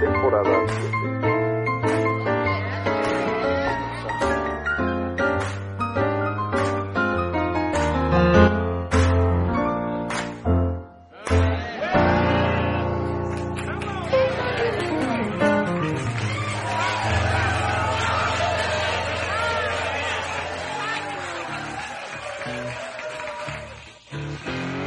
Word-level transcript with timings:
temporada 0.00 0.66
7. 0.66 1.36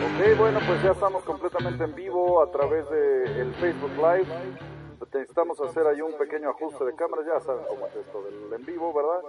Ok, 0.01 0.38
bueno, 0.38 0.59
pues 0.67 0.83
ya 0.83 0.91
estamos 0.91 1.23
completamente 1.23 1.83
en 1.83 1.95
vivo 1.95 2.41
a 2.41 2.51
través 2.51 2.89
de 2.89 3.41
el 3.41 3.53
Facebook 3.55 3.91
Live. 3.95 4.48
Necesitamos 5.39 5.71
hacer 5.71 5.87
ahí 5.87 6.01
un 6.01 6.17
pequeño 6.17 6.49
ajuste 6.49 6.83
de 6.83 6.95
cámara, 6.95 7.23
ya 7.25 7.39
saben 7.39 7.63
cómo 7.69 7.87
es 7.87 7.95
esto 7.95 8.21
del 8.23 8.59
en 8.59 8.65
vivo, 8.65 8.93
¿verdad? 8.93 9.21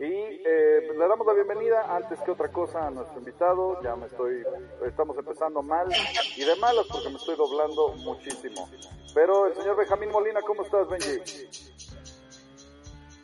Y 0.00 0.40
eh, 0.46 0.84
pues 0.86 0.98
le 0.98 1.06
damos 1.06 1.26
la 1.26 1.34
bienvenida 1.34 1.94
antes 1.94 2.18
que 2.22 2.30
otra 2.30 2.50
cosa 2.50 2.86
a 2.86 2.90
nuestro 2.90 3.18
invitado. 3.18 3.78
Ya 3.82 3.94
me 3.94 4.06
estoy, 4.06 4.44
estamos 4.86 5.18
empezando 5.18 5.62
mal 5.62 5.86
y 6.36 6.42
de 6.42 6.56
malas 6.56 6.86
porque 6.90 7.10
me 7.10 7.16
estoy 7.16 7.36
doblando 7.36 7.88
muchísimo. 7.96 8.66
Pero 9.12 9.48
el 9.48 9.54
señor 9.56 9.76
Benjamín 9.76 10.10
Molina, 10.10 10.40
¿cómo 10.40 10.62
estás, 10.62 10.88
Benji? 10.88 11.20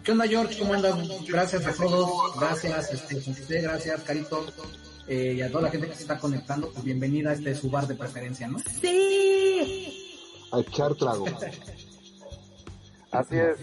¿Qué 0.04 0.12
onda, 0.12 0.26
George? 0.26 0.58
¿Cómo 0.58 0.74
andas? 0.74 1.26
Gracias 1.26 1.66
a 1.66 1.72
todos. 1.72 2.38
Gracias, 2.38 2.92
este, 2.92 3.22
José, 3.22 3.62
gracias, 3.62 4.02
Carito. 4.02 4.44
Eh, 5.08 5.34
y 5.36 5.40
a 5.40 5.48
toda 5.48 5.62
la 5.62 5.70
gente 5.70 5.88
que 5.88 5.94
se 5.94 6.02
está 6.02 6.18
conectando, 6.18 6.70
pues 6.70 6.84
bienvenida 6.84 7.30
a 7.30 7.32
este 7.32 7.54
su 7.54 7.70
bar 7.70 7.86
de 7.86 7.94
preferencia, 7.94 8.48
¿no? 8.48 8.58
Sí. 8.58 10.20
A 10.52 10.60
echar 10.60 10.94
trago. 10.94 11.24
Así 13.14 13.38
es. 13.38 13.58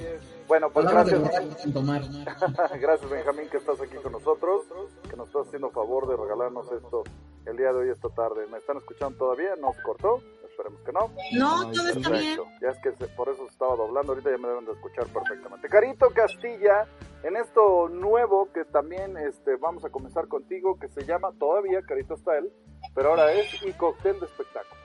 Bueno, 0.47 0.69
pues 0.71 0.85
gracias. 0.88 1.21
gracias, 2.80 3.09
Benjamín, 3.09 3.49
que 3.49 3.58
estás 3.58 3.80
aquí 3.81 3.95
con 3.97 4.11
nosotros, 4.11 4.63
que 5.09 5.16
nos 5.16 5.27
estás 5.27 5.47
haciendo 5.47 5.69
favor 5.71 6.08
de 6.08 6.17
regalarnos 6.17 6.71
esto 6.71 7.03
el 7.45 7.58
día 7.58 7.71
de 7.71 7.80
hoy, 7.80 7.89
esta 7.89 8.09
tarde. 8.09 8.45
¿Me 8.47 8.58
están 8.58 8.77
escuchando 8.77 9.17
todavía? 9.17 9.55
¿No 9.55 9.71
se 9.73 9.81
cortó? 9.81 10.21
Esperemos 10.49 10.81
que 10.81 10.91
no. 10.91 11.09
No, 11.33 11.71
todo 11.71 11.88
está 11.88 12.09
bien. 12.11 12.38
Perfecto. 12.38 12.45
Ya 12.61 12.69
es 12.69 12.80
que 12.80 12.91
se- 12.93 13.08
por 13.16 13.30
eso 13.30 13.43
se 13.45 13.52
estaba 13.52 13.75
doblando, 13.75 14.11
ahorita 14.11 14.30
ya 14.31 14.38
me 14.38 14.47
deben 14.49 14.66
de 14.66 14.73
escuchar 14.73 15.08
perfectamente. 15.08 15.69
Carito 15.69 16.09
Castilla, 16.09 16.86
en 17.23 17.38
esto 17.38 17.88
nuevo 17.89 18.52
que 18.53 18.65
también 18.65 19.15
este, 19.17 19.55
vamos 19.55 19.86
a 19.86 19.89
comenzar 19.89 20.27
contigo, 20.27 20.77
que 20.80 20.89
se 20.89 21.05
llama 21.05 21.31
todavía 21.39 21.81
Carito 21.88 22.17
Style, 22.17 22.52
pero 22.93 23.09
ahora 23.11 23.31
es 23.31 23.47
y 23.63 23.71
cóctel 23.73 24.19
de 24.19 24.25
espectáculo. 24.25 24.80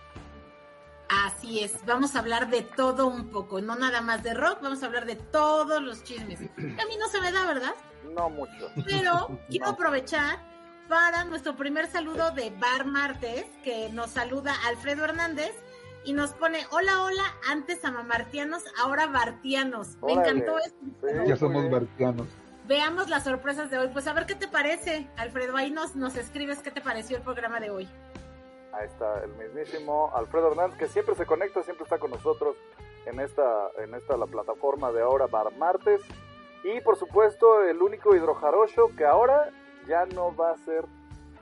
Así 1.08 1.60
es, 1.62 1.84
vamos 1.86 2.16
a 2.16 2.18
hablar 2.18 2.50
de 2.50 2.62
todo 2.62 3.06
un 3.06 3.28
poco, 3.30 3.60
no 3.60 3.76
nada 3.76 4.00
más 4.00 4.22
de 4.24 4.34
rock, 4.34 4.58
vamos 4.60 4.82
a 4.82 4.86
habber 4.86 5.04
de 5.06 5.14
todos 5.16 5.80
los 5.80 6.02
chismes. 6.02 6.40
A 6.40 6.84
mí 6.86 6.96
no 6.98 7.08
se 7.08 7.20
me 7.20 7.30
da, 7.30 7.46
¿verdad? 7.46 7.74
No 8.14 8.28
mucho. 8.28 8.70
Pero 8.84 9.38
quiero 9.48 9.68
aprovechar 9.68 10.38
para 10.88 11.24
nuestro 11.24 11.54
primer 11.56 11.86
saludo 11.90 12.32
de 12.32 12.50
Bar 12.50 12.86
Martes, 12.86 13.46
que 13.62 13.88
nos 13.92 14.10
saluda 14.10 14.52
Alfredo 14.66 15.04
Hernández 15.04 15.52
y 16.04 16.12
nos 16.12 16.30
pone, 16.32 16.66
hola, 16.70 17.02
hola, 17.02 17.24
antes 17.50 17.84
amamartianos, 17.84 18.64
ahora 18.82 19.06
bartianos. 19.06 19.96
Me 20.02 20.12
Órale. 20.12 20.30
encantó 20.30 20.58
esto. 20.58 20.78
Sí, 21.02 21.28
Ya 21.28 21.36
somos 21.36 21.62
bien. 21.62 21.72
marcianos. 21.72 22.26
Veamos 22.68 23.08
las 23.08 23.22
sorpresas 23.22 23.70
de 23.70 23.78
hoy. 23.78 23.88
Pues 23.92 24.08
a 24.08 24.12
ver 24.12 24.26
qué 24.26 24.34
te 24.34 24.48
parece, 24.48 25.08
Alfredo. 25.16 25.56
Ahí 25.56 25.70
nos, 25.70 25.94
nos 25.94 26.16
escribes 26.16 26.58
qué 26.58 26.72
te 26.72 26.80
pareció 26.80 27.16
el 27.16 27.22
programa 27.22 27.60
de 27.60 27.70
hoy. 27.70 27.88
Ahí 28.76 28.87
está 28.87 29.25
el 29.25 29.32
mismísimo 29.37 30.10
Alfredo 30.14 30.50
Hernández, 30.50 30.76
que 30.76 30.87
siempre 30.87 31.14
se 31.14 31.25
conecta, 31.25 31.62
siempre 31.62 31.84
está 31.84 31.98
con 31.98 32.10
nosotros 32.10 32.56
en 33.06 33.20
esta, 33.20 33.70
en 33.78 33.94
esta 33.94 34.19
la 34.19 34.26
plataforma 34.26 34.92
de 34.92 35.00
ahora 35.00 35.26
Bar 35.26 35.56
Martes. 35.56 36.03
Y 36.62 36.81
por 36.82 36.97
supuesto, 36.97 37.62
el 37.62 37.81
único 37.81 38.15
hidrojarocho 38.15 38.94
que 38.94 39.06
ahora 39.06 39.50
ya 39.88 40.04
no 40.04 40.36
va 40.36 40.50
a 40.50 40.56
ser 40.59 40.84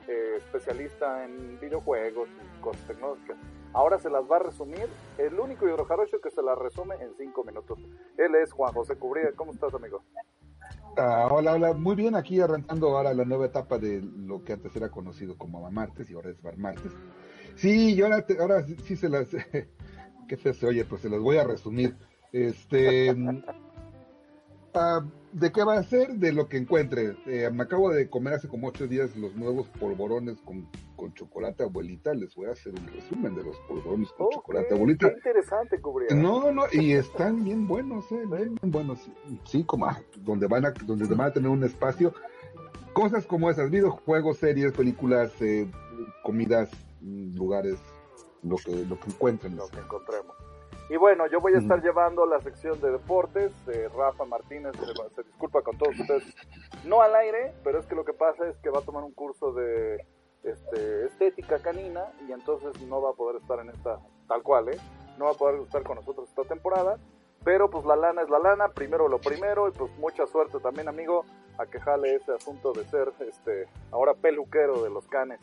eh, 0.07 0.35
especialista 0.37 1.25
en 1.25 1.59
videojuegos 1.59 2.29
y 2.29 2.61
cosas 2.61 2.87
tecnológicas. 2.87 3.37
Ahora 3.73 3.99
se 3.99 4.09
las 4.09 4.23
va 4.31 4.37
a 4.37 4.39
resumir, 4.39 4.87
el 5.17 5.37
único 5.37 5.67
hidrojarocho 5.67 6.21
que 6.21 6.31
se 6.31 6.41
las 6.41 6.57
resume 6.57 6.95
en 7.01 7.15
cinco 7.17 7.43
minutos. 7.43 7.79
Él 8.17 8.35
es 8.35 8.53
Juan 8.53 8.71
José 8.71 8.95
Cubría. 8.95 9.33
¿Cómo 9.35 9.51
estás, 9.51 9.73
amigo? 9.73 10.03
Ah, 10.95 11.27
hola, 11.29 11.53
hola. 11.53 11.73
Muy 11.73 11.95
bien, 11.95 12.15
aquí 12.15 12.39
arrancando 12.39 12.95
ahora 12.95 13.13
la 13.13 13.25
nueva 13.25 13.47
etapa 13.47 13.77
de 13.77 14.01
lo 14.01 14.45
que 14.45 14.53
antes 14.53 14.73
era 14.77 14.89
conocido 14.89 15.37
como 15.37 15.61
Bar 15.61 15.73
Martes 15.73 16.09
y 16.09 16.13
ahora 16.13 16.29
es 16.29 16.41
Bar 16.41 16.57
Martes. 16.57 16.93
Sí, 17.55 17.93
y 17.93 18.01
ahora, 18.01 18.25
te- 18.25 18.39
ahora 18.39 18.63
sí, 18.65 18.75
sí 18.83 18.95
se 18.95 19.09
las... 19.09 19.27
Qué 20.27 20.37
se 20.37 20.65
oye, 20.65 20.85
pues 20.85 21.01
se 21.01 21.09
las 21.09 21.19
voy 21.19 21.37
a 21.37 21.43
resumir. 21.43 21.95
Este... 22.31 23.15
ah, 24.73 25.05
¿De 25.31 25.51
qué 25.51 25.63
va 25.63 25.77
a 25.77 25.83
ser? 25.83 26.15
De 26.15 26.31
lo 26.31 26.47
que 26.47 26.57
encuentre. 26.57 27.17
Eh, 27.27 27.49
me 27.53 27.63
acabo 27.63 27.91
de 27.91 28.09
comer 28.09 28.35
hace 28.35 28.47
como 28.47 28.67
ocho 28.67 28.87
días 28.87 29.15
los 29.17 29.35
nuevos 29.35 29.67
polvorones 29.79 30.39
con, 30.39 30.67
con 30.95 31.13
chocolate 31.13 31.63
abuelita. 31.63 32.13
Les 32.13 32.33
voy 32.35 32.47
a 32.47 32.51
hacer 32.51 32.73
un 32.73 32.87
resumen 32.87 33.35
de 33.35 33.43
los 33.43 33.57
polvorones 33.67 34.09
con 34.13 34.29
chocolate 34.31 34.73
abuelita. 34.73 35.09
Qué 35.09 35.15
interesante, 35.15 35.81
Cubría. 35.81 36.15
No, 36.15 36.51
no, 36.51 36.63
y 36.71 36.93
están 36.93 37.43
bien 37.43 37.67
buenos, 37.67 38.09
eh, 38.13 38.23
bien 38.25 38.57
buenos. 38.63 39.11
Sí, 39.43 39.63
como 39.65 39.87
ah, 39.87 40.01
donde 40.19 40.47
van 40.47 40.65
a, 40.65 40.71
donde 40.71 41.05
van 41.13 41.27
a 41.27 41.33
tener 41.33 41.49
un 41.49 41.63
espacio. 41.65 42.13
Cosas 42.93 43.25
como 43.25 43.49
esas, 43.49 43.69
videojuegos, 43.69 44.37
series, 44.37 44.71
películas, 44.71 45.33
eh, 45.41 45.69
comidas, 46.23 46.69
lugares, 47.01 47.79
lo 48.43 48.55
que, 48.57 48.71
lo 48.85 48.99
que 48.99 49.09
encuentren. 49.09 49.55
lo 49.55 49.67
que 49.67 49.79
encontremos. 49.79 50.35
Y 50.89 50.97
bueno, 50.97 51.25
yo 51.27 51.41
voy 51.41 51.53
a 51.55 51.57
estar 51.57 51.79
Ujú. 51.79 51.87
llevando 51.87 52.25
la 52.27 52.39
sección 52.41 52.79
de 52.79 52.91
deportes. 52.91 53.51
eh, 53.67 53.89
Rafa 53.95 54.23
Martínez 54.25 54.73
se, 54.77 55.15
se 55.15 55.23
disculpa 55.23 55.61
con 55.63 55.77
todos 55.77 55.99
ustedes. 55.99 56.23
No 56.83 57.01
al 57.01 57.15
aire, 57.15 57.53
pero 57.63 57.79
es 57.79 57.87
que 57.87 57.95
lo 57.95 58.05
que 58.05 58.13
pasa 58.13 58.47
es 58.47 58.55
que 58.59 58.69
va 58.69 58.79
a 58.79 58.83
tomar 58.83 59.03
un 59.03 59.11
curso 59.13 59.51
de 59.51 60.05
este, 60.43 61.07
estética 61.07 61.57
canina 61.59 62.05
y 62.27 62.31
entonces 62.31 62.79
no 62.87 63.01
va 63.01 63.09
a 63.11 63.13
poder 63.13 63.41
estar 63.41 63.59
en 63.59 63.69
esta, 63.69 63.99
tal 64.27 64.43
cual, 64.43 64.69
¿eh? 64.69 64.77
No 65.17 65.25
va 65.25 65.31
a 65.31 65.35
poder 65.35 65.59
estar 65.61 65.81
con 65.81 65.95
nosotros 65.95 66.29
esta 66.29 66.43
temporada. 66.43 66.99
Pero 67.43 67.69
pues 67.69 67.85
la 67.85 67.95
lana 67.95 68.21
es 68.23 68.29
la 68.29 68.39
lana, 68.39 68.69
primero 68.69 69.07
lo 69.07 69.19
primero, 69.19 69.67
y 69.67 69.71
pues 69.71 69.91
mucha 69.99 70.25
suerte 70.27 70.59
también, 70.59 70.87
amigo, 70.87 71.25
a 71.59 71.65
que 71.67 71.79
jale 71.79 72.15
ese 72.15 72.31
asunto 72.31 72.73
de 72.73 72.83
ser 72.85 73.11
este 73.19 73.67
ahora 73.91 74.13
peluquero 74.15 74.83
de 74.83 74.89
los 74.89 75.07
canes. 75.07 75.39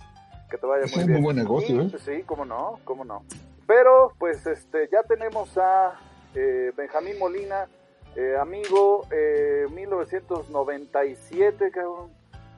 Que 0.53 0.59
te 0.59 0.67
vaya 0.67 0.85
Es 0.85 0.95
muy 0.95 1.05
un 1.05 1.07
bien. 1.09 1.21
muy 1.23 1.25
buen 1.33 1.37
negocio, 1.37 1.83
Y, 1.83 1.87
¿eh? 1.87 1.99
Sí, 1.99 2.23
cómo 2.27 2.45
no, 2.45 2.79
cómo 2.85 3.07
no. 3.07 3.25
Pero 3.67 4.13
pues 4.19 4.47
este 4.47 4.87
ya 4.93 5.03
tenemos 5.03 5.57
a 5.57 5.99
eh, 6.35 6.73
Benjamín 6.77 7.19
Molina, 7.19 7.69
eh, 8.17 8.37
amigo, 8.39 9.07
eh, 9.11 9.67
1997, 9.73 11.71
cabrón. 11.71 12.11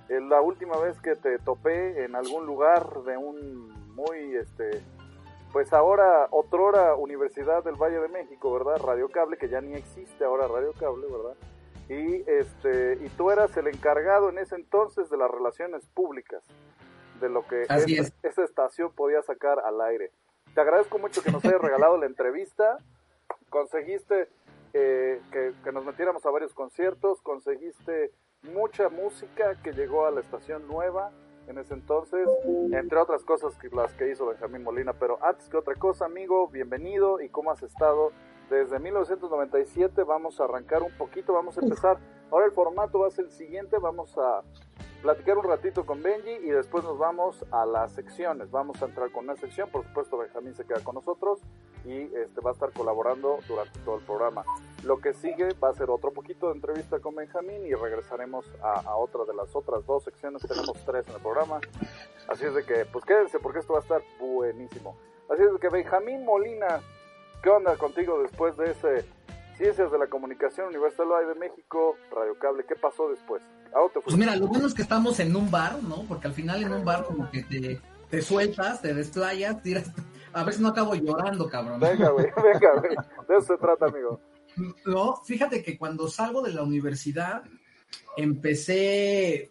La 0.09 0.41
última 0.41 0.77
vez 0.79 1.01
que 1.01 1.15
te 1.15 1.39
topé 1.39 2.05
en 2.05 2.17
algún 2.17 2.47
lugar 2.47 3.03
de 3.05 3.17
un 3.17 3.73
muy, 3.95 4.35
este, 4.35 4.83
pues 5.53 5.73
ahora, 5.73 6.27
otrora 6.33 6.97
Universidad 6.97 7.63
del 7.63 7.77
Valle 7.77 8.01
de 8.01 8.09
México, 8.09 8.53
¿verdad? 8.53 8.83
Radio 8.85 9.09
Cable, 9.09 9.37
que 9.39 9.49
ya 9.49 9.61
ni 9.61 9.75
existe 9.75 10.25
ahora 10.25 10.49
Radio 10.49 10.73
Cable, 10.73 11.07
¿verdad? 11.09 11.37
Y, 11.89 12.29
este, 12.29 12.99
y 13.05 13.09
tú 13.11 13.31
eras 13.31 13.57
el 13.57 13.69
encargado 13.69 14.31
en 14.31 14.39
ese 14.39 14.57
entonces 14.57 15.09
de 15.11 15.17
las 15.17 15.31
relaciones 15.31 15.87
públicas, 15.95 16.43
de 17.25 17.31
lo 17.31 17.47
que 17.47 17.65
Así 17.69 17.97
esa, 17.97 18.13
esa 18.23 18.45
estación 18.45 18.93
podía 18.93 19.23
sacar 19.23 19.59
al 19.61 19.81
aire. 19.81 20.11
Te 20.55 20.61
agradezco 20.61 20.99
mucho 20.99 21.23
que 21.23 21.33
nos 21.33 21.45
hayas 21.45 21.61
regalado 21.61 21.97
la 21.97 22.07
entrevista, 22.07 22.79
conseguiste 23.49 24.29
eh, 24.73 25.21
que, 25.33 25.53
que 25.65 25.73
nos 25.73 25.85
metiéramos 25.85 26.25
a 26.27 26.31
varios 26.31 26.55
conciertos, 26.55 27.21
conseguiste 27.23 28.13
mucha 28.43 28.89
música 28.89 29.61
que 29.63 29.73
llegó 29.73 30.07
a 30.07 30.11
la 30.11 30.21
estación 30.21 30.69
nueva 30.69 31.11
en 31.47 31.59
ese 31.59 31.75
entonces, 31.75 32.29
entre 32.73 32.99
otras 32.99 33.23
cosas 33.23 33.57
que 33.57 33.69
las 33.69 33.93
que 33.95 34.11
hizo 34.11 34.27
Benjamín 34.27 34.63
Molina. 34.63 34.93
Pero 34.95 35.19
antes 35.23 35.49
que 35.49 35.57
otra 35.57 35.75
cosa, 35.75 36.07
amigo, 36.07 36.49
bienvenido 36.49 37.21
y 37.21 37.29
cómo 37.29 37.51
has 37.51 37.63
estado. 37.63 38.13
Desde 38.51 38.79
1997 38.79 40.03
vamos 40.05 40.41
a 40.41 40.45
arrancar 40.45 40.83
un 40.83 40.93
poquito, 40.93 41.33
vamos 41.33 41.57
a 41.59 41.61
empezar. 41.61 41.99
Ahora 42.31 42.47
el 42.47 42.53
formato 42.53 42.99
va 42.99 43.09
a 43.09 43.11
ser 43.11 43.27
el 43.27 43.31
siguiente, 43.31 43.79
vamos 43.79 44.17
a 44.19 44.43
platicar 45.05 45.37
un 45.37 45.45
ratito 45.45 45.85
con 45.85 46.03
Benji 46.03 46.31
y 46.31 46.49
después 46.49 46.83
nos 46.83 46.97
vamos 46.97 47.45
a 47.51 47.67
las 47.67 47.93
secciones. 47.93 48.51
Vamos 48.51 48.81
a 48.81 48.87
entrar 48.87 49.13
con 49.13 49.25
una 49.25 49.37
sección, 49.37 49.69
por 49.69 49.85
supuesto 49.85 50.17
Benjamín 50.17 50.55
se 50.55 50.65
queda 50.65 50.83
con 50.83 50.95
nosotros 50.95 51.41
y 51.85 52.05
este 52.17 52.41
va 52.41 52.53
a 52.53 52.53
estar 52.55 52.73
colaborando 52.73 53.39
durante 53.47 53.79
todo 53.81 53.99
el 53.99 54.05
programa. 54.07 54.47
Lo 54.83 54.97
que 54.97 55.13
sigue 55.13 55.51
va 55.63 55.69
a 55.69 55.75
ser 55.75 55.91
otro 55.91 56.11
poquito 56.11 56.47
de 56.47 56.55
entrevista 56.55 57.01
con 57.01 57.15
Benjamín 57.15 57.67
y 57.67 57.75
regresaremos 57.75 58.51
a, 58.63 58.97
otra 58.97 59.27
de 59.27 59.35
las 59.35 59.55
otras 59.55 59.85
dos 59.85 60.05
secciones. 60.05 60.41
Tenemos 60.41 60.83
tres 60.87 61.07
en 61.07 61.17
el 61.17 61.21
programa. 61.21 61.61
Así 62.27 62.47
es 62.47 62.55
de 62.55 62.65
que, 62.65 62.87
pues 62.87 63.05
quédense 63.05 63.39
porque 63.41 63.59
esto 63.59 63.75
va 63.75 63.81
a 63.81 63.83
estar 63.83 64.01
buenísimo. 64.19 64.97
Así 65.29 65.43
es 65.43 65.53
de 65.53 65.59
que 65.59 65.69
Benjamín 65.69 66.25
Molina, 66.25 66.81
¿qué 67.43 67.51
onda 67.51 67.77
contigo 67.77 68.23
después 68.23 68.57
de 68.57 68.71
ese 68.71 69.05
Ciencias 69.59 69.93
de 69.93 69.99
la 69.99 70.07
Comunicación, 70.07 70.69
Universidad 70.69 71.29
de 71.29 71.35
México, 71.35 71.95
Radio 72.11 72.39
Cable? 72.39 72.65
¿Qué 72.65 72.75
pasó 72.75 73.11
después? 73.11 73.43
¿A 73.75 73.79
dónde 73.79 73.95
te 73.95 74.01
Pues 74.01 74.17
mira, 74.17 74.37
lo 74.37 74.47
bueno 74.47 74.67
es 74.67 74.75
que 74.75 74.83
estamos 74.83 75.19
en 75.21 75.35
un 75.35 75.51
bar, 75.51 75.83
¿no? 75.83 76.05
Porque 76.09 76.29
al 76.29 76.35
final 76.35 76.63
en 76.63 76.73
un 76.73 76.85
bar 76.85 77.05
como 77.05 77.31
que 77.31 77.43
te, 77.43 77.81
te 78.09 78.23
sueltas, 78.23 78.81
te 78.81 78.95
desplayas, 78.95 79.63
tiras... 79.63 79.91
A 80.33 80.43
ver 80.43 80.55
si 80.55 80.63
no 80.63 80.69
acabo 80.69 80.95
llorando, 80.97 81.49
cabrón. 81.49 81.79
Venga, 81.79 82.11
güey, 82.11 82.27
venga, 82.43 82.81
güey. 82.81 82.97
De 83.29 83.37
eso 83.37 83.47
se 83.47 83.57
trata, 83.57 83.87
amigo. 83.87 84.21
No, 84.85 85.17
fíjate 85.25 85.63
que 85.63 85.79
cuando 85.79 86.09
salgo 86.09 86.43
de 86.43 86.53
la 86.53 86.63
universidad 86.63 87.43
empecé, 88.17 89.51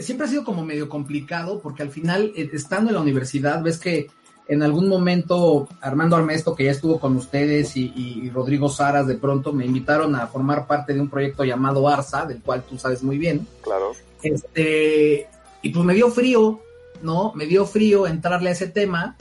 siempre 0.00 0.26
ha 0.26 0.30
sido 0.30 0.44
como 0.44 0.64
medio 0.64 0.88
complicado 0.88 1.60
porque 1.60 1.82
al 1.82 1.90
final, 1.90 2.32
eh, 2.36 2.48
estando 2.52 2.90
en 2.90 2.94
la 2.94 3.02
universidad, 3.02 3.62
ves 3.62 3.78
que 3.78 4.08
en 4.48 4.62
algún 4.62 4.88
momento 4.88 5.68
Armando 5.80 6.16
Armesto, 6.16 6.54
que 6.54 6.64
ya 6.64 6.70
estuvo 6.70 6.98
con 6.98 7.16
ustedes, 7.16 7.76
y, 7.76 7.92
y 7.94 8.30
Rodrigo 8.30 8.68
Saras, 8.68 9.06
de 9.06 9.16
pronto 9.16 9.52
me 9.52 9.66
invitaron 9.66 10.16
a 10.16 10.26
formar 10.26 10.66
parte 10.66 10.94
de 10.94 11.00
un 11.00 11.10
proyecto 11.10 11.44
llamado 11.44 11.86
ARSA, 11.88 12.24
del 12.26 12.40
cual 12.40 12.62
tú 12.62 12.78
sabes 12.78 13.02
muy 13.02 13.18
bien. 13.18 13.46
Claro. 13.62 13.92
Este, 14.22 15.26
y 15.62 15.68
pues 15.70 15.84
me 15.84 15.94
dio 15.94 16.10
frío, 16.10 16.60
¿no? 17.02 17.32
Me 17.34 17.46
dio 17.46 17.66
frío 17.66 18.06
entrarle 18.06 18.48
a 18.48 18.52
ese 18.52 18.68
tema 18.68 19.16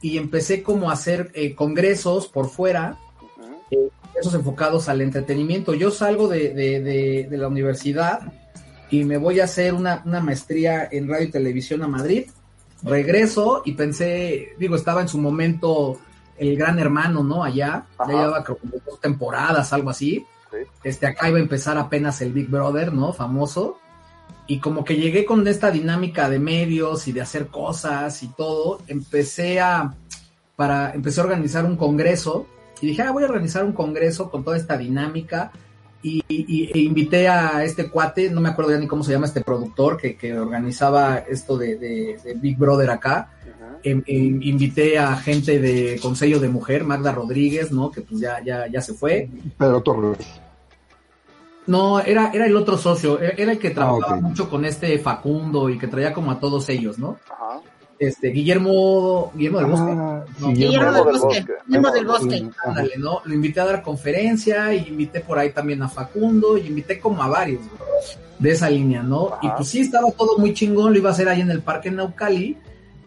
y 0.00 0.18
empecé 0.18 0.62
como 0.62 0.90
a 0.90 0.94
hacer 0.94 1.30
eh, 1.34 1.54
congresos 1.54 2.26
por 2.26 2.48
fuera, 2.48 2.98
Ujú. 3.70 3.90
esos 4.20 4.34
enfocados 4.34 4.88
al 4.88 5.00
entretenimiento. 5.00 5.74
Yo 5.74 5.90
salgo 5.90 6.26
de, 6.28 6.52
de- 6.54 6.80
de- 6.80 7.28
de 7.30 7.36
la 7.38 7.48
universidad 7.48 8.32
y 8.90 9.04
me 9.04 9.16
voy 9.16 9.40
a 9.40 9.44
hacer 9.44 9.74
una, 9.74 10.02
una 10.04 10.20
maestría 10.20 10.88
en 10.90 11.08
radio 11.08 11.28
y 11.28 11.30
televisión 11.30 11.82
a 11.82 11.88
Madrid. 11.88 12.26
Regreso 12.82 13.62
y 13.64 13.72
pensé, 13.72 14.54
digo, 14.58 14.76
estaba 14.76 15.00
en 15.00 15.08
su 15.08 15.18
momento 15.18 15.98
el 16.36 16.56
gran 16.56 16.78
hermano, 16.78 17.22
¿no? 17.22 17.44
Allá, 17.44 17.86
Ajá. 17.98 18.10
ya 18.10 18.18
llevaba 18.18 18.44
creo 18.44 18.58
como 18.58 18.72
dos 18.84 19.00
temporadas, 19.00 19.72
algo 19.72 19.90
así. 19.90 20.26
Sí. 20.50 20.58
Este, 20.82 21.06
acá 21.06 21.28
iba 21.28 21.38
a 21.38 21.42
empezar 21.42 21.78
apenas 21.78 22.20
el 22.20 22.32
Big 22.32 22.48
Brother, 22.48 22.92
¿no? 22.92 23.12
Famoso. 23.12 23.78
Y 24.46 24.58
como 24.58 24.84
que 24.84 24.96
llegué 24.96 25.24
con 25.24 25.46
esta 25.46 25.70
dinámica 25.70 26.28
de 26.28 26.38
medios 26.38 27.06
y 27.06 27.12
de 27.12 27.20
hacer 27.20 27.46
cosas 27.46 28.22
y 28.22 28.28
todo, 28.28 28.80
empecé 28.88 29.60
a, 29.60 29.94
para, 30.56 30.92
empecé 30.92 31.20
a 31.20 31.24
organizar 31.24 31.64
un 31.64 31.76
congreso 31.76 32.46
y 32.80 32.88
dije, 32.88 33.02
ah, 33.02 33.12
voy 33.12 33.22
a 33.22 33.26
organizar 33.26 33.64
un 33.64 33.72
congreso 33.72 34.30
con 34.30 34.42
toda 34.42 34.56
esta 34.56 34.76
dinámica 34.76 35.52
y, 36.02 36.22
y- 36.28 36.70
e 36.74 36.78
invité 36.80 37.28
a 37.28 37.62
este 37.64 37.88
cuate, 37.88 38.28
no 38.30 38.40
me 38.40 38.48
acuerdo 38.48 38.72
ya 38.72 38.78
ni 38.78 38.86
cómo 38.88 39.04
se 39.04 39.12
llama 39.12 39.26
este 39.26 39.40
productor 39.42 39.96
que, 39.96 40.16
que 40.16 40.36
organizaba 40.38 41.18
esto 41.18 41.56
de, 41.56 41.76
de- 41.76 42.18
de 42.24 42.34
Big 42.34 42.56
Brother 42.58 42.90
acá. 42.90 43.30
Em- 43.84 44.02
em- 44.06 44.40
invité 44.42 44.96
a 44.98 45.16
gente 45.16 45.58
de 45.58 45.98
Consejo 46.00 46.38
de 46.38 46.48
Mujer, 46.48 46.84
Magda 46.84 47.10
Rodríguez, 47.12 47.72
¿no? 47.72 47.90
Que 47.90 48.00
pues 48.00 48.20
ya, 48.20 48.40
ya, 48.44 48.66
ya 48.68 48.80
se 48.80 48.94
fue. 48.94 49.28
Pedro 49.58 49.80
Torres. 49.80 50.18
No, 51.66 52.00
era, 52.00 52.30
era 52.34 52.46
el 52.46 52.56
otro 52.56 52.76
socio, 52.76 53.20
e- 53.22 53.34
era 53.38 53.52
el 53.52 53.58
que 53.58 53.70
trabajaba 53.70 54.16
ok. 54.16 54.22
mucho 54.22 54.50
con 54.50 54.64
este 54.64 54.98
Facundo 54.98 55.68
y 55.70 55.78
que 55.78 55.86
traía 55.86 56.12
como 56.12 56.30
a 56.32 56.40
todos 56.40 56.68
ellos, 56.68 56.98
¿no? 56.98 57.18
Ajá. 57.30 57.60
Este, 58.02 58.30
Guillermo, 58.30 59.30
Guillermo 59.32 59.58
del 59.60 59.68
Bosque. 59.68 59.92
Ah, 59.96 60.24
No. 60.40 60.48
Guillermo 60.48 60.92
del 60.92 61.04
Bosque. 61.04 61.20
Bosque. 61.20 61.46
Memo 61.66 61.90
del 61.92 62.04
Bosque. 62.04 62.50
Ándale, 62.64 62.94
¿no? 62.98 63.20
Lo 63.24 63.32
invité 63.32 63.60
a 63.60 63.64
dar 63.64 63.82
conferencia 63.82 64.74
y 64.74 64.88
invité 64.88 65.20
por 65.20 65.38
ahí 65.38 65.52
también 65.52 65.80
a 65.84 65.88
Facundo 65.88 66.58
y 66.58 66.66
invité 66.66 66.98
como 66.98 67.22
a 67.22 67.28
varios 67.28 67.60
de 68.40 68.50
esa 68.50 68.68
línea, 68.68 69.04
¿no? 69.04 69.28
Ajá. 69.28 69.38
Y 69.42 69.48
pues 69.56 69.68
sí, 69.68 69.80
estaba 69.82 70.10
todo 70.10 70.36
muy 70.36 70.52
chingón, 70.52 70.92
lo 70.92 70.98
iba 70.98 71.10
a 71.10 71.12
hacer 71.12 71.28
ahí 71.28 71.42
en 71.42 71.50
el 71.52 71.62
Parque 71.62 71.92
Naucali, 71.92 72.56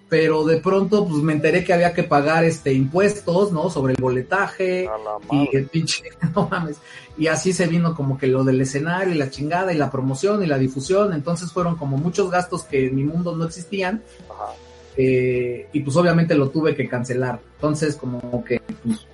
pero 0.07 0.45
de 0.45 0.57
pronto 0.61 1.05
pues 1.05 1.21
me 1.21 1.33
enteré 1.33 1.65
que 1.65 1.73
había 1.73 1.93
que 1.93 2.03
pagar 2.03 2.45
este 2.45 2.71
impuestos, 2.71 3.51
¿no? 3.51 3.69
Sobre 3.69 3.95
el 3.95 4.01
boletaje 4.01 4.87
y 5.29 5.57
el 5.57 5.65
pinche, 5.67 6.05
no 6.33 6.47
mames. 6.49 6.77
Y 7.17 7.27
así 7.27 7.51
se 7.51 7.67
vino 7.67 7.93
como 7.95 8.17
que 8.17 8.27
lo 8.27 8.45
del 8.45 8.61
escenario 8.61 9.13
y 9.13 9.17
la 9.17 9.29
chingada 9.29 9.73
y 9.73 9.77
la 9.77 9.91
promoción 9.91 10.41
y 10.41 10.45
la 10.45 10.57
difusión, 10.57 11.11
entonces 11.11 11.51
fueron 11.51 11.75
como 11.75 11.97
muchos 11.97 12.31
gastos 12.31 12.63
que 12.63 12.87
en 12.87 12.95
mi 12.95 13.03
mundo 13.03 13.35
no 13.35 13.43
existían 13.43 14.01
Ajá. 14.29 14.53
Eh, 14.97 15.67
y 15.73 15.79
pues 15.81 15.95
obviamente 15.97 16.35
lo 16.35 16.49
tuve 16.49 16.75
que 16.75 16.87
cancelar. 16.87 17.39
Entonces, 17.55 17.95
como 17.95 18.43
que 18.43 18.61
pues, 18.83 19.05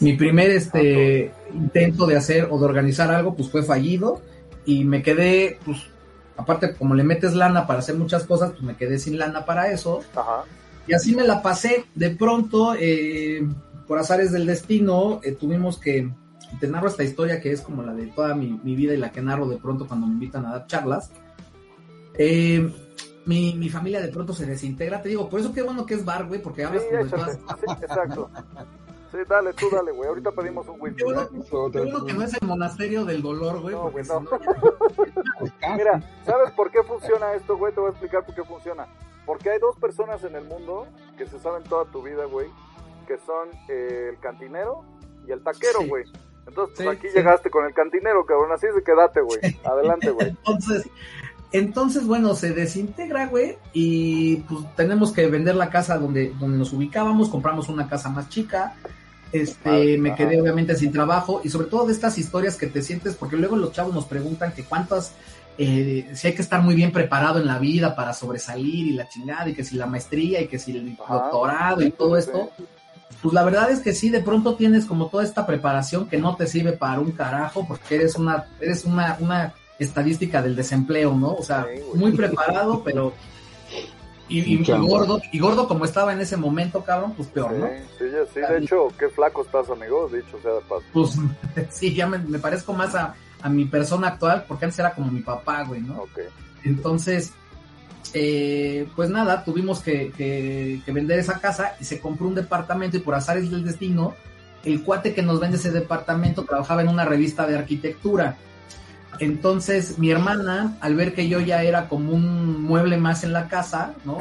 mi 0.00 0.14
primer 0.14 0.50
este 0.50 1.32
intento 1.54 2.06
de 2.06 2.16
hacer 2.16 2.48
o 2.50 2.58
de 2.58 2.64
organizar 2.64 3.10
algo, 3.10 3.34
pues 3.34 3.50
fue 3.50 3.62
fallido 3.62 4.20
y 4.64 4.84
me 4.84 5.02
quedé, 5.02 5.58
pues, 5.64 5.78
aparte 6.36 6.74
como 6.74 6.94
le 6.94 7.04
metes 7.04 7.34
lana 7.34 7.66
para 7.66 7.80
hacer 7.80 7.96
muchas 7.96 8.24
cosas, 8.24 8.50
pues 8.50 8.62
me 8.62 8.76
quedé 8.76 8.98
sin 8.98 9.18
lana 9.18 9.44
para 9.44 9.70
eso 9.70 10.00
Ajá. 10.14 10.44
y 10.86 10.94
así 10.94 11.14
me 11.14 11.24
la 11.24 11.42
pasé. 11.42 11.84
De 11.94 12.10
pronto, 12.10 12.74
eh, 12.78 13.46
por 13.86 13.98
azares 13.98 14.32
del 14.32 14.46
destino, 14.46 15.20
eh, 15.22 15.32
tuvimos 15.32 15.78
que, 15.78 16.10
te 16.60 16.68
narro 16.68 16.88
esta 16.88 17.02
historia 17.02 17.40
que 17.40 17.50
es 17.50 17.62
como 17.62 17.82
la 17.82 17.94
de 17.94 18.08
toda 18.08 18.34
mi, 18.34 18.60
mi 18.62 18.76
vida 18.76 18.92
y 18.92 18.98
la 18.98 19.10
que 19.10 19.22
narro 19.22 19.48
de 19.48 19.56
pronto 19.56 19.86
cuando 19.86 20.06
me 20.06 20.14
invitan 20.14 20.44
a 20.46 20.52
dar 20.52 20.66
charlas. 20.66 21.10
Eh, 22.18 22.70
mi, 23.26 23.54
mi 23.54 23.68
familia 23.68 24.00
de 24.00 24.08
pronto 24.08 24.32
se 24.34 24.46
desintegra, 24.46 25.00
te 25.02 25.08
digo, 25.08 25.28
por 25.28 25.40
eso 25.40 25.52
qué 25.52 25.62
bueno 25.62 25.86
que 25.86 25.94
es 25.94 26.04
bar, 26.04 26.26
güey, 26.26 26.40
porque 26.42 26.62
Sí, 26.62 26.66
hablas 26.66 26.84
como 26.84 26.96
de 26.98 27.02
échate. 27.04 27.16
todas... 27.22 27.36
Sí, 27.60 27.84
exacto. 27.84 28.30
Sí, 29.12 29.18
dale, 29.28 29.52
tú 29.52 29.68
dale, 29.70 29.92
güey. 29.92 30.08
Ahorita 30.08 30.32
pedimos 30.32 30.66
un 30.68 30.80
whisky. 30.80 30.96
Qué 30.96 31.04
bueno, 31.04 31.20
¿eh? 31.22 32.06
que 32.06 32.12
no 32.14 32.22
es 32.22 32.32
el 32.40 32.48
monasterio 32.48 33.04
del 33.04 33.20
dolor, 33.20 33.60
güey, 33.60 33.74
No, 33.74 33.90
güey, 33.90 34.04
si 34.04 34.10
no. 34.10 34.24
casi. 34.24 34.48
Mira, 35.76 36.02
¿sabes 36.24 36.50
por 36.52 36.70
qué 36.70 36.82
funciona 36.82 37.34
esto, 37.34 37.58
güey? 37.58 37.74
Te 37.74 37.80
voy 37.80 37.88
a 37.88 37.90
explicar 37.90 38.24
por 38.24 38.34
qué 38.34 38.42
funciona. 38.44 38.86
Porque 39.26 39.50
hay 39.50 39.58
dos 39.60 39.76
personas 39.76 40.24
en 40.24 40.34
el 40.34 40.44
mundo 40.44 40.86
que 41.18 41.26
se 41.26 41.38
saben 41.38 41.62
toda 41.64 41.84
tu 41.86 42.02
vida, 42.02 42.24
güey, 42.24 42.48
que 43.06 43.18
son 43.18 43.48
eh, 43.68 44.08
el 44.14 44.18
cantinero 44.18 44.82
y 45.28 45.32
el 45.32 45.42
taquero, 45.42 45.80
Sí. 45.80 45.88
güey. 45.88 46.04
Entonces, 46.46 46.74
pues 46.76 46.88
Sí, 46.88 46.96
aquí 46.96 47.08
sí. 47.08 47.14
llegaste 47.18 47.50
con 47.50 47.66
el 47.66 47.74
cantinero, 47.74 48.24
cabrón. 48.24 48.50
Así 48.52 48.66
es 48.66 48.74
de 48.74 48.82
quédate, 48.82 49.20
güey. 49.20 49.38
Adelante, 49.64 50.10
güey. 50.10 50.28
Entonces, 50.46 50.88
entonces, 51.52 52.06
bueno, 52.06 52.34
se 52.34 52.52
desintegra, 52.52 53.26
güey, 53.26 53.56
y 53.72 54.36
pues 54.36 54.60
tenemos 54.76 55.12
que 55.12 55.26
vender 55.26 55.54
la 55.54 55.70
casa 55.70 55.98
donde, 55.98 56.32
donde 56.38 56.58
nos 56.58 56.72
ubicábamos, 56.72 57.28
compramos 57.28 57.68
una 57.68 57.88
casa 57.88 58.08
más 58.08 58.28
chica, 58.28 58.74
este, 59.32 59.96
me 59.98 60.10
ajá. 60.10 60.16
quedé 60.18 60.40
obviamente 60.40 60.74
sin 60.76 60.92
trabajo, 60.92 61.40
y 61.44 61.48
sobre 61.48 61.66
todo 61.68 61.86
de 61.86 61.92
estas 61.92 62.18
historias 62.18 62.56
que 62.56 62.66
te 62.66 62.82
sientes, 62.82 63.14
porque 63.14 63.36
luego 63.36 63.56
los 63.56 63.72
chavos 63.72 63.94
nos 63.94 64.04
preguntan 64.04 64.52
que 64.52 64.64
cuántas, 64.64 65.12
eh, 65.58 66.10
si 66.14 66.26
hay 66.28 66.34
que 66.34 66.42
estar 66.42 66.62
muy 66.62 66.74
bien 66.74 66.92
preparado 66.92 67.38
en 67.38 67.46
la 67.46 67.58
vida 67.58 67.94
para 67.94 68.12
sobresalir 68.14 68.86
y 68.88 68.92
la 68.92 69.08
chingada, 69.08 69.48
y 69.48 69.54
que 69.54 69.64
si 69.64 69.76
la 69.76 69.86
maestría, 69.86 70.40
y 70.40 70.48
que 70.48 70.58
si 70.58 70.76
el 70.76 70.96
Ajá. 71.02 71.14
doctorado 71.14 71.82
y 71.82 71.90
todo 71.90 72.14
Sí. 72.20 72.28
esto, 72.28 72.50
pues 73.22 73.34
la 73.34 73.44
verdad 73.44 73.70
es 73.70 73.80
que 73.80 73.92
sí, 73.94 74.10
de 74.10 74.20
pronto 74.20 74.54
tienes 74.56 74.84
como 74.84 75.06
toda 75.06 75.22
esta 75.22 75.46
preparación 75.46 76.08
que 76.08 76.18
no 76.18 76.34
te 76.34 76.46
sirve 76.46 76.72
para 76.72 76.98
un 76.98 77.12
carajo 77.12 77.64
porque 77.68 77.94
eres 77.96 78.16
una, 78.16 78.46
eres 78.60 78.84
una, 78.84 79.16
una 79.20 79.54
estadística 79.82 80.42
del 80.42 80.56
desempleo, 80.56 81.14
¿no? 81.14 81.32
O 81.34 81.42
sea, 81.42 81.66
muy 81.94 82.12
preparado, 82.12 82.82
pero 82.84 83.12
y, 84.28 84.40
y- 84.40 84.54
y 84.60 84.62
Chamba. 84.64 84.86
gordo, 84.88 85.20
y 85.32 85.38
gordo 85.38 85.68
como 85.68 85.84
estaba 85.84 86.12
en 86.12 86.20
ese 86.20 86.36
momento, 86.36 86.82
cabrón, 86.82 87.12
pues 87.16 87.28
peor, 87.28 87.52
¿no? 87.52 87.66
Sí, 87.66 87.72
sí, 87.98 88.04
ya- 88.12 88.32
sí, 88.46 88.52
de 88.52 88.58
hecho, 88.60 88.88
qué 88.98 89.08
flaco 89.08 89.42
estás, 89.42 89.68
amigo. 89.68 90.08
Dicho 90.08 90.38
sea 90.42 90.52
de 90.52 90.60
paso. 90.62 90.82
Pues 90.92 91.18
sí, 91.70 91.94
ya 91.94 92.06
me, 92.06 92.18
me 92.18 92.38
parezco 92.38 92.72
más 92.72 92.94
a, 92.94 93.14
a 93.42 93.48
mi 93.48 93.64
persona 93.66 94.08
actual, 94.08 94.44
porque 94.48 94.64
antes 94.66 94.78
era 94.78 94.94
como 94.94 95.10
mi 95.10 95.20
papá, 95.20 95.64
güey, 95.64 95.80
¿no? 95.82 96.02
Ok. 96.02 96.20
Entonces, 96.64 97.32
eh, 98.14 98.88
pues 98.96 99.10
nada, 99.10 99.44
tuvimos 99.44 99.80
que, 99.80 100.12
que- 100.16 100.80
que 100.84 100.92
vender 100.92 101.18
esa 101.18 101.40
casa 101.40 101.74
y 101.80 101.84
se 101.84 102.00
compró 102.00 102.26
un 102.28 102.34
departamento 102.34 102.96
y 102.96 103.00
por 103.00 103.14
azares 103.14 103.50
del 103.50 103.64
destino, 103.64 104.14
el 104.64 104.82
cuate 104.84 105.12
que 105.14 105.22
nos 105.22 105.40
vende 105.40 105.56
ese 105.56 105.72
departamento 105.72 106.44
trabajaba 106.44 106.82
en 106.82 106.88
una 106.88 107.04
revista 107.04 107.46
de 107.46 107.56
arquitectura. 107.56 108.36
Entonces, 109.22 109.98
mi 109.98 110.10
hermana, 110.10 110.76
al 110.80 110.94
ver 110.96 111.14
que 111.14 111.28
yo 111.28 111.40
ya 111.40 111.62
era 111.62 111.88
como 111.88 112.12
un 112.12 112.62
mueble 112.62 112.96
más 112.96 113.22
en 113.24 113.32
la 113.32 113.48
casa, 113.48 113.94
¿no? 114.04 114.18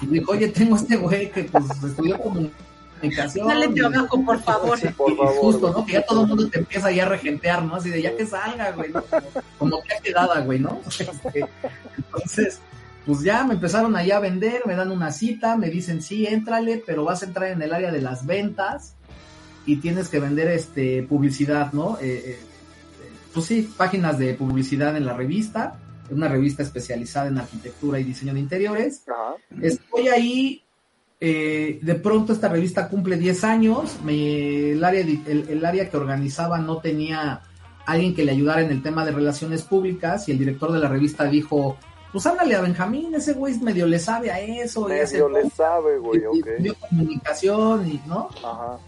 Y 0.00 0.06
dijo, 0.06 0.32
oye, 0.32 0.48
tengo 0.48 0.76
este 0.76 0.96
güey 0.96 1.30
que 1.30 1.44
pues 1.44 1.64
estudió 1.84 2.18
comunicación. 2.18 3.46
Dale 3.46 3.68
de 3.68 3.86
abajo, 3.86 4.24
por 4.24 4.42
favor. 4.42 4.78
Por 4.96 5.10
y- 5.10 5.14
y 5.14 5.16
favor, 5.16 5.34
justo. 5.36 5.70
¿no? 5.72 5.86
Que 5.86 5.92
ya 5.92 6.02
todo 6.04 6.22
el 6.22 6.28
mundo 6.28 6.48
te 6.48 6.58
empieza 6.58 6.90
ya 6.90 7.04
a 7.04 7.08
regentear, 7.10 7.62
¿no? 7.64 7.76
Así 7.76 7.88
de 7.90 8.02
ya 8.02 8.16
que 8.16 8.26
salga, 8.26 8.72
güey, 8.72 8.90
¿no? 8.90 9.02
Como, 9.02 9.22
como 9.58 9.82
que 9.82 9.94
quedada, 10.02 10.40
güey, 10.40 10.58
¿no? 10.58 10.80
Este, 10.98 11.46
Entonces, 11.96 12.58
pues 13.06 13.20
ya 13.20 13.44
me 13.44 13.54
empezaron 13.54 13.94
allá 13.96 14.16
a 14.16 14.20
vender, 14.20 14.62
me 14.66 14.74
dan 14.74 14.90
una 14.90 15.12
cita, 15.12 15.56
me 15.56 15.70
dicen, 15.70 16.02
sí, 16.02 16.26
éntrale, 16.26 16.82
pero 16.84 17.04
vas 17.04 17.22
a 17.22 17.26
entrar 17.26 17.50
en 17.50 17.62
el 17.62 17.72
área 17.72 17.92
de 17.92 18.00
las 18.00 18.26
ventas 18.26 18.94
y 19.66 19.76
tienes 19.76 20.08
que 20.08 20.18
vender 20.18 20.48
este 20.48 21.04
publicidad, 21.04 21.72
¿no? 21.72 21.96
Eh, 22.00 22.22
eh, 22.26 22.40
pues 23.32 23.46
sí, 23.46 23.72
páginas 23.76 24.18
de 24.18 24.34
publicidad 24.34 24.96
en 24.96 25.06
la 25.06 25.14
revista, 25.14 25.78
una 26.10 26.28
revista 26.28 26.62
especializada 26.62 27.28
en 27.28 27.38
arquitectura 27.38 27.98
y 27.98 28.04
diseño 28.04 28.34
de 28.34 28.40
interiores. 28.40 29.04
Ajá. 29.08 29.36
Estoy 29.60 30.08
ahí 30.08 30.62
eh, 31.24 31.78
de 31.80 31.94
pronto 31.94 32.32
esta 32.32 32.48
revista 32.48 32.88
cumple 32.88 33.16
10 33.16 33.44
años, 33.44 33.98
me, 34.02 34.72
el, 34.72 34.82
área, 34.82 35.02
el, 35.02 35.46
el, 35.48 35.64
área 35.64 35.88
que 35.88 35.96
organizaba 35.96 36.58
no 36.58 36.78
tenía 36.78 37.42
alguien 37.86 38.12
que 38.12 38.24
le 38.24 38.32
ayudara 38.32 38.62
en 38.62 38.72
el 38.72 38.82
tema 38.82 39.04
de 39.04 39.12
relaciones 39.12 39.62
públicas 39.62 40.28
y 40.28 40.32
el 40.32 40.38
director 40.38 40.72
de 40.72 40.80
la 40.80 40.88
revista 40.88 41.24
dijo, 41.26 41.76
pues 42.12 42.26
ándale 42.26 42.56
a 42.56 42.60
Benjamín, 42.60 43.14
ese 43.14 43.34
güey 43.34 43.56
medio 43.60 43.86
le 43.86 44.00
sabe 44.00 44.32
a 44.32 44.40
eso. 44.40 44.88
Medio 44.88 45.28
le 45.28 45.48
sabe, 45.50 45.98
güey, 45.98 46.24
ok. 46.24 46.48
Dio 46.58 46.74
comunicación 46.74 47.88
y, 47.88 48.02
¿no? 48.06 48.28
Ajá. 48.44 48.78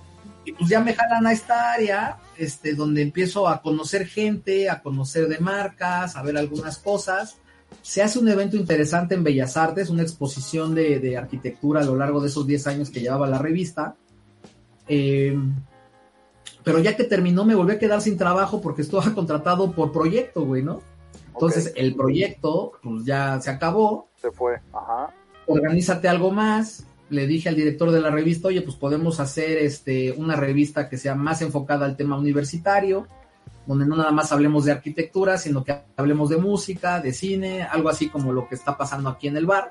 Y 0.45 0.53
pues 0.53 0.69
ya 0.69 0.81
me 0.81 0.95
jalan 0.95 1.27
a 1.27 1.33
esta 1.33 1.73
área, 1.73 2.19
este, 2.37 2.75
donde 2.75 3.03
empiezo 3.03 3.49
a 3.49 3.63
conocer 3.63 4.07
gente, 4.07 4.69
a 4.69 4.83
conocer 4.83 5.29
de 5.29 5.39
marcas, 5.39 6.17
a 6.17 6.23
ver 6.23 6.37
algunas 6.37 6.79
cosas 6.79 7.37
se 7.83 8.03
hace 8.03 8.19
un 8.19 8.29
evento 8.29 8.57
interesante 8.57 9.15
en 9.15 9.25
Bellas 9.25 9.57
Artes, 9.57 9.91
una 9.91 10.03
exposición 10.03 10.75
de, 10.75 11.01
de 11.01 11.17
arquitectura 11.17 11.81
a 11.81 11.85
lo 11.85 11.97
largo 11.97 12.21
de 12.21 12.29
esos 12.29 12.47
10 12.47 12.67
años 12.67 12.91
que 12.91 13.01
llevaba 13.01 13.27
la 13.27 13.39
revista. 13.39 13.97
Eh, 14.89 15.37
pero 16.63 16.79
ya 16.79 16.97
que 16.97 17.05
terminó 17.05 17.45
me 17.45 17.55
volví 17.55 17.73
a 17.73 17.79
quedar 17.79 18.01
sin 18.01 18.17
trabajo 18.17 18.61
porque 18.61 18.83
estaba 18.83 19.05
contratado 19.15 19.73
por 19.73 19.93
proyecto, 19.93 20.45
güey, 20.45 20.63
¿no? 20.63 20.81
Entonces 21.35 21.71
okay. 21.71 21.85
el 21.85 21.95
proyecto 21.95 22.73
pues 22.83 23.05
ya 23.05 23.41
se 23.41 23.51
acabó. 23.51 24.09
Se 24.17 24.31
fue, 24.31 24.61
ajá. 24.73 25.13
Organízate 25.47 26.09
algo 26.09 26.31
más. 26.31 26.87
Le 27.11 27.27
dije 27.27 27.49
al 27.49 27.57
director 27.57 27.91
de 27.91 28.01
la 28.01 28.11
revista, 28.11 28.49
oye, 28.49 28.63
pues 28.63 28.77
podemos 28.77 29.21
hacer 29.21 29.59
este 29.59 30.13
una 30.13 30.37
revista 30.37 30.89
que 30.89 30.97
sea 30.99 31.15
más 31.15 31.43
enfocada 31.43 31.87
al 31.87 31.97
tema 31.97 32.17
universitario 32.17 33.07
donde 33.67 33.87
no 33.87 33.97
nada 33.97 34.13
más 34.13 34.33
hablemos 34.33 34.65
de 34.65 34.73
arquitectura, 34.73 35.39
sino 35.39 35.65
que 35.65 35.75
hablemos 35.97 36.29
de 36.29 36.37
música, 36.37 37.01
de 37.01 37.13
cine, 37.13 37.63
algo 37.63 37.89
así 37.89 38.09
como 38.09 38.33
lo 38.33 38.49
que 38.49 38.55
está 38.55 38.77
pasando 38.77 39.09
aquí 39.09 39.29
en 39.29 39.37
el 39.37 39.47
bar, 39.47 39.71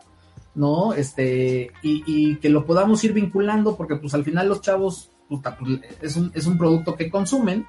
¿no? 0.55 0.93
Este, 0.93 1.71
y, 1.81 2.03
y 2.05 2.37
que 2.37 2.49
lo 2.49 2.65
podamos 2.65 3.03
ir 3.03 3.13
vinculando, 3.13 3.75
porque 3.75 3.95
pues 3.95 4.13
al 4.13 4.23
final 4.23 4.49
los 4.49 4.61
chavos, 4.61 5.11
puta, 5.29 5.57
pues, 5.57 5.79
es, 6.01 6.15
un, 6.15 6.31
es 6.33 6.47
un 6.47 6.57
producto 6.57 6.95
que 6.95 7.09
consumen. 7.09 7.67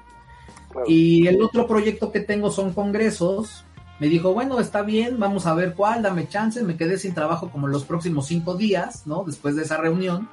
Claro. 0.71 0.87
Y 0.89 1.27
el 1.27 1.41
otro 1.41 1.67
proyecto 1.67 2.11
que 2.11 2.19
tengo 2.21 2.51
son 2.51 2.73
congresos. 2.73 3.63
Me 3.99 4.07
dijo, 4.07 4.33
bueno, 4.33 4.59
está 4.59 4.81
bien, 4.81 5.19
vamos 5.19 5.45
a 5.45 5.53
ver 5.53 5.73
cuál, 5.73 6.01
dame 6.01 6.27
chance. 6.27 6.61
Me 6.63 6.75
quedé 6.75 6.97
sin 6.97 7.13
trabajo 7.13 7.49
como 7.49 7.67
los 7.67 7.85
próximos 7.85 8.27
cinco 8.27 8.55
días, 8.55 9.07
¿no? 9.07 9.23
Después 9.25 9.55
de 9.55 9.63
esa 9.63 9.77
reunión. 9.77 10.29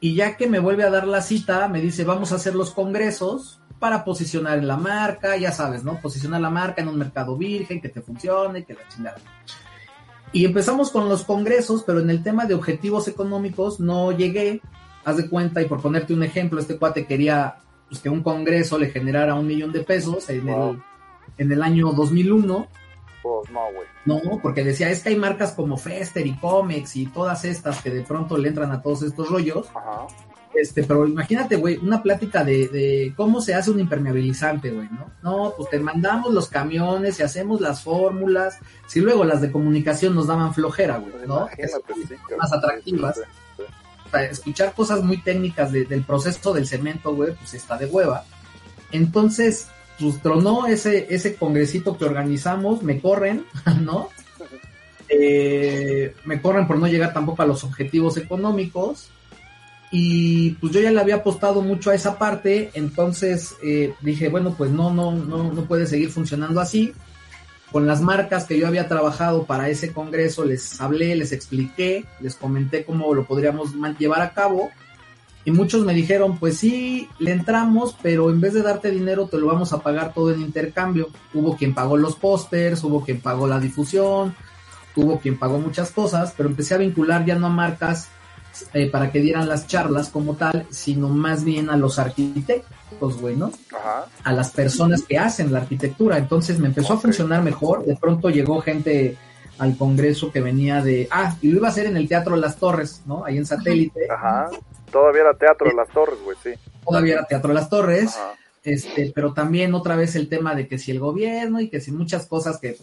Y 0.00 0.14
ya 0.14 0.36
que 0.36 0.46
me 0.46 0.58
vuelve 0.58 0.84
a 0.84 0.90
dar 0.90 1.06
la 1.06 1.22
cita, 1.22 1.66
me 1.68 1.80
dice, 1.80 2.04
vamos 2.04 2.32
a 2.32 2.34
hacer 2.34 2.54
los 2.54 2.72
congresos 2.72 3.60
para 3.78 4.04
posicionar 4.04 4.62
la 4.62 4.76
marca, 4.76 5.36
ya 5.36 5.50
sabes, 5.50 5.82
¿no? 5.82 6.00
Posicionar 6.00 6.40
la 6.40 6.50
marca 6.50 6.82
en 6.82 6.88
un 6.88 6.98
mercado 6.98 7.36
virgen, 7.36 7.80
que 7.80 7.88
te 7.88 8.02
funcione, 8.02 8.64
que 8.64 8.74
la 8.74 8.86
chingada. 8.88 9.16
Y 10.32 10.44
empezamos 10.44 10.90
con 10.90 11.08
los 11.08 11.24
congresos, 11.24 11.84
pero 11.86 12.00
en 12.00 12.10
el 12.10 12.22
tema 12.22 12.44
de 12.44 12.54
objetivos 12.54 13.08
económicos 13.08 13.80
no 13.80 14.12
llegué. 14.12 14.60
Haz 15.04 15.16
de 15.16 15.28
cuenta, 15.28 15.62
y 15.62 15.66
por 15.66 15.80
ponerte 15.80 16.12
un 16.12 16.22
ejemplo, 16.22 16.60
este 16.60 16.76
cuate 16.76 17.06
quería 17.06 17.56
pues, 17.88 18.00
que 18.00 18.08
un 18.08 18.22
congreso 18.22 18.78
le 18.78 18.90
generara 18.90 19.34
un 19.34 19.46
millón 19.46 19.72
de 19.72 19.80
pesos 19.80 20.28
en 21.38 21.52
el 21.52 21.62
año 21.62 21.92
2001. 21.92 22.68
Pues 23.22 23.50
no, 23.50 23.60
güey. 23.72 23.88
No, 24.04 24.38
porque 24.42 24.64
decía, 24.64 24.90
es 24.90 25.02
que 25.02 25.10
hay 25.10 25.16
marcas 25.16 25.52
como 25.52 25.76
Fester 25.76 26.26
y 26.26 26.36
Comex 26.36 26.96
y 26.96 27.06
todas 27.06 27.44
estas 27.44 27.80
que 27.82 27.90
de 27.90 28.02
pronto 28.02 28.36
le 28.36 28.48
entran 28.48 28.70
a 28.72 28.82
todos 28.82 29.02
estos 29.02 29.30
rollos. 29.30 29.68
Ajá. 29.74 30.06
Este, 30.54 30.84
pero 30.84 31.06
imagínate, 31.06 31.56
güey, 31.56 31.78
una 31.78 32.02
plática 32.02 32.44
de, 32.44 32.68
de, 32.68 33.12
cómo 33.16 33.40
se 33.40 33.54
hace 33.54 33.70
un 33.70 33.80
impermeabilizante, 33.80 34.70
güey, 34.70 34.88
¿no? 34.88 35.10
No, 35.22 35.54
pues 35.56 35.68
te 35.70 35.80
mandamos 35.80 36.32
los 36.32 36.48
camiones 36.48 37.18
y 37.18 37.24
hacemos 37.24 37.60
las 37.60 37.82
fórmulas. 37.82 38.58
Si 38.86 39.00
luego 39.00 39.24
las 39.24 39.40
de 39.40 39.50
comunicación 39.50 40.14
nos 40.14 40.28
daban 40.28 40.54
flojera, 40.54 40.98
güey, 40.98 41.26
¿no? 41.26 41.48
Que 41.48 41.66
son 41.66 41.82
sí, 42.08 42.14
más 42.38 42.52
atractivas. 42.52 43.16
Sí, 43.16 43.22
sí, 43.56 43.62
Para 44.10 44.26
escuchar 44.26 44.74
cosas 44.74 45.02
muy 45.02 45.18
técnicas 45.18 45.72
de, 45.72 45.86
del 45.86 46.04
proceso 46.04 46.54
del 46.54 46.66
cemento, 46.66 47.14
güey, 47.14 47.34
pues 47.34 47.54
está 47.54 47.76
de 47.76 47.86
hueva. 47.86 48.24
Entonces, 48.92 49.68
pues 49.98 50.20
tronó 50.22 50.66
ese, 50.66 51.06
ese 51.10 51.36
congresito 51.36 51.96
que 51.96 52.04
organizamos, 52.04 52.82
me 52.82 53.00
corren, 53.00 53.44
¿no? 53.80 54.08
Eh, 55.08 56.14
me 56.24 56.40
corren 56.40 56.66
por 56.66 56.78
no 56.78 56.86
llegar 56.86 57.12
tampoco 57.12 57.42
a 57.42 57.46
los 57.46 57.62
objetivos 57.62 58.16
económicos 58.16 59.10
y 59.96 60.50
pues 60.52 60.72
yo 60.72 60.80
ya 60.80 60.90
le 60.90 61.00
había 61.00 61.16
apostado 61.16 61.62
mucho 61.62 61.90
a 61.90 61.94
esa 61.94 62.18
parte, 62.18 62.70
entonces 62.74 63.54
eh, 63.62 63.94
dije, 64.00 64.28
bueno, 64.28 64.54
pues 64.58 64.72
no, 64.72 64.92
no, 64.92 65.12
no, 65.12 65.52
no 65.52 65.64
puede 65.66 65.86
seguir 65.86 66.10
funcionando 66.10 66.60
así. 66.60 66.92
Con 67.70 67.86
las 67.86 68.00
marcas 68.00 68.44
que 68.44 68.58
yo 68.58 68.66
había 68.66 68.88
trabajado 68.88 69.46
para 69.46 69.68
ese 69.68 69.92
congreso, 69.92 70.44
les 70.44 70.80
hablé, 70.80 71.14
les 71.14 71.30
expliqué, 71.30 72.04
les 72.20 72.34
comenté 72.34 72.84
cómo 72.84 73.14
lo 73.14 73.24
podríamos 73.24 73.70
llevar 73.98 74.22
a 74.22 74.32
cabo. 74.32 74.70
Y 75.44 75.50
muchos 75.50 75.84
me 75.84 75.92
dijeron, 75.92 76.38
pues 76.38 76.56
sí, 76.58 77.08
le 77.18 77.32
entramos, 77.32 77.94
pero 78.02 78.30
en 78.30 78.40
vez 78.40 78.54
de 78.54 78.62
darte 78.62 78.90
dinero, 78.90 79.26
te 79.26 79.36
lo 79.36 79.46
vamos 79.46 79.72
a 79.72 79.80
pagar 79.80 80.14
todo 80.14 80.32
en 80.32 80.40
intercambio. 80.40 81.10
Hubo 81.34 81.56
quien 81.56 81.74
pagó 81.74 81.96
los 81.96 82.16
pósters, 82.16 82.82
hubo 82.82 83.04
quien 83.04 83.20
pagó 83.20 83.46
la 83.46 83.60
difusión, 83.60 84.34
hubo 84.96 85.18
quien 85.18 85.38
pagó 85.38 85.58
muchas 85.58 85.90
cosas, 85.90 86.32
pero 86.36 86.48
empecé 86.48 86.74
a 86.74 86.78
vincular 86.78 87.26
ya 87.26 87.34
no 87.34 87.46
a 87.46 87.50
marcas 87.50 88.08
eh, 88.72 88.88
para 88.88 89.10
que 89.10 89.20
dieran 89.20 89.48
las 89.48 89.66
charlas 89.66 90.08
como 90.08 90.34
tal, 90.34 90.66
sino 90.70 91.08
más 91.08 91.44
bien 91.44 91.68
a 91.68 91.76
los 91.76 91.98
arquitectos, 91.98 93.20
güey, 93.20 93.36
¿no? 93.36 93.52
Ajá. 93.76 94.06
A 94.22 94.32
las 94.32 94.50
personas 94.50 95.02
que 95.02 95.18
hacen 95.18 95.52
la 95.52 95.58
arquitectura. 95.58 96.16
Entonces 96.16 96.58
me 96.58 96.68
empezó 96.68 96.94
okay. 96.94 96.98
a 96.98 97.02
funcionar 97.02 97.42
mejor. 97.42 97.84
De 97.84 97.96
pronto 97.96 98.30
llegó 98.30 98.62
gente 98.62 99.18
al 99.58 99.76
congreso 99.76 100.32
que 100.32 100.40
venía 100.40 100.82
de. 100.82 101.08
Ah, 101.10 101.36
y 101.42 101.48
lo 101.50 101.58
iba 101.58 101.68
a 101.68 101.70
hacer 101.70 101.86
en 101.86 101.96
el 101.96 102.08
Teatro 102.08 102.36
Las 102.36 102.56
Torres, 102.56 103.02
¿no? 103.06 103.24
Ahí 103.24 103.36
en 103.36 103.46
satélite. 103.46 104.08
Ajá. 104.10 104.48
Todavía 104.94 105.22
era 105.22 105.34
Teatro 105.34 105.68
de 105.68 105.74
Las 105.74 105.88
Torres, 105.88 106.18
güey, 106.22 106.36
sí. 106.40 106.54
Todavía 106.86 107.14
era 107.14 107.24
Teatro 107.24 107.52
Las 107.52 107.68
Torres. 107.68 108.16
Ajá. 108.16 108.34
Este, 108.62 109.12
pero 109.14 109.34
también 109.34 109.74
otra 109.74 109.96
vez 109.96 110.14
el 110.14 110.28
tema 110.28 110.54
de 110.54 110.68
que 110.68 110.78
si 110.78 110.92
el 110.92 111.00
gobierno 111.00 111.60
y 111.60 111.68
que 111.68 111.80
si 111.80 111.90
muchas 111.90 112.26
cosas 112.26 112.58
que, 112.60 112.76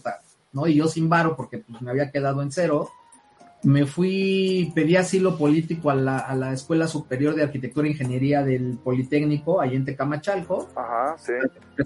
¿no? 0.51 0.67
Y 0.67 0.75
yo 0.75 0.87
sin 0.87 1.07
varo 1.09 1.35
porque 1.35 1.59
pues, 1.59 1.81
me 1.81 1.89
había 1.89 2.11
quedado 2.11 2.41
en 2.41 2.51
cero 2.51 2.91
me 3.63 3.85
fui, 3.85 4.71
pedí 4.73 4.95
asilo 4.95 5.37
político 5.37 5.91
a 5.91 5.95
la, 5.95 6.17
a 6.17 6.35
la 6.35 6.51
Escuela 6.51 6.87
Superior 6.87 7.35
de 7.35 7.43
Arquitectura 7.43 7.87
e 7.87 7.91
Ingeniería 7.91 8.43
del 8.43 8.79
Politécnico, 8.83 9.61
ahí 9.61 9.75
en 9.75 9.85
Tecamachalco. 9.85 10.67
Ajá, 10.75 11.15
sí. 11.17 11.33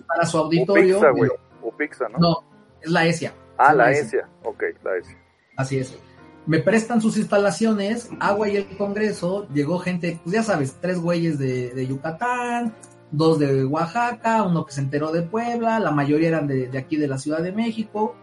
Para 0.08 0.25
su 0.25 0.38
auditorio. 0.38 0.98
Upixa, 0.98 1.12
güey. 1.12 1.32
Upixa, 1.62 2.10
¿no? 2.10 2.17
No, 2.17 2.44
es 2.82 2.89
la 2.89 3.05
ESIA. 3.05 3.34
Ah, 3.58 3.74
la, 3.74 3.86
la 3.86 3.91
ESIA. 3.91 4.27
ok, 4.44 4.63
la 4.84 4.98
ESIA. 4.98 5.17
Así 5.58 5.79
es. 5.79 5.98
Me 6.47 6.59
prestan 6.59 7.01
sus 7.01 7.17
instalaciones, 7.17 8.09
hago 8.19 8.43
ahí 8.43 8.57
el 8.57 8.77
congreso, 8.77 9.47
llegó 9.53 9.79
gente, 9.79 10.19
pues 10.23 10.35
ya 10.35 10.43
sabes, 10.43 10.77
tres 10.79 10.99
güeyes 10.99 11.39
de, 11.39 11.71
de 11.71 11.87
Yucatán, 11.87 12.73
dos 13.11 13.39
de 13.39 13.65
Oaxaca, 13.65 14.43
uno 14.43 14.65
que 14.65 14.73
se 14.73 14.81
enteró 14.81 15.11
de 15.11 15.23
Puebla, 15.23 15.79
la 15.79 15.91
mayoría 15.91 16.27
eran 16.27 16.47
de, 16.47 16.67
de 16.67 16.77
aquí 16.77 16.97
de 16.97 17.07
la 17.07 17.17
Ciudad 17.17 17.41
de 17.41 17.51
México, 17.51 18.15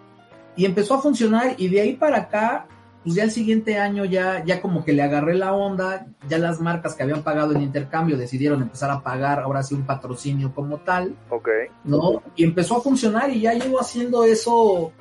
y 0.54 0.66
empezó 0.66 0.94
a 0.94 1.02
funcionar, 1.02 1.54
y 1.56 1.68
de 1.68 1.80
ahí 1.80 1.94
para 1.94 2.18
acá 2.18 2.68
pues 3.02 3.16
ya 3.16 3.24
el 3.24 3.30
siguiente 3.30 3.78
año 3.78 4.04
ya, 4.04 4.44
ya 4.44 4.60
como 4.60 4.84
que 4.84 4.92
le 4.92 5.02
agarré 5.02 5.34
la 5.34 5.52
onda, 5.52 6.06
ya 6.28 6.38
las 6.38 6.60
marcas 6.60 6.94
que 6.94 7.02
habían 7.02 7.22
pagado 7.22 7.52
en 7.52 7.62
intercambio 7.62 8.16
decidieron 8.16 8.62
empezar 8.62 8.90
a 8.90 9.02
pagar 9.02 9.40
ahora 9.40 9.62
sí 9.62 9.74
un 9.74 9.84
patrocinio 9.84 10.54
como 10.54 10.78
tal. 10.78 11.16
Ok. 11.28 11.48
¿No? 11.84 12.22
Y 12.36 12.44
empezó 12.44 12.76
a 12.76 12.80
funcionar 12.80 13.30
y 13.30 13.40
ya 13.40 13.54
llevo 13.54 13.80
haciendo 13.80 14.24
eso 14.24 14.92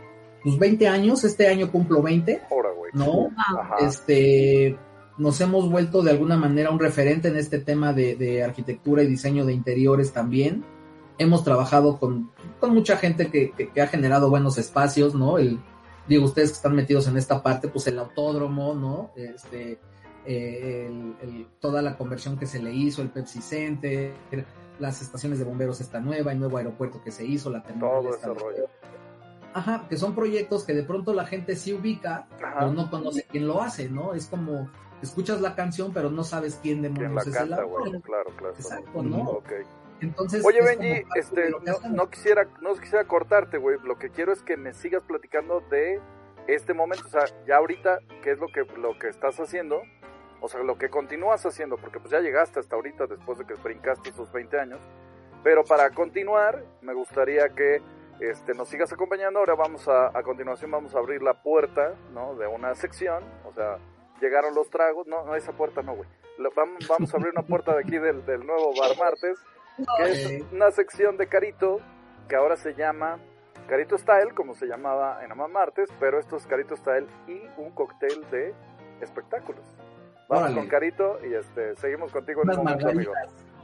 pues 0.43 0.57
20 0.57 0.87
años, 0.87 1.23
este 1.23 1.47
año 1.47 1.71
cumplo 1.71 2.01
20. 2.01 2.41
Ahora, 2.49 2.69
güey. 2.71 2.91
¿No? 2.93 3.29
Ajá. 3.37 3.77
Este, 3.81 4.77
nos 5.17 5.39
hemos 5.41 5.69
vuelto 5.69 6.01
de 6.01 6.11
alguna 6.11 6.37
manera 6.37 6.71
un 6.71 6.79
referente 6.79 7.27
en 7.27 7.37
este 7.37 7.59
tema 7.59 7.93
de, 7.93 8.15
de 8.15 8.43
arquitectura 8.43 9.03
y 9.03 9.07
diseño 9.07 9.45
de 9.45 9.53
interiores 9.53 10.13
también. 10.13 10.63
Hemos 11.17 11.43
trabajado 11.43 11.99
con, 11.99 12.31
con 12.59 12.73
mucha 12.73 12.97
gente 12.97 13.29
que, 13.29 13.51
que, 13.51 13.69
que 13.69 13.81
ha 13.81 13.87
generado 13.87 14.29
buenos 14.29 14.57
espacios, 14.57 15.13
¿no? 15.13 15.37
El, 15.37 15.59
digo, 16.07 16.25
ustedes 16.25 16.49
que 16.49 16.55
están 16.55 16.75
metidos 16.75 17.07
en 17.07 17.17
esta 17.17 17.43
parte, 17.43 17.67
pues 17.67 17.87
el 17.87 17.99
autódromo, 17.99 18.73
¿no? 18.73 19.11
Este, 19.15 19.79
eh, 20.25 20.87
el, 20.87 21.15
el, 21.21 21.47
toda 21.59 21.81
la 21.81 21.97
conversión 21.97 22.37
que 22.37 22.45
se 22.45 22.61
le 22.61 22.73
hizo, 22.73 23.01
el 23.01 23.09
Pepsi 23.09 23.41
Center, 23.41 24.13
las 24.79 25.01
estaciones 25.01 25.39
de 25.39 25.45
bomberos 25.45 25.81
esta 25.81 25.99
nueva, 25.99 26.31
el 26.31 26.39
nuevo 26.39 26.57
aeropuerto 26.57 27.01
que 27.03 27.11
se 27.11 27.25
hizo, 27.25 27.49
la 27.49 27.63
Todo 27.63 28.15
ese 28.15 28.27
rollo. 28.27 28.67
Ajá, 29.53 29.85
que 29.89 29.97
son 29.97 30.15
proyectos 30.15 30.63
que 30.63 30.73
de 30.73 30.83
pronto 30.83 31.13
la 31.13 31.25
gente 31.25 31.55
sí 31.55 31.73
ubica, 31.73 32.27
Ajá. 32.41 32.55
pero 32.59 32.73
no 32.73 32.89
conoce 32.89 33.25
quién 33.29 33.47
lo 33.47 33.61
hace, 33.61 33.89
¿no? 33.89 34.13
Es 34.13 34.27
como, 34.27 34.69
escuchas 35.01 35.41
la 35.41 35.55
canción, 35.55 35.91
pero 35.93 36.09
no 36.09 36.23
sabes 36.23 36.59
quién 36.61 36.81
demonios 36.81 37.23
¿Quién 37.23 37.33
la 37.33 37.33
canta, 37.33 37.55
es 37.55 37.59
el 37.59 37.63
autor. 37.63 38.01
Claro, 38.01 38.31
claro. 38.37 38.55
Exacto, 38.55 39.03
¿no? 39.03 39.23
Okay. 39.23 39.63
Entonces, 40.01 40.43
Oye, 40.45 40.61
Benji, 40.63 41.03
este, 41.15 41.51
no, 41.51 41.59
no, 41.89 42.09
quisiera, 42.09 42.47
no 42.61 42.73
quisiera 42.73 43.05
cortarte, 43.05 43.57
güey. 43.57 43.77
Lo 43.83 43.99
que 43.99 44.09
quiero 44.09 44.33
es 44.33 44.41
que 44.41 44.57
me 44.57 44.73
sigas 44.73 45.03
platicando 45.03 45.61
de 45.69 45.99
este 46.47 46.73
momento. 46.73 47.05
O 47.05 47.09
sea, 47.09 47.25
ya 47.45 47.57
ahorita, 47.57 47.99
¿qué 48.23 48.31
es 48.31 48.39
lo 48.39 48.47
que, 48.47 48.65
lo 48.77 48.97
que 48.97 49.09
estás 49.09 49.39
haciendo? 49.39 49.81
O 50.39 50.47
sea, 50.47 50.63
lo 50.63 50.77
que 50.77 50.89
continúas 50.89 51.45
haciendo, 51.45 51.77
porque 51.77 51.99
pues 51.99 52.11
ya 52.11 52.19
llegaste 52.19 52.59
hasta 52.59 52.75
ahorita 52.75 53.05
después 53.05 53.37
de 53.37 53.45
que 53.45 53.53
brincaste 53.53 54.09
esos 54.09 54.31
20 54.31 54.59
años. 54.59 54.79
Pero 55.43 55.63
para 55.63 55.91
continuar, 55.91 56.65
me 56.81 56.93
gustaría 56.93 57.49
que 57.49 57.81
este, 58.21 58.53
nos 58.53 58.69
sigas 58.69 58.93
acompañando. 58.93 59.39
Ahora 59.39 59.55
vamos 59.55 59.87
a, 59.87 60.17
a 60.17 60.23
continuación, 60.23 60.71
vamos 60.71 60.95
a 60.95 60.99
abrir 60.99 61.21
la 61.21 61.41
puerta, 61.41 61.95
¿no? 62.13 62.35
De 62.35 62.47
una 62.47 62.73
sección, 62.75 63.23
o 63.45 63.51
sea, 63.51 63.77
llegaron 64.21 64.53
los 64.55 64.69
tragos. 64.69 65.07
No, 65.07 65.25
no, 65.25 65.35
esa 65.35 65.51
puerta 65.51 65.81
no, 65.81 65.95
güey. 65.95 66.07
Vamos, 66.55 66.87
vamos 66.87 67.13
a 67.13 67.17
abrir 67.17 67.33
una 67.35 67.45
puerta 67.45 67.73
de 67.73 67.81
aquí 67.81 67.97
del, 67.97 68.25
del 68.25 68.45
nuevo 68.45 68.73
Bar 68.79 68.97
Martes, 68.97 69.37
que 69.97 70.03
es 70.11 70.43
una 70.51 70.71
sección 70.71 71.17
de 71.17 71.27
Carito 71.27 71.79
que 72.27 72.35
ahora 72.35 72.55
se 72.55 72.73
llama 72.73 73.19
Carito 73.67 73.97
Style, 73.97 74.33
como 74.33 74.53
se 74.53 74.65
llamaba 74.65 75.23
en 75.23 75.31
Ama 75.31 75.47
Martes, 75.47 75.89
pero 75.99 76.19
esto 76.19 76.37
es 76.37 76.47
Carito 76.47 76.75
Style 76.75 77.07
y 77.27 77.41
un 77.57 77.71
cóctel 77.71 78.25
de 78.31 78.53
espectáculos. 79.01 79.65
Vamos 80.29 80.45
Órale. 80.45 80.55
con 80.55 80.67
Carito 80.67 81.19
y 81.25 81.33
este 81.33 81.75
seguimos 81.75 82.11
contigo 82.11 82.41
en 82.43 82.51
un 82.51 82.57
momento, 82.57 82.87
amigo. 82.87 83.13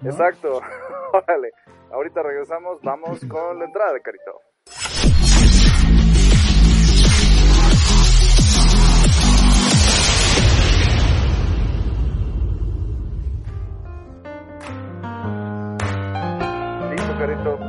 Exacto. 0.03 0.61
Órale. 1.13 1.53
Ahorita 1.91 2.21
regresamos, 2.21 2.79
vamos 2.81 3.19
con 3.29 3.59
la 3.59 3.65
entrada 3.65 3.93
de 3.93 4.01
Carito. 4.01 4.41
Listo, 16.91 17.17
Carito. 17.17 17.59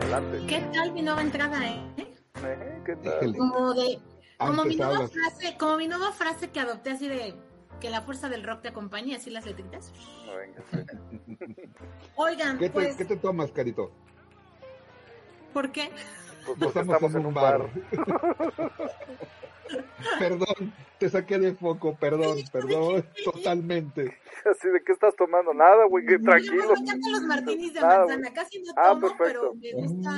Adelante. 0.00 0.46
¿Qué 0.46 0.60
tal 0.72 0.92
mi 0.92 1.02
nueva 1.02 1.22
entrada, 1.22 1.66
eh? 1.66 1.80
Eh, 1.96 2.82
¿Qué 2.84 2.96
tal? 2.96 3.36
Como 3.36 3.74
de, 3.74 3.98
como 4.38 4.64
mi 4.64 4.76
nueva 4.76 5.08
frase, 5.08 5.56
como 5.58 5.76
mi 5.76 5.88
nueva 5.88 6.12
frase 6.12 6.50
que 6.50 6.60
adopté 6.60 6.90
así 6.90 7.08
de 7.08 7.34
que 7.82 7.90
la 7.90 8.00
fuerza 8.00 8.28
del 8.28 8.44
rock 8.44 8.62
te 8.62 8.68
acompañe, 8.68 9.16
así 9.16 9.28
las 9.28 9.44
letritas. 9.44 9.92
No, 10.24 10.36
venga, 10.36 10.62
sí. 10.70 11.68
Oigan, 12.14 12.56
¿Qué 12.56 12.66
te, 12.66 12.72
pues, 12.72 12.96
¿Qué 12.96 13.04
te 13.04 13.16
tomas, 13.16 13.50
Carito? 13.50 13.90
¿por 15.52 15.72
qué? 15.72 15.90
Pues 16.46 16.58
porque 16.58 16.80
estamos 16.80 17.14
en 17.14 17.26
un 17.26 17.34
bar. 17.34 17.68
perdón, 20.18 20.72
te 20.98 21.08
saqué 21.08 21.38
de 21.38 21.54
foco, 21.54 21.94
perdón, 21.96 22.38
perdón, 22.52 23.06
totalmente. 23.24 24.18
Así 24.50 24.68
de 24.68 24.82
qué 24.84 24.92
estás 24.92 25.14
tomando 25.16 25.54
nada, 25.54 25.86
güey, 25.88 26.04
que 26.04 26.18
tranquilo. 26.18 26.74
me 26.74 26.80
encantan 26.80 27.12
los 27.12 27.22
martinis 27.22 27.72
de 27.74 27.80
Nada, 27.80 27.98
manzana, 28.00 28.32
casi 28.34 28.60
no 28.62 28.72
Ah, 28.76 28.88
tomo, 28.88 29.00
perfecto. 29.16 29.24
pero 29.24 29.54
me 29.54 29.72
gusta, 29.86 30.10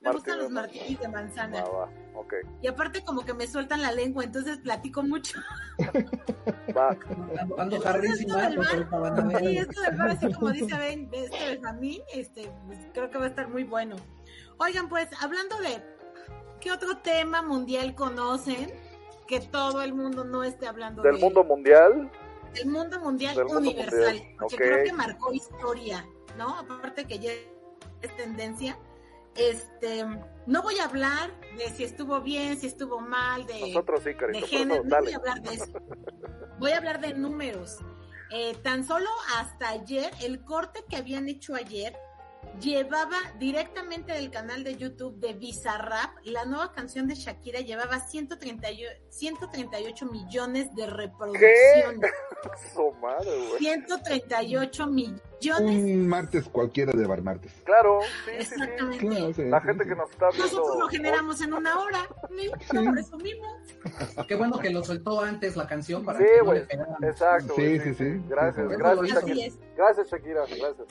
me 0.00 0.12
gustan 0.12 0.38
los 0.38 0.50
Martini. 0.50 0.78
martinis 0.80 1.00
de 1.00 1.08
manzana. 1.08 1.64
Va, 1.64 1.70
va, 1.70 1.88
ok, 2.14 2.34
Y 2.62 2.66
aparte 2.68 3.02
como 3.04 3.24
que 3.24 3.34
me 3.34 3.46
sueltan 3.48 3.82
la 3.82 3.90
lengua, 3.92 4.22
entonces 4.22 4.58
platico 4.58 5.02
mucho. 5.02 5.38
va. 6.76 6.96
Ando, 7.40 7.60
ando 7.60 7.80
jarrísima, 7.80 8.48
Esto 8.48 8.62
del 8.76 8.86
pues, 8.86 8.90
bar. 8.90 9.38
Sí, 9.40 9.58
esto 9.58 9.80
del 9.82 9.96
bar, 9.96 10.08
así 10.10 10.32
como 10.32 10.50
dice 10.52 10.78
Ben, 10.78 11.08
este 11.12 11.50
Benjamín, 11.56 12.02
este, 12.14 12.50
pues, 12.66 12.78
creo 12.94 13.10
que 13.10 13.18
va 13.18 13.24
a 13.24 13.28
estar 13.28 13.48
muy 13.48 13.64
bueno. 13.64 13.96
Oigan, 14.62 14.88
pues, 14.88 15.08
hablando 15.20 15.58
de 15.58 15.82
qué 16.60 16.70
otro 16.70 16.98
tema 16.98 17.42
mundial 17.42 17.96
conocen, 17.96 18.72
que 19.26 19.40
todo 19.40 19.82
el 19.82 19.92
mundo 19.92 20.22
no 20.22 20.44
esté 20.44 20.68
hablando 20.68 21.02
Del 21.02 21.16
de 21.16 21.20
mundo 21.20 21.42
mundial, 21.42 22.08
el 22.54 22.68
mundo 22.68 23.00
mundial 23.00 23.34
Del 23.34 23.46
mundo 23.46 23.58
universal, 23.58 24.14
mundial, 24.14 24.36
porque 24.38 24.54
ok. 24.54 24.60
creo 24.60 24.84
que 24.84 24.92
marcó 24.92 25.32
historia, 25.32 26.06
¿no? 26.38 26.56
Aparte 26.56 27.06
que 27.06 27.18
ya 27.18 27.32
es 28.02 28.16
tendencia. 28.16 28.78
Este, 29.34 30.04
no 30.46 30.62
voy 30.62 30.78
a 30.78 30.84
hablar 30.84 31.32
de 31.56 31.68
si 31.70 31.82
estuvo 31.82 32.20
bien, 32.20 32.56
si 32.60 32.68
estuvo 32.68 33.00
mal, 33.00 33.44
de 33.46 33.58
nosotros 33.62 34.00
sí, 34.00 34.10
de 34.10 34.16
Carito, 34.16 34.40
por 34.40 34.48
género, 34.48 34.84
no 34.84 35.00
voy 35.00 35.12
a 35.12 35.16
hablar 35.16 35.42
de 35.42 35.54
eso. 35.54 35.72
Voy 36.60 36.70
a 36.70 36.76
hablar 36.76 37.00
de 37.00 37.14
números. 37.14 37.78
Eh, 38.30 38.54
tan 38.62 38.86
solo 38.86 39.08
hasta 39.36 39.70
ayer, 39.70 40.12
el 40.22 40.44
corte 40.44 40.84
que 40.88 40.96
habían 40.96 41.28
hecho 41.28 41.56
ayer 41.56 41.96
llevaba 42.60 43.16
directamente 43.38 44.12
del 44.12 44.30
canal 44.30 44.64
de 44.64 44.76
YouTube 44.76 45.18
de 45.18 45.32
Bizarrap, 45.34 46.10
la 46.24 46.44
nueva 46.44 46.72
canción 46.72 47.08
de 47.08 47.14
Shakira 47.14 47.60
llevaba 47.60 48.00
138, 48.00 48.90
138 49.08 50.06
millones 50.06 50.74
de 50.74 50.86
reproducciones. 50.86 52.10
Su 52.74 52.92
madre, 53.00 53.30
güey. 53.48 53.58
138 53.58 54.86
millones. 54.86 55.31
Un 55.50 56.08
martes 56.08 56.48
cualquiera 56.48 56.92
de 56.92 57.06
bar 57.06 57.22
martes. 57.22 57.52
Claro, 57.64 58.00
sí, 58.02 58.08
sí, 58.38 58.44
sí. 58.46 58.54
Exactamente. 58.54 59.06
Claro, 59.06 59.34
sí, 59.34 59.42
La 59.44 59.60
sí, 59.60 59.66
gente 59.66 59.84
sí. 59.84 59.90
que 59.90 59.96
nos 59.96 60.10
está 60.10 60.28
viendo. 60.30 60.46
Nosotros 60.46 60.78
lo 60.78 60.88
generamos 60.88 61.40
en 61.40 61.54
una 61.54 61.80
hora. 61.80 62.08
¿sí? 62.28 62.50
¿Cómo 62.70 62.92
resumimos? 62.92 63.56
Qué 64.28 64.34
bueno 64.36 64.58
que 64.58 64.70
lo 64.70 64.84
soltó 64.84 65.20
antes 65.20 65.56
la 65.56 65.66
canción 65.66 66.04
para 66.04 66.18
Sí, 66.18 66.24
que 66.24 66.44
no 66.44 66.52
le. 67.00 67.08
Exacto, 67.08 67.54
Sí, 67.56 67.80
sí, 67.80 67.94
sí. 67.94 68.22
Gracias, 68.28 68.68
gracias, 68.68 69.08
Shakira. 69.08 69.54
Gracias, 69.76 70.10
Shakira, 70.10 70.40
gracias. 70.46 70.88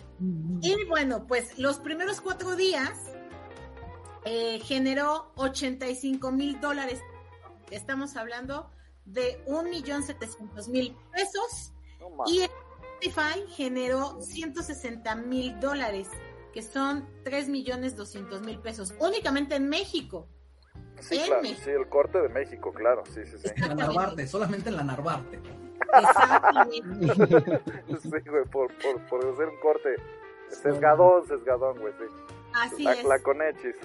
Y 0.61 0.85
bueno, 0.85 1.25
pues 1.27 1.57
los 1.57 1.79
primeros 1.79 2.21
cuatro 2.21 2.55
días 2.55 2.91
eh, 4.25 4.59
generó 4.63 5.31
85 5.35 6.31
mil 6.31 6.59
dólares. 6.59 6.99
Estamos 7.71 8.17
hablando 8.17 8.69
de 9.05 9.43
1.700.000 9.45 10.95
pesos. 11.11 11.73
No 11.99 12.09
mames. 12.11 12.33
Y 12.33 12.41
Spotify 13.01 13.43
generó 13.55 14.21
160 14.21 15.15
mil 15.15 15.59
dólares, 15.59 16.07
que 16.53 16.61
son 16.61 17.07
3.200.000 17.23 18.61
pesos. 18.61 18.93
Únicamente 18.99 19.55
en 19.55 19.67
México. 19.69 20.27
Sí, 20.99 21.17
en 21.17 21.25
claro, 21.25 21.41
México. 21.41 21.61
sí, 21.63 21.69
el 21.71 21.89
corte 21.89 22.21
de 22.21 22.29
México, 22.29 22.71
claro, 22.73 23.03
sí, 23.07 23.21
sí, 23.25 23.37
sí. 23.39 23.49
En 23.55 23.69
la 23.69 23.75
Narvarte, 23.75 24.27
solamente 24.27 24.69
en 24.69 24.77
la 24.77 24.83
Narvarte. 24.83 25.39
Exactamente. 25.93 27.61
Sí, 28.01 28.09
güey, 28.09 28.45
por, 28.51 28.71
por, 28.77 29.01
por 29.07 29.33
hacer 29.33 29.47
un 29.47 29.59
corte. 29.59 29.95
Sesgadón, 30.49 31.27
sesgadón, 31.27 31.79
güey, 31.79 31.93
sí. 31.93 32.05
Así 32.53 32.83
La, 32.83 32.93
es. 32.93 33.03
la 33.03 33.19
conechis. 33.19 33.75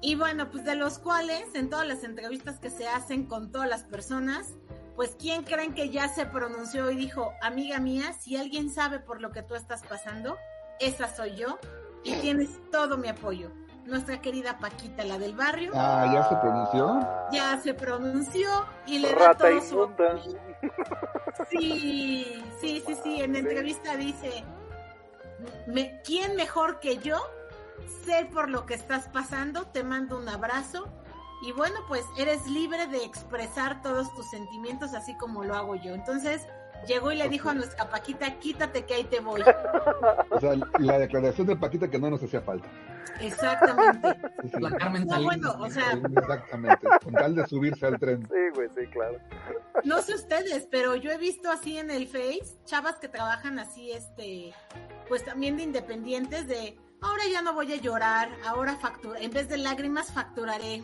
Y 0.00 0.14
bueno, 0.16 0.50
pues 0.50 0.64
de 0.64 0.74
los 0.74 0.98
cuales 0.98 1.54
en 1.54 1.68
todas 1.70 1.86
las 1.86 2.02
entrevistas 2.04 2.58
que 2.58 2.70
se 2.70 2.88
hacen 2.88 3.26
con 3.26 3.52
todas 3.52 3.68
las 3.68 3.84
personas, 3.84 4.54
pues 5.00 5.16
¿quién 5.18 5.44
creen 5.44 5.72
que 5.72 5.88
ya 5.88 6.08
se 6.08 6.26
pronunció 6.26 6.90
y 6.90 6.94
dijo, 6.94 7.32
amiga 7.40 7.78
mía, 7.78 8.12
si 8.12 8.36
alguien 8.36 8.68
sabe 8.68 8.98
por 8.98 9.22
lo 9.22 9.30
que 9.30 9.42
tú 9.42 9.54
estás 9.54 9.82
pasando, 9.82 10.36
esa 10.78 11.08
soy 11.08 11.36
yo 11.36 11.58
y 12.04 12.16
tienes 12.16 12.50
todo 12.70 12.98
mi 12.98 13.08
apoyo. 13.08 13.50
Nuestra 13.86 14.20
querida 14.20 14.58
Paquita, 14.58 15.02
la 15.04 15.16
del 15.16 15.34
barrio, 15.34 15.72
Ah, 15.74 16.06
¿ya 16.12 16.28
se 16.28 16.36
pronunció? 16.36 17.00
ya 17.32 17.58
se 17.62 17.72
pronunció 17.72 18.50
y 18.84 18.98
le 18.98 19.08
da 19.14 19.28
Rata 19.28 19.48
todo 19.48 19.60
su. 19.62 19.90
Sí, 21.48 22.44
sí, 22.60 22.82
sí, 22.86 22.94
sí, 23.02 23.22
en 23.22 23.36
entrevista 23.36 23.96
dice, 23.96 24.44
me, 25.66 26.02
¿quién 26.02 26.36
mejor 26.36 26.78
que 26.78 26.98
yo? 26.98 27.16
Sé 28.04 28.28
por 28.30 28.50
lo 28.50 28.66
que 28.66 28.74
estás 28.74 29.08
pasando, 29.08 29.62
te 29.62 29.82
mando 29.82 30.18
un 30.18 30.28
abrazo 30.28 30.92
y 31.42 31.52
bueno, 31.52 31.76
pues 31.88 32.04
eres 32.18 32.46
libre 32.46 32.86
de 32.86 33.04
expresar 33.04 33.82
todos 33.82 34.14
tus 34.14 34.28
sentimientos 34.30 34.94
así 34.94 35.16
como 35.16 35.44
lo 35.44 35.54
hago 35.54 35.74
yo. 35.76 35.94
Entonces 35.94 36.46
llegó 36.86 37.12
y 37.12 37.16
le 37.16 37.28
dijo 37.28 37.50
a 37.50 37.54
nuestra 37.54 37.88
Paquita, 37.90 38.38
quítate 38.38 38.84
que 38.84 38.94
ahí 38.94 39.04
te 39.04 39.20
voy. 39.20 39.42
O 40.30 40.40
sea, 40.40 40.54
la 40.78 40.98
declaración 40.98 41.46
de 41.46 41.56
Paquita 41.56 41.88
que 41.88 41.98
no 41.98 42.10
nos 42.10 42.22
hacía 42.22 42.40
falta. 42.40 42.68
Exactamente. 43.20 44.08
Sí, 44.42 44.48
sí. 44.54 44.60
La 44.60 44.70
Carmen 44.70 45.04
No, 45.06 45.12
Salinas. 45.12 45.24
bueno, 45.40 45.64
o 45.64 45.70
sea, 45.70 45.92
Exactamente, 45.92 46.86
con 47.04 47.12
tal 47.14 47.34
de 47.34 47.46
subirse 47.46 47.86
al 47.86 47.98
tren. 47.98 48.22
Sí, 48.26 48.54
güey, 48.54 48.68
sí, 48.74 48.86
claro. 48.90 49.18
no 49.84 50.00
sé 50.00 50.14
ustedes, 50.14 50.66
pero 50.70 50.94
yo 50.96 51.10
he 51.10 51.18
visto 51.18 51.50
así 51.50 51.76
en 51.78 51.90
el 51.90 52.06
Face, 52.08 52.56
chavas 52.64 52.96
que 52.96 53.08
trabajan 53.08 53.58
así, 53.58 53.92
este, 53.92 54.54
pues 55.08 55.24
también 55.24 55.56
de 55.58 55.64
independientes, 55.64 56.46
de 56.48 56.78
ahora 57.02 57.22
ya 57.30 57.42
no 57.42 57.52
voy 57.52 57.72
a 57.74 57.76
llorar, 57.76 58.30
ahora 58.46 58.76
factura, 58.76 59.20
en 59.20 59.30
vez 59.30 59.48
de 59.50 59.58
lágrimas 59.58 60.12
facturaré. 60.12 60.82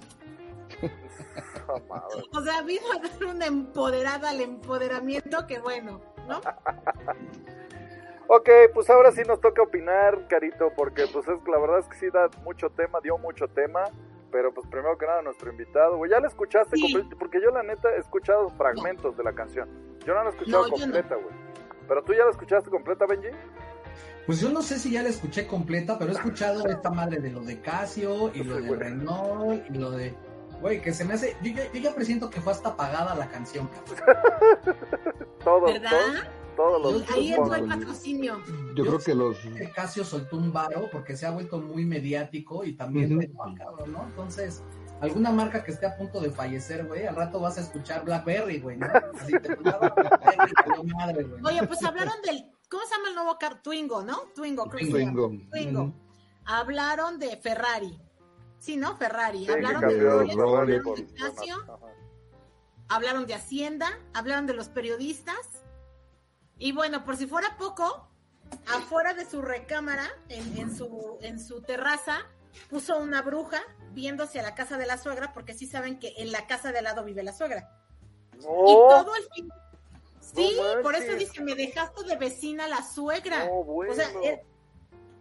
O 2.33 2.41
sea, 2.43 2.63
vino 2.63 2.83
a 2.93 2.99
dar 3.09 3.25
una 3.35 3.47
empoderada 3.47 4.31
al 4.31 4.41
empoderamiento 4.41 5.47
que 5.47 5.59
bueno, 5.59 6.01
¿no? 6.29 6.41
Ok, 8.29 8.49
pues 8.75 8.91
ahora 8.91 9.13
sí 9.13 9.23
nos 9.27 9.41
toca 9.41 9.63
opinar, 9.63 10.27
Carito, 10.29 10.73
porque 10.77 11.07
pues 11.13 11.29
es 11.29 11.39
la 11.47 11.59
verdad 11.59 11.79
es 11.79 11.87
que 11.87 11.97
sí 11.97 12.07
da 12.13 12.29
mucho 12.43 12.71
tema, 12.71 12.99
dio 13.01 13.17
mucho 13.19 13.47
tema, 13.49 13.85
pero 14.33 14.53
pues 14.53 14.67
primero 14.67 14.99
que 14.99 15.07
nada 15.07 15.23
nuestro 15.23 15.51
invitado, 15.51 15.97
güey, 15.97 16.11
ya 16.11 16.19
la 16.21 16.27
escuchaste 16.27 16.77
Sí. 16.77 17.09
porque 17.19 17.41
yo 17.41 17.51
la 17.51 17.63
neta 17.63 17.89
he 17.95 17.99
escuchado 17.99 18.49
fragmentos 18.51 19.17
de 19.17 19.23
la 19.23 19.33
canción. 19.33 19.69
Yo 20.05 20.15
no 20.15 20.25
la 20.25 20.31
he 20.31 20.33
escuchado 20.33 20.67
No, 20.67 20.71
completa, 20.73 21.15
güey. 21.15 21.35
Pero 21.87 22.03
tú 22.03 22.15
ya 22.15 22.25
la 22.25 22.31
escuchaste 22.31 22.69
completa, 22.69 23.07
Benji? 23.07 23.29
Pues 24.27 24.41
yo 24.41 24.49
no 24.51 24.61
sé 24.61 24.81
si 24.81 24.91
ya 24.91 25.05
la 25.05 25.09
escuché 25.11 25.47
completa, 25.47 25.97
pero 25.97 26.11
he 26.11 26.15
escuchado 26.17 26.67
esta 26.67 26.91
madre 26.91 27.21
de 27.21 27.31
lo 27.31 27.43
de 27.43 27.61
Casio 27.61 28.33
y 28.35 28.43
lo 28.43 28.57
de. 28.57 28.75
Renault 28.77 29.71
y 29.71 29.79
lo 29.79 29.93
de. 29.93 30.17
Güey, 30.61 30.81
que 30.81 30.93
se 30.93 31.05
me 31.05 31.15
hace. 31.15 31.37
Yo, 31.43 31.53
ya- 31.53 31.71
yo 31.73 31.81
ya 31.81 31.95
presiento 31.95 32.31
que 32.31 32.41
fue 32.41 32.53
hasta 32.53 32.71
apagada 32.71 33.15
la 33.15 33.29
canción, 33.29 33.69
cabrón. 33.69 34.17
Todos, 35.45 35.73
¿Verdad? 35.73 35.91
todos, 36.57 36.81
todos 36.83 36.95
los 36.95 37.11
Ahí 37.13 37.33
entró 37.33 37.55
el 37.55 37.67
patrocinio. 37.69 38.41
Yo 38.75 38.85
creo 38.85 38.99
que 38.99 39.15
los... 39.15 39.39
Que 39.39 39.71
Casio 39.71 40.05
soltó 40.05 40.37
un 40.39 40.53
varo 40.53 40.89
porque 40.91 41.17
se 41.17 41.25
ha 41.27 41.31
vuelto 41.31 41.61
muy 41.61 41.85
mediático 41.85 42.65
y 42.65 42.73
también. 42.73 43.21
Entonces, 44.09 44.65
alguna 45.01 45.31
marca 45.31 45.63
que 45.63 45.71
esté 45.71 45.87
a 45.87 45.97
punto 45.97 46.21
de 46.21 46.31
fallecer, 46.31 46.87
güey, 46.87 47.07
al 47.07 47.15
rato 47.15 47.39
vas 47.39 47.59
a 47.59 47.61
escuchar 47.61 48.05
Blackberry, 48.05 48.59
güey, 48.61 48.77
¿no? 48.79 48.87
Así 48.87 49.33
te 49.39 49.55
Blackberry, 49.55 50.85
madre, 50.97 51.23
güey. 51.25 51.41
¿no? 51.43 51.49
Oye, 51.49 51.67
pues 51.67 51.85
hablaron 51.85 52.15
del, 52.23 52.51
¿cómo 52.69 52.83
se 52.87 52.97
llama 52.97 53.09
el 53.11 53.15
nuevo 53.15 53.39
carro? 53.39 53.59
Twingo, 53.63 54.03
¿no? 54.03 54.17
Twingo. 54.35 54.65
Twingo. 54.69 55.31
Twingo. 55.53 55.83
Ujú. 55.83 55.95
Hablaron 56.47 57.19
de 57.19 57.37
Ferrari. 57.37 57.99
Sí, 58.67 58.77
¿no? 58.77 58.97
Ferrari. 58.97 59.45
Sí, 59.47 59.53
hablaron 59.53 59.81
de 59.81 59.97
Rolex 60.01 60.33
hablaron 60.33 60.83
por- 60.83 60.99
de 60.99 61.13
hablaron 62.89 63.27
de 63.27 63.35
Hacienda, 63.35 63.89
hablaron 64.13 64.47
de 64.49 64.55
los 64.55 64.69
periodistas. 64.69 65.63
Y 66.59 66.73
bueno, 66.73 67.05
por 67.05 67.17
si 67.17 67.29
fuera 67.29 67.57
poco, 67.59 68.09
afuera 68.67 69.15
de 69.15 69.25
su 69.25 69.41
recámara, 69.41 70.05
en, 70.29 70.59
en 70.59 70.77
su, 70.77 71.17
en 71.21 71.39
su 71.39 71.63
terraza, 71.63 72.27
puso 72.69 72.99
una 72.99 73.23
bruja 73.23 73.63
viéndose 73.93 74.41
a 74.41 74.43
la 74.43 74.57
casa 74.57 74.79
de 74.79 74.87
la 74.87 74.99
suegra, 74.99 75.33
porque 75.33 75.55
sí 75.55 75.67
saben 75.69 76.01
que 76.01 76.15
en 76.17 76.33
la 76.33 76.49
casa 76.49 76.73
de 76.73 76.79
al 76.79 76.85
lado 76.85 77.05
vive 77.05 77.23
la 77.23 77.33
suegra. 77.33 77.71
No, 78.43 78.65
Y 78.67 78.75
todo 78.75 79.15
el 79.15 79.23
fin. 79.33 79.49
Sí, 80.21 80.59
No 80.77 80.83
por 80.83 80.97
eso 80.97 81.15
dice, 81.15 81.41
me 81.41 81.55
dejaste 81.55 82.03
de 82.03 82.17
vecina 82.17 82.67
la 82.67 82.83
suegra. 82.83 83.47
no, 83.47 83.63
bueno. 83.63 83.93
O 83.93 83.95
sea, 83.95 84.11
er- 84.23 84.43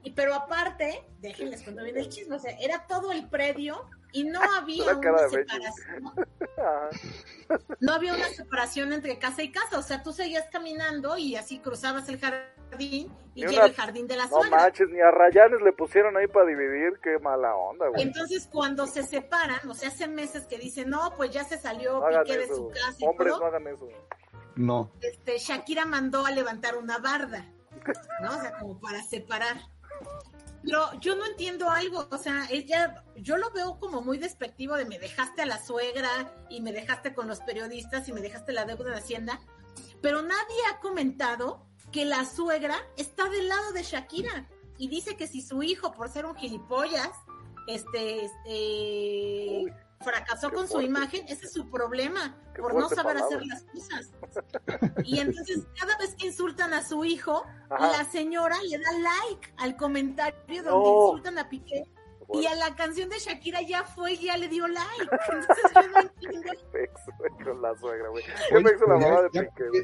y 0.06 0.12
pero 0.12 0.34
aparte, 0.34 1.04
déjenles 1.20 1.64
cuando 1.64 1.84
viene 1.84 2.00
el 2.00 2.08
chisme, 2.10 2.36
o 2.38 2.40
sea, 2.40 2.56
era 2.62 2.86
todo 2.88 3.12
el 3.12 3.28
predio 3.28 3.90
y 4.14 4.24
no 4.24 4.40
había 4.58 4.96
una 4.96 5.28
separación. 5.28 6.14
No 7.80 7.94
había 7.94 8.14
una 8.16 8.30
separación 8.30 8.94
entre 8.94 9.20
casa 9.20 9.44
y 9.44 9.52
casa, 9.52 9.78
o 9.78 9.82
sea, 9.82 10.02
tú 10.04 10.14
seguías 10.14 10.46
caminando 10.52 11.18
y 11.18 11.36
así 11.36 11.60
cruzabas 11.60 12.08
el 12.10 12.20
jardín 12.20 13.12
y 13.36 13.42
Ni 13.42 13.48
llega 13.48 13.64
una- 13.64 13.66
el 13.66 13.74
jardín 13.76 14.08
de 14.08 14.16
la 14.18 14.24
No 14.28 14.40
suegra. 14.42 14.58
manches, 14.58 14.88
ni 14.90 15.02
a 15.02 15.12
Rayanes 15.12 15.62
le 15.62 15.74
pusieron 15.74 16.16
ahí 16.18 16.28
para 16.28 16.46
dividir, 16.46 16.94
qué 17.04 17.20
mala 17.20 17.56
onda, 17.56 17.88
güey. 17.90 18.02
entonces 18.02 18.48
cuando 18.52 18.88
se 18.88 19.04
separan, 19.04 19.68
o 19.70 19.74
sea, 19.74 19.90
hace 19.90 20.08
meses 20.08 20.46
que 20.48 20.58
dicen, 20.58 20.90
no, 20.90 21.14
pues 21.18 21.32
ya 21.32 21.44
se 21.44 21.58
salió 21.58 22.00
No 22.00 22.24
Piqué 22.24 22.38
de 22.38 22.48
su 22.48 22.70
casa 22.70 22.96
y 23.00 23.06
hombres 23.06 23.30
todo, 23.34 23.42
no 23.42 23.46
hagan 23.48 23.68
eso. 23.68 23.88
No. 24.56 24.92
este, 25.02 25.38
Shakira 25.38 25.86
mandó 25.86 26.26
a 26.26 26.32
levantar 26.32 26.78
una 26.78 26.98
barda, 27.00 27.46
¿no? 28.22 28.30
O 28.38 28.42
sea, 28.42 28.58
como 28.58 28.80
para 28.80 29.04
separar. 29.04 29.58
Pero 30.66 31.00
yo 31.00 31.16
no 31.16 31.26
entiendo 31.26 31.70
algo, 31.70 32.08
o 32.12 32.18
sea, 32.18 32.48
ella, 32.50 33.04
yo 33.18 33.38
lo 33.38 33.52
veo 33.52 33.80
como 33.80 34.02
muy 34.02 34.18
despectivo 34.18 34.76
de 34.76 34.86
me 34.86 34.98
dejaste 34.98 35.44
a 35.44 35.46
la 35.46 35.64
suegra 35.64 36.36
y 36.50 36.62
me 36.62 36.72
dejaste 36.72 37.14
con 37.14 37.28
los 37.28 37.40
periodistas 37.42 38.08
y 38.10 38.14
me 38.14 38.22
dejaste 38.22 38.52
la 38.52 38.66
deuda 38.66 38.90
de 38.90 38.98
Hacienda, 38.98 39.40
pero 40.02 40.24
nadie 40.24 40.58
ha 40.72 40.80
comentado 40.80 41.68
que 41.92 42.06
la 42.06 42.26
suegra 42.26 42.76
está 42.98 43.30
del 43.30 43.48
lado 43.48 43.74
de 43.74 43.84
Shakira 43.84 44.50
y 44.78 44.88
dice 44.88 45.16
que 45.16 45.28
si 45.28 45.42
su 45.42 45.62
hijo, 45.62 45.92
por 45.92 46.10
ser 46.10 46.26
un 46.26 46.36
gilipollas, 46.36 47.12
este, 47.68 48.26
este, 48.26 49.74
fracasó 50.04 50.50
qué 50.50 50.56
con 50.56 50.68
su 50.68 50.82
imagen, 50.82 51.26
ese 51.28 51.46
es 51.46 51.54
su 51.54 51.70
problema, 51.70 52.38
Qué 52.54 52.62
por 52.62 52.74
no 52.74 52.90
saber 52.90 53.16
palabra. 53.16 53.26
hacer 53.26 53.46
las 53.46 53.64
cosas. 53.64 54.12
Y 55.04 55.20
entonces 55.20 55.66
cada 55.80 55.98
vez 55.98 56.16
que 56.16 56.28
insultan 56.28 56.74
a 56.74 56.84
su 56.84 57.04
hijo, 57.06 57.46
Ajá. 57.70 57.92
la 57.92 58.04
señora 58.06 58.58
le 58.70 58.78
da 58.78 58.92
like 58.92 59.54
al 59.58 59.76
comentario 59.78 60.64
donde 60.64 60.90
No. 60.90 61.06
insultan 61.08 61.38
a 61.40 61.50
Piqué. 61.50 61.84
Y 62.34 62.46
a 62.48 62.56
la 62.56 62.76
canción 62.76 63.08
de 63.10 63.20
Shakira 63.20 63.62
ya 63.62 63.84
fue 63.84 64.14
y 64.14 64.26
ya 64.26 64.36
le 64.38 64.48
dio 64.48 64.68
like. 64.68 65.10
Entonces 65.32 65.72
yo 65.76 65.88
no 65.90 66.00
entiendo. 66.02 66.52
pex, 66.72 66.92
güey, 67.20 67.32
con 67.44 67.62
la 67.62 67.78
suegra, 67.78 68.10
güey. 68.10 68.24
¿Qué 68.24 68.56
Oye, 68.56 68.64
me 68.64 68.72
hizo 68.76 68.86
la 68.88 68.98
mamá 68.98 69.22
de 69.22 69.30
Piqué, 69.30 69.70
güey? 69.70 69.84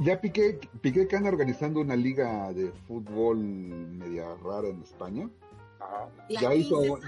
Ya 0.00 0.20
Piqué, 0.20 0.60
Piqué 0.82 1.08
que 1.08 1.16
anda 1.16 1.30
organizando 1.30 1.80
una 1.80 1.96
liga 1.96 2.52
de 2.52 2.70
fútbol 2.86 3.38
media 3.38 4.26
rara 4.44 4.68
en 4.68 4.82
España. 4.82 5.28
Ajá. 5.80 6.08
La 6.28 6.40
ya 6.40 6.54
hizo 6.54 6.98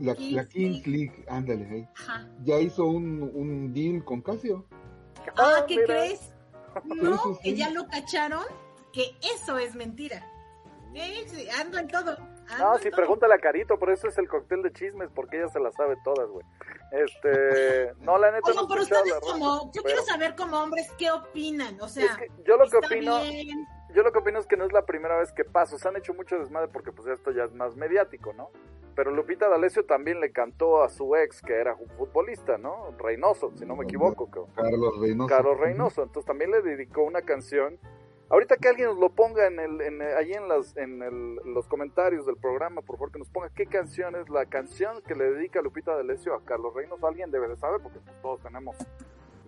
la, 0.00 0.14
Kings 0.14 0.32
la 0.32 0.44
Kings 0.48 0.86
League, 0.86 1.24
ándale, 1.28 1.66
ahí. 1.70 1.88
Ajá. 1.96 2.28
Ya 2.44 2.58
hizo 2.58 2.84
un, 2.84 3.22
un 3.34 3.72
deal 3.72 4.04
con 4.04 4.22
Casio. 4.22 4.64
Ah, 5.36 5.64
¿qué 5.66 5.76
mira. 5.76 5.86
crees? 5.86 6.32
No, 6.84 7.16
sí. 7.34 7.40
que 7.42 7.56
ya 7.56 7.70
lo 7.70 7.86
cacharon, 7.88 8.44
que 8.92 9.16
eso 9.34 9.58
es 9.58 9.74
mentira. 9.74 10.26
Sí, 10.94 11.24
sí, 11.26 11.48
ando 11.50 11.78
en 11.78 11.88
todo. 11.88 12.16
ando 12.48 12.58
No, 12.58 12.76
en 12.76 12.82
si 12.82 12.90
todo. 12.90 12.96
pregúntale 12.96 13.34
a 13.34 13.38
Carito, 13.38 13.78
por 13.78 13.90
eso 13.90 14.08
es 14.08 14.16
el 14.18 14.28
cóctel 14.28 14.62
de 14.62 14.72
chismes, 14.72 15.08
porque 15.14 15.38
ella 15.38 15.48
se 15.48 15.60
las 15.60 15.74
sabe 15.74 15.96
todas, 16.04 16.28
güey. 16.28 16.44
Este, 16.92 17.92
no, 18.00 18.18
la 18.18 18.30
neta 18.30 18.48
Oigan, 18.50 18.62
no 18.62 18.68
pero 18.68 18.82
ustedes 18.82 19.14
como, 19.20 19.66
yo 19.72 19.82
pero 19.82 19.84
quiero 19.84 20.02
saber 20.02 20.34
como 20.34 20.60
hombres 20.62 20.90
qué 20.98 21.10
opinan, 21.10 21.80
o 21.80 21.88
sea, 21.88 22.06
es 22.06 22.16
que 22.16 22.28
yo 22.46 22.56
lo 22.56 22.68
que 22.68 22.76
opino, 22.78 23.20
bien, 23.22 23.66
yo 23.94 24.02
lo 24.02 24.12
que 24.12 24.18
opino 24.18 24.38
es 24.38 24.46
que 24.46 24.56
no 24.56 24.64
es 24.64 24.72
la 24.72 24.86
primera 24.86 25.18
vez 25.18 25.32
que 25.32 25.44
pasa, 25.44 25.78
se 25.78 25.88
han 25.88 25.96
hecho 25.96 26.14
mucho 26.14 26.38
desmadre 26.38 26.68
porque 26.68 26.92
pues 26.92 27.08
esto 27.08 27.30
ya 27.30 27.44
es 27.44 27.52
más 27.54 27.76
mediático, 27.76 28.32
¿no? 28.32 28.50
Pero 28.94 29.12
Lupita 29.12 29.48
D'Alessio 29.48 29.84
también 29.86 30.20
le 30.20 30.32
cantó 30.32 30.82
a 30.82 30.88
su 30.88 31.14
ex, 31.16 31.40
que 31.40 31.54
era 31.54 31.74
un 31.74 31.88
futbolista, 31.90 32.58
¿no? 32.58 32.90
Reynoso, 32.98 33.52
si 33.56 33.64
no 33.64 33.76
me 33.76 33.84
equivoco, 33.84 34.28
creo. 34.30 34.48
Carlos 34.54 34.98
Reynoso. 35.00 35.28
Carlos 35.28 35.58
Reynoso, 35.58 36.02
entonces 36.02 36.26
también 36.26 36.50
le 36.50 36.60
dedicó 36.60 37.02
una 37.04 37.22
canción. 37.22 37.78
Ahorita 38.28 38.56
que 38.58 38.68
alguien 38.68 38.88
nos 38.90 38.98
lo 38.98 39.10
ponga 39.10 39.46
en 39.46 39.58
el, 39.58 39.80
en, 39.80 40.02
ahí 40.02 40.32
en, 40.32 40.46
las, 40.48 40.76
en 40.76 41.02
el- 41.02 41.36
los 41.52 41.66
comentarios 41.66 42.26
del 42.26 42.36
programa, 42.36 42.80
por 42.82 42.96
favor 42.96 43.10
que 43.12 43.18
nos 43.18 43.28
ponga 43.30 43.48
qué 43.50 43.66
canción 43.66 44.14
es 44.16 44.28
la 44.28 44.46
canción 44.46 45.02
que 45.02 45.14
le 45.16 45.32
dedica 45.32 45.62
Lupita 45.62 45.96
D'Alessio 45.96 46.34
a 46.34 46.44
Carlos 46.44 46.74
Reynoso. 46.74 47.06
Alguien 47.06 47.30
debe 47.30 47.48
de 47.48 47.56
saber 47.56 47.80
porque 47.82 47.98
todos 48.22 48.40
tenemos 48.42 48.76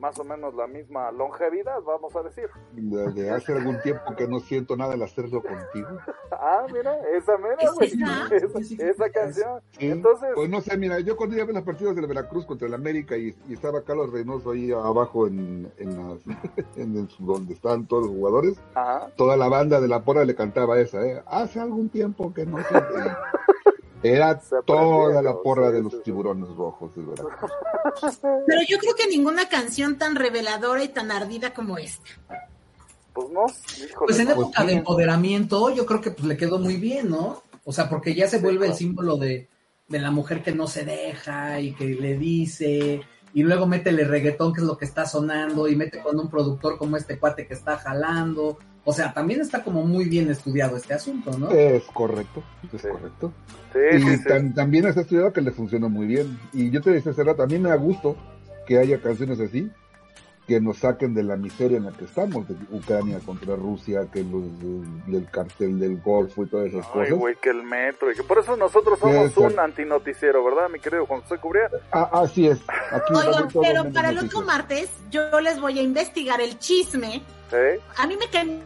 más 0.02 0.18
o 0.18 0.24
menos 0.24 0.52
la 0.56 0.66
misma 0.66 1.12
longevidad, 1.12 1.80
vamos 1.86 2.14
a 2.16 2.22
decir. 2.24 2.48
Desde 2.72 3.30
hace 3.30 3.52
algún 3.52 3.80
tiempo 3.82 4.16
que 4.16 4.26
no 4.26 4.40
siento 4.40 4.76
nada 4.76 4.94
al 4.94 5.02
hacerlo 5.02 5.40
contigo. 5.40 5.96
Ah, 6.32 6.66
mira, 6.72 6.92
esa 7.16 7.38
mera, 7.38 7.56
¿Es 7.60 7.72
güey. 7.72 7.92
esa? 8.80 9.08
Canción. 9.10 9.60
Sí, 9.78 9.88
Entonces, 9.90 10.30
pues 10.34 10.50
no 10.50 10.60
sé, 10.60 10.76
mira, 10.76 10.98
yo 10.98 11.16
cuando 11.16 11.36
iba 11.36 11.44
a 11.44 11.46
ver 11.46 11.54
las 11.54 11.62
partidas 11.64 11.94
del 11.94 12.08
Veracruz 12.08 12.44
contra 12.46 12.66
el 12.66 12.74
América 12.74 13.16
y, 13.16 13.32
y 13.48 13.54
estaba 13.54 13.82
Carlos 13.82 14.10
Reynoso 14.10 14.50
ahí 14.50 14.72
abajo 14.72 15.28
en, 15.28 15.70
en, 15.78 15.96
las- 15.96 16.26
en 16.76 16.96
el- 16.96 17.08
donde 17.20 17.54
estaban 17.54 17.86
todos 17.86 18.06
los 18.06 18.12
jugadores, 18.16 18.60
ajá. 18.74 19.08
toda 19.16 19.36
la 19.36 19.48
banda 19.48 19.80
de 19.80 19.86
la 19.86 20.00
porra 20.02 20.24
le 20.24 20.34
cantaba 20.34 20.80
esa, 20.80 21.06
¿eh? 21.06 21.22
Hace 21.26 21.60
algún 21.60 21.88
tiempo 21.90 22.34
que 22.34 22.44
no 22.44 22.58
sé. 22.58 22.64
Era 24.02 24.40
toda 24.66 25.22
la 25.22 25.40
porra 25.42 25.70
Sí, 25.70 25.72
de 25.72 25.82
los 25.82 25.92
sí. 25.92 26.00
tiburones 26.02 26.48
rojos 26.56 26.94
del 26.96 27.06
Veracruz. 27.06 27.52
pero 28.46 28.60
yo 28.68 28.78
creo 28.78 28.94
que 28.96 29.08
ninguna 29.08 29.48
canción 29.48 29.98
tan 29.98 30.16
reveladora 30.16 30.82
y 30.84 30.88
tan 30.88 31.10
ardida 31.10 31.54
como 31.54 31.78
esta. 31.78 32.10
Pues 33.12 33.28
no, 33.30 33.58
híjole. 33.76 34.06
Pues 34.06 34.18
en 34.18 34.28
no. 34.28 34.32
época 34.32 34.64
de 34.64 34.72
empoderamiento, 34.72 35.70
yo 35.70 35.86
creo 35.86 36.00
que 36.00 36.10
pues 36.12 36.24
le 36.26 36.36
quedó 36.36 36.58
muy 36.58 36.76
bien, 36.76 37.10
¿no? 37.10 37.42
O 37.64 37.72
sea, 37.72 37.88
porque 37.88 38.14
ya 38.14 38.28
se 38.28 38.38
Sí, 38.38 38.42
vuelve 38.42 38.66
el 38.66 38.74
símbolo 38.74 39.16
de, 39.16 39.48
de 39.88 39.98
la 39.98 40.10
mujer 40.10 40.42
que 40.42 40.52
no 40.52 40.66
se 40.66 40.84
deja 40.84 41.60
y 41.60 41.74
que 41.74 41.84
le 41.86 42.16
dice, 42.16 43.02
y 43.34 43.42
luego 43.42 43.66
métele 43.66 44.04
reggaetón, 44.04 44.52
que 44.54 44.60
es 44.62 44.66
lo 44.66 44.78
que 44.78 44.86
está 44.86 45.06
sonando, 45.06 45.68
y 45.68 45.76
mete 45.76 46.02
con 46.02 46.18
un 46.18 46.30
productor 46.30 46.78
como 46.78 46.96
este 46.96 47.18
cuate 47.18 47.46
que 47.46 47.54
está 47.54 47.78
jalando. 47.78 48.58
O 48.84 48.92
sea, 48.92 49.12
también 49.12 49.40
está 49.40 49.62
como 49.62 49.84
muy 49.84 50.06
bien 50.06 50.28
estudiado 50.30 50.76
este 50.76 50.92
asunto, 50.94 51.36
¿no? 51.38 51.50
Es 51.50 51.84
correcto, 51.84 52.42
es 52.72 52.80
Sí. 52.82 52.88
correcto. 52.88 53.32
Sí, 53.72 53.78
y 53.96 54.00
sí, 54.02 54.16
sí. 54.16 54.24
tan- 54.24 54.54
también 54.54 54.86
has 54.86 54.96
estudiado 54.96 55.32
que 55.32 55.40
le 55.40 55.52
funcionó 55.52 55.88
muy 55.88 56.06
bien. 56.06 56.38
Y 56.52 56.70
yo 56.70 56.80
te 56.80 56.90
decía 56.90 57.12
hace 57.12 57.22
rato, 57.22 57.42
a 57.42 57.46
mí 57.46 57.58
me 57.58 57.68
da 57.68 57.76
gusto 57.76 58.16
que 58.66 58.78
haya 58.78 59.00
canciones 59.00 59.38
así 59.40 59.70
que 60.46 60.60
nos 60.60 60.78
saquen 60.78 61.14
de 61.14 61.22
la 61.22 61.36
miseria 61.36 61.76
en 61.78 61.84
la 61.84 61.92
que 61.92 62.04
estamos, 62.04 62.46
de 62.48 62.56
Ucrania 62.70 63.20
contra 63.24 63.54
Rusia, 63.54 64.08
que 64.12 64.24
los 64.24 64.42
del, 65.06 65.28
cartel 65.30 65.78
del 65.78 66.00
Golfo 66.02 66.42
y 66.42 66.48
todas 66.48 66.66
esas 66.66 66.84
Ay, 66.86 66.92
cosas. 66.92 67.18
güey, 67.18 67.36
que 67.36 67.50
el 67.50 67.62
metro. 67.62 68.10
Y 68.10 68.16
que 68.16 68.24
por 68.24 68.38
eso 68.40 68.56
nosotros 68.56 68.98
somos 68.98 69.14
Exacto. 69.14 69.42
un 69.42 69.60
antinoticiero, 69.60 70.44
¿verdad, 70.44 70.68
mi 70.68 70.80
querido 70.80 71.06
Juan 71.06 71.20
José 71.22 71.38
Cubría? 71.38 71.70
Ah, 71.92 72.10
así 72.12 72.48
es. 72.48 72.58
Aquí 72.90 73.14
Oigan, 73.14 73.48
pero 73.62 73.92
para 73.92 74.10
el 74.10 74.18
otro 74.18 74.42
martes 74.42 74.90
yo 75.10 75.40
les 75.40 75.60
voy 75.60 75.78
a 75.78 75.82
investigar 75.82 76.40
el 76.40 76.58
chisme. 76.58 77.22
¿Eh? 77.52 77.80
A 77.98 78.06
mí 78.08 78.16
me 78.18 78.26
cae 78.28 78.60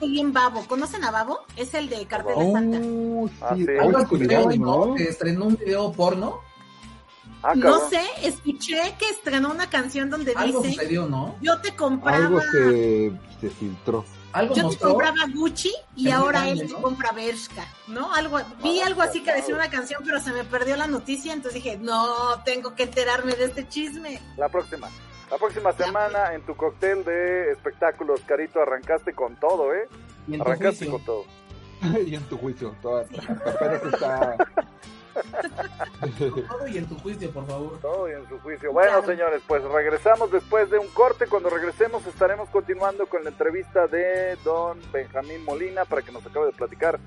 muy 0.00 0.10
bien 0.10 0.32
Babo. 0.32 0.64
¿Conocen 0.66 1.04
a 1.04 1.12
Babo? 1.12 1.38
Es 1.56 1.72
el 1.74 1.88
de 1.88 2.04
Cartel 2.06 2.34
de 2.36 2.44
Oh, 2.44 2.52
Santa. 2.52 2.78
sí, 2.80 3.32
Ah, 3.42 3.54
sí. 3.54 3.66
Algo 3.78 3.88
Oye, 3.96 4.02
escuché 4.02 4.26
cuidado, 4.26 4.46
hoy, 4.48 4.58
¿no? 4.58 4.86
¿no? 4.86 4.94
Que 4.96 5.04
estrenó 5.04 5.44
un 5.46 5.56
video 5.56 5.92
porno. 5.92 6.40
Ah, 7.42 7.54
No 7.54 7.88
sé, 7.88 8.00
escuché 8.22 8.94
que 8.98 9.08
estrenó 9.08 9.50
una 9.50 9.68
canción 9.68 10.08
donde 10.10 10.32
Algo 10.36 10.60
dice, 10.62 10.74
sucedió, 10.74 11.06
¿no? 11.06 11.36
yo 11.40 11.60
te 11.60 11.74
compraba, 11.74 12.18
Algo 12.26 12.40
se, 12.40 13.12
se 13.40 13.50
filtró. 13.50 14.04
Algo 14.32 14.54
yo 14.54 14.68
te 14.70 14.76
compraba 14.78 15.18
Gucci 15.34 15.72
y 15.96 16.08
Es 16.08 16.14
ahora 16.14 16.40
grande, 16.44 16.62
él 16.62 16.68
te 16.68 16.72
¿no? 16.74 16.82
compra 16.82 17.12
Bershka, 17.12 17.66
¿no? 17.88 18.14
Algo, 18.14 18.38
vi 18.62 18.80
Ah, 18.80 18.86
algo 18.86 19.02
así 19.02 19.22
que 19.22 19.32
decía 19.32 19.54
una 19.54 19.68
canción, 19.68 20.02
pero 20.06 20.20
se 20.20 20.32
me 20.32 20.44
perdió 20.44 20.76
la 20.76 20.86
noticia, 20.86 21.32
entonces 21.34 21.62
dije, 21.62 21.76
no, 21.78 22.42
tengo 22.44 22.74
que 22.74 22.84
enterarme 22.84 23.34
de 23.34 23.44
este 23.44 23.68
chisme. 23.68 24.20
La 24.36 24.48
próxima. 24.48 24.88
La 25.30 25.36
próxima 25.38 25.72
semana 25.72 26.32
en 26.34 26.42
tu 26.46 26.54
cóctel 26.56 27.04
de 27.04 27.52
espectáculos, 27.52 28.20
Carito, 28.26 28.60
arrancaste 28.62 29.12
con 29.14 29.34
todo, 29.36 29.74
¿eh? 29.74 29.88
Arrancaste 30.40 30.86
juicio. 30.86 30.90
con 30.92 31.04
todo. 31.04 31.24
y 32.06 32.14
en 32.14 32.22
tu 32.24 32.38
juicio, 32.38 32.74
toda, 32.80 33.02
apenas 33.02 33.82
está... 33.92 34.36
Todo 36.48 36.66
y 36.68 36.78
en 36.78 36.86
tu 36.86 36.98
juicio, 36.98 37.30
por 37.30 37.46
favor. 37.46 37.78
Todo 37.80 38.08
y 38.08 38.12
en 38.12 38.28
su 38.28 38.38
juicio. 38.40 38.72
Bueno, 38.72 38.90
Claro. 38.98 39.06
señores, 39.06 39.42
pues 39.46 39.62
regresamos 39.64 40.30
después 40.30 40.70
de 40.70 40.78
un 40.78 40.88
corte. 40.88 41.26
Cuando 41.26 41.50
regresemos 41.50 42.06
estaremos 42.06 42.48
continuando 42.50 43.06
con 43.06 43.24
la 43.24 43.30
entrevista 43.30 43.86
de 43.86 44.36
don 44.44 44.78
Benjamín 44.92 45.44
Molina 45.44 45.84
para 45.84 46.02
que 46.02 46.12
nos 46.12 46.24
acabe 46.26 46.46
de 46.46 46.52
platicar 46.52 46.98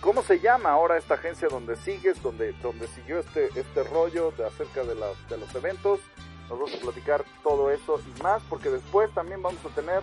cómo 0.00 0.22
se 0.22 0.40
llama 0.40 0.70
ahora 0.70 0.96
esta 0.98 1.14
agencia 1.14 1.48
donde 1.48 1.76
sigues, 1.76 2.20
donde, 2.22 2.52
donde 2.62 2.86
siguió 2.88 3.20
este, 3.20 3.48
este 3.54 3.84
rollo 3.84 4.32
de 4.36 4.46
acerca 4.46 4.82
de, 4.82 4.94
la- 4.94 5.12
de 5.28 5.38
los 5.38 5.54
eventos. 5.54 6.00
Nos 6.48 6.58
vamos 6.58 6.74
a 6.74 6.80
platicar 6.80 7.24
todo 7.42 7.70
eso 7.70 8.00
y 8.18 8.22
más 8.22 8.42
porque 8.48 8.68
después 8.68 9.10
también 9.14 9.40
vamos 9.42 9.64
a 9.64 9.68
tener 9.74 10.02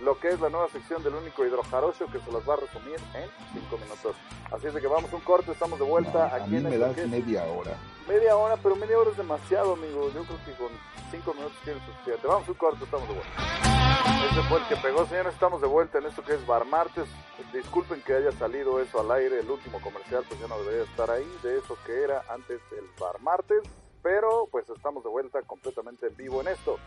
lo 0.00 0.18
que 0.18 0.28
es 0.28 0.40
la 0.40 0.48
nueva 0.48 0.68
sección 0.68 1.02
del 1.02 1.14
único 1.14 1.44
hidrojarocho 1.44 2.06
que 2.06 2.18
se 2.20 2.32
las 2.32 2.48
va 2.48 2.54
a 2.54 2.56
resumir 2.58 2.96
en 3.14 3.28
cinco 3.52 3.76
minutos. 3.78 4.16
Así 4.50 4.66
es 4.66 4.74
de 4.74 4.80
que 4.80 4.86
vamos 4.86 5.12
un 5.12 5.20
corte, 5.20 5.52
estamos 5.52 5.78
de 5.78 5.84
vuelta 5.84 6.12
No, 6.28 6.34
a 6.34 6.36
aquí 6.36 6.50
mí 6.50 6.56
en 6.56 6.64
me 6.70 6.78
das 6.78 6.96
media 6.96 7.44
hora. 7.44 7.76
media 8.08 8.36
hora, 8.36 8.56
pero 8.62 8.76
media 8.76 8.98
hora 8.98 9.10
es 9.10 9.16
demasiado, 9.16 9.74
amigo. 9.74 10.10
Yo 10.14 10.24
creo 10.24 10.38
que 10.44 10.52
con 10.54 10.68
cinco 11.10 11.34
minutos 11.34 11.56
tienes 11.64 11.82
suficiente. 11.84 12.26
Vamos 12.26 12.48
un 12.48 12.54
corte, 12.54 12.84
estamos 12.84 13.08
de 13.08 13.14
vuelta. 13.14 14.26
Ese 14.30 14.42
fue 14.48 14.58
el 14.58 14.66
que 14.66 14.76
pegó, 14.76 15.06
señores. 15.06 15.34
Estamos 15.34 15.60
de 15.60 15.66
vuelta 15.66 15.98
en 15.98 16.06
esto 16.06 16.22
que 16.22 16.34
es 16.34 16.46
Bar 16.46 16.64
Martes. 16.64 17.06
Disculpen 17.52 18.00
que 18.02 18.14
haya 18.14 18.32
salido 18.32 18.80
eso 18.80 19.00
al 19.00 19.10
aire, 19.12 19.40
el 19.40 19.50
último 19.50 19.80
comercial, 19.80 20.24
pues 20.28 20.40
ya 20.40 20.46
no 20.46 20.58
debería 20.60 20.84
estar 20.84 21.10
ahí, 21.10 21.26
de 21.42 21.58
eso 21.58 21.76
que 21.84 22.02
era 22.04 22.22
antes 22.30 22.60
el 22.72 22.86
Bar 22.98 23.20
Martes. 23.20 23.62
Pero 24.02 24.48
pues 24.50 24.68
estamos 24.70 25.04
de 25.04 25.10
vuelta 25.10 25.42
completamente 25.42 26.06
en 26.06 26.16
vivo 26.16 26.40
en 26.40 26.48
esto. 26.48 26.78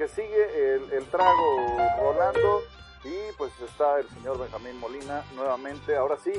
Que 0.00 0.08
sigue 0.08 0.76
el, 0.76 0.92
el 0.92 1.04
trago 1.10 1.76
rolando 2.00 2.62
y 3.04 3.36
pues 3.36 3.52
está 3.68 3.98
el 3.98 4.08
señor 4.08 4.38
Benjamín 4.38 4.80
Molina 4.80 5.22
nuevamente. 5.36 5.94
Ahora 5.94 6.16
sí, 6.24 6.32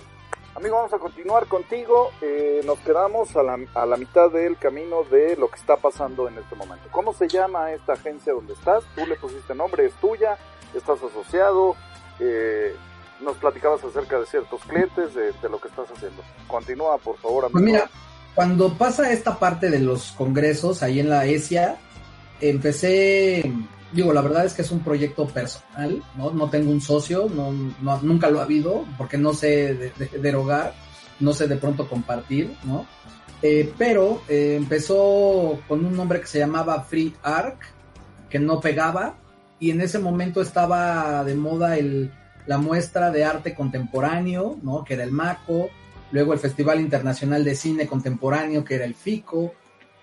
amigo, 0.55 0.77
vamos 0.77 0.91
a 0.93 0.97
continuar 0.97 1.45
contigo. 1.45 2.09
Eh, 2.23 2.61
nos 2.65 2.79
quedamos 2.79 3.35
a 3.35 3.43
la, 3.43 3.59
a 3.75 3.85
la 3.85 3.97
mitad 3.97 4.31
del 4.31 4.57
camino 4.57 5.03
de 5.03 5.35
lo 5.35 5.47
que 5.47 5.59
está 5.59 5.77
pasando 5.77 6.27
en 6.27 6.39
este 6.39 6.55
momento. 6.55 6.87
¿Cómo 6.89 7.13
se 7.13 7.27
llama 7.27 7.71
esta 7.71 7.93
agencia 7.93 8.33
donde 8.33 8.53
estás? 8.53 8.83
Tú 8.95 9.05
le 9.05 9.15
pusiste 9.15 9.53
nombre, 9.53 9.85
es 9.85 9.93
tuya, 10.01 10.39
estás 10.73 10.97
asociado. 11.03 11.75
Eh, 12.19 12.75
nos 13.19 13.37
platicabas 13.37 13.83
acerca 13.83 14.19
de 14.19 14.25
ciertos 14.25 14.59
clientes, 14.63 15.13
de, 15.13 15.33
de, 15.33 15.49
lo 15.49 15.61
que 15.61 15.67
estás 15.67 15.87
haciendo. 15.91 16.23
Continúa, 16.47 16.97
por 16.97 17.15
favor, 17.17 17.45
amigo. 17.45 17.59
Pues 17.59 17.63
mira, 17.63 17.91
cuando 18.33 18.73
pasa 18.73 19.11
esta 19.11 19.37
parte 19.37 19.69
de 19.69 19.77
los 19.81 20.13
congresos 20.13 20.81
ahí 20.81 20.99
en 20.99 21.11
la 21.11 21.25
ESIA, 21.25 21.77
empecé, 22.41 23.51
digo, 23.91 24.13
la 24.13 24.21
verdad 24.21 24.45
es 24.45 24.53
que 24.53 24.63
es 24.63 24.71
un 24.71 24.79
proyecto 24.81 25.27
personal, 25.27 26.03
¿no? 26.17 26.31
No 26.31 26.49
tengo 26.49 26.71
un 26.71 26.81
socio, 26.81 27.29
no, 27.33 27.51
nunca 28.01 28.29
lo 28.29 28.39
ha 28.39 28.43
habido, 28.43 28.85
porque 28.97 29.17
no 29.17 29.33
sé 29.33 29.73
de, 29.73 29.91
de, 29.97 30.19
derogar, 30.19 30.73
no 31.19 31.33
sé 31.33 31.47
de 31.47 31.57
pronto 31.57 31.87
compartir, 31.87 32.55
¿no? 32.63 32.85
Eh, 33.41 33.73
pero 33.77 34.21
eh, 34.27 34.55
empezó 34.57 35.59
con 35.67 35.85
un 35.85 35.95
nombre 35.95 36.21
que 36.21 36.27
se 36.27 36.39
llamaba 36.39 36.83
Free 36.83 37.15
Arc, 37.23 37.57
que 38.29 38.39
no 38.39 38.59
pegaba, 38.59 39.15
y 39.59 39.71
en 39.71 39.81
ese 39.81 39.99
momento 39.99 40.41
estaba 40.41 41.23
de 41.23 41.35
moda 41.35 41.77
el, 41.77 42.11
la 42.45 42.57
muestra 42.57 43.11
de 43.11 43.23
arte 43.23 43.53
contemporáneo, 43.53 44.57
¿no? 44.61 44.83
Que 44.83 44.93
era 44.95 45.03
el 45.03 45.11
MACO, 45.11 45.69
luego 46.11 46.33
el 46.33 46.39
Festival 46.39 46.79
Internacional 46.79 47.43
de 47.43 47.55
Cine 47.55 47.87
Contemporáneo, 47.87 48.63
que 48.63 48.75
era 48.75 48.85
el 48.85 48.95
FICO. 48.95 49.53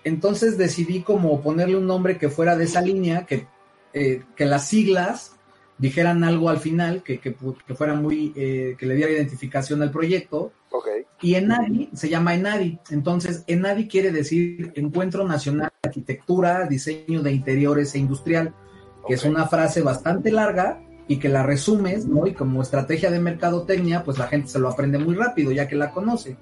Entonces 0.03 0.57
decidí 0.57 1.01
como 1.01 1.41
ponerle 1.41 1.75
un 1.75 1.87
nombre 1.87 2.17
que 2.17 2.29
fuera 2.29 2.55
de 2.55 2.65
esa 2.65 2.81
línea, 2.81 3.25
que, 3.25 3.47
eh, 3.93 4.23
que 4.35 4.45
las 4.45 4.67
siglas 4.67 5.35
dijeran 5.77 6.23
algo 6.23 6.49
al 6.49 6.59
final, 6.59 7.03
que, 7.03 7.19
que, 7.19 7.35
que 7.65 7.75
fuera 7.75 7.93
muy, 7.93 8.33
eh, 8.35 8.75
que 8.77 8.85
le 8.85 8.95
diera 8.95 9.11
identificación 9.11 9.81
al 9.81 9.91
proyecto. 9.91 10.51
Okay. 10.71 11.03
Y 11.21 11.35
ENADI 11.35 11.89
se 11.93 12.09
llama 12.09 12.35
ENADI. 12.35 12.79
Entonces, 12.91 13.43
ENADI 13.47 13.87
quiere 13.87 14.11
decir 14.11 14.71
Encuentro 14.75 15.27
Nacional 15.27 15.71
de 15.81 15.89
Arquitectura, 15.89 16.67
Diseño 16.67 17.21
de 17.21 17.31
Interiores 17.31 17.95
e 17.95 17.99
Industrial, 17.99 18.53
que 18.99 19.01
okay. 19.03 19.15
es 19.15 19.23
una 19.25 19.47
frase 19.47 19.81
bastante 19.81 20.31
larga, 20.31 20.81
y 21.09 21.17
que 21.17 21.27
la 21.27 21.41
resumes, 21.41 22.05
¿no? 22.05 22.27
Y 22.27 22.33
como 22.33 22.61
estrategia 22.61 23.09
de 23.09 23.19
mercadotecnia, 23.19 24.03
pues 24.03 24.19
la 24.19 24.27
gente 24.27 24.47
se 24.47 24.59
lo 24.59 24.69
aprende 24.69 24.99
muy 24.99 25.15
rápido, 25.15 25.51
ya 25.51 25.67
que 25.67 25.75
la 25.75 25.89
conoce. 25.89 26.37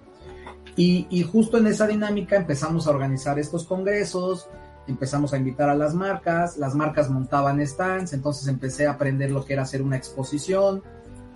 Y, 0.80 1.24
justo 1.24 1.58
en 1.58 1.66
esa 1.66 1.88
dinámica 1.88 2.36
empezamos 2.36 2.86
a 2.86 2.92
organizar 2.92 3.40
estos 3.40 3.66
congresos, 3.66 4.48
empezamos 4.88 5.34
a 5.34 5.38
invitar 5.38 5.70
a 5.70 5.76
las 5.76 5.96
marcas, 5.96 6.56
las 6.58 6.76
marcas 6.76 7.10
montaban 7.10 7.66
stands, 7.66 8.14
entonces 8.14 8.48
empecé 8.48 8.86
a 8.86 8.92
aprender 8.92 9.32
lo 9.32 9.44
que 9.44 9.54
era 9.54 9.64
hacer 9.64 9.82
una 9.82 9.98
exposición, 9.98 10.84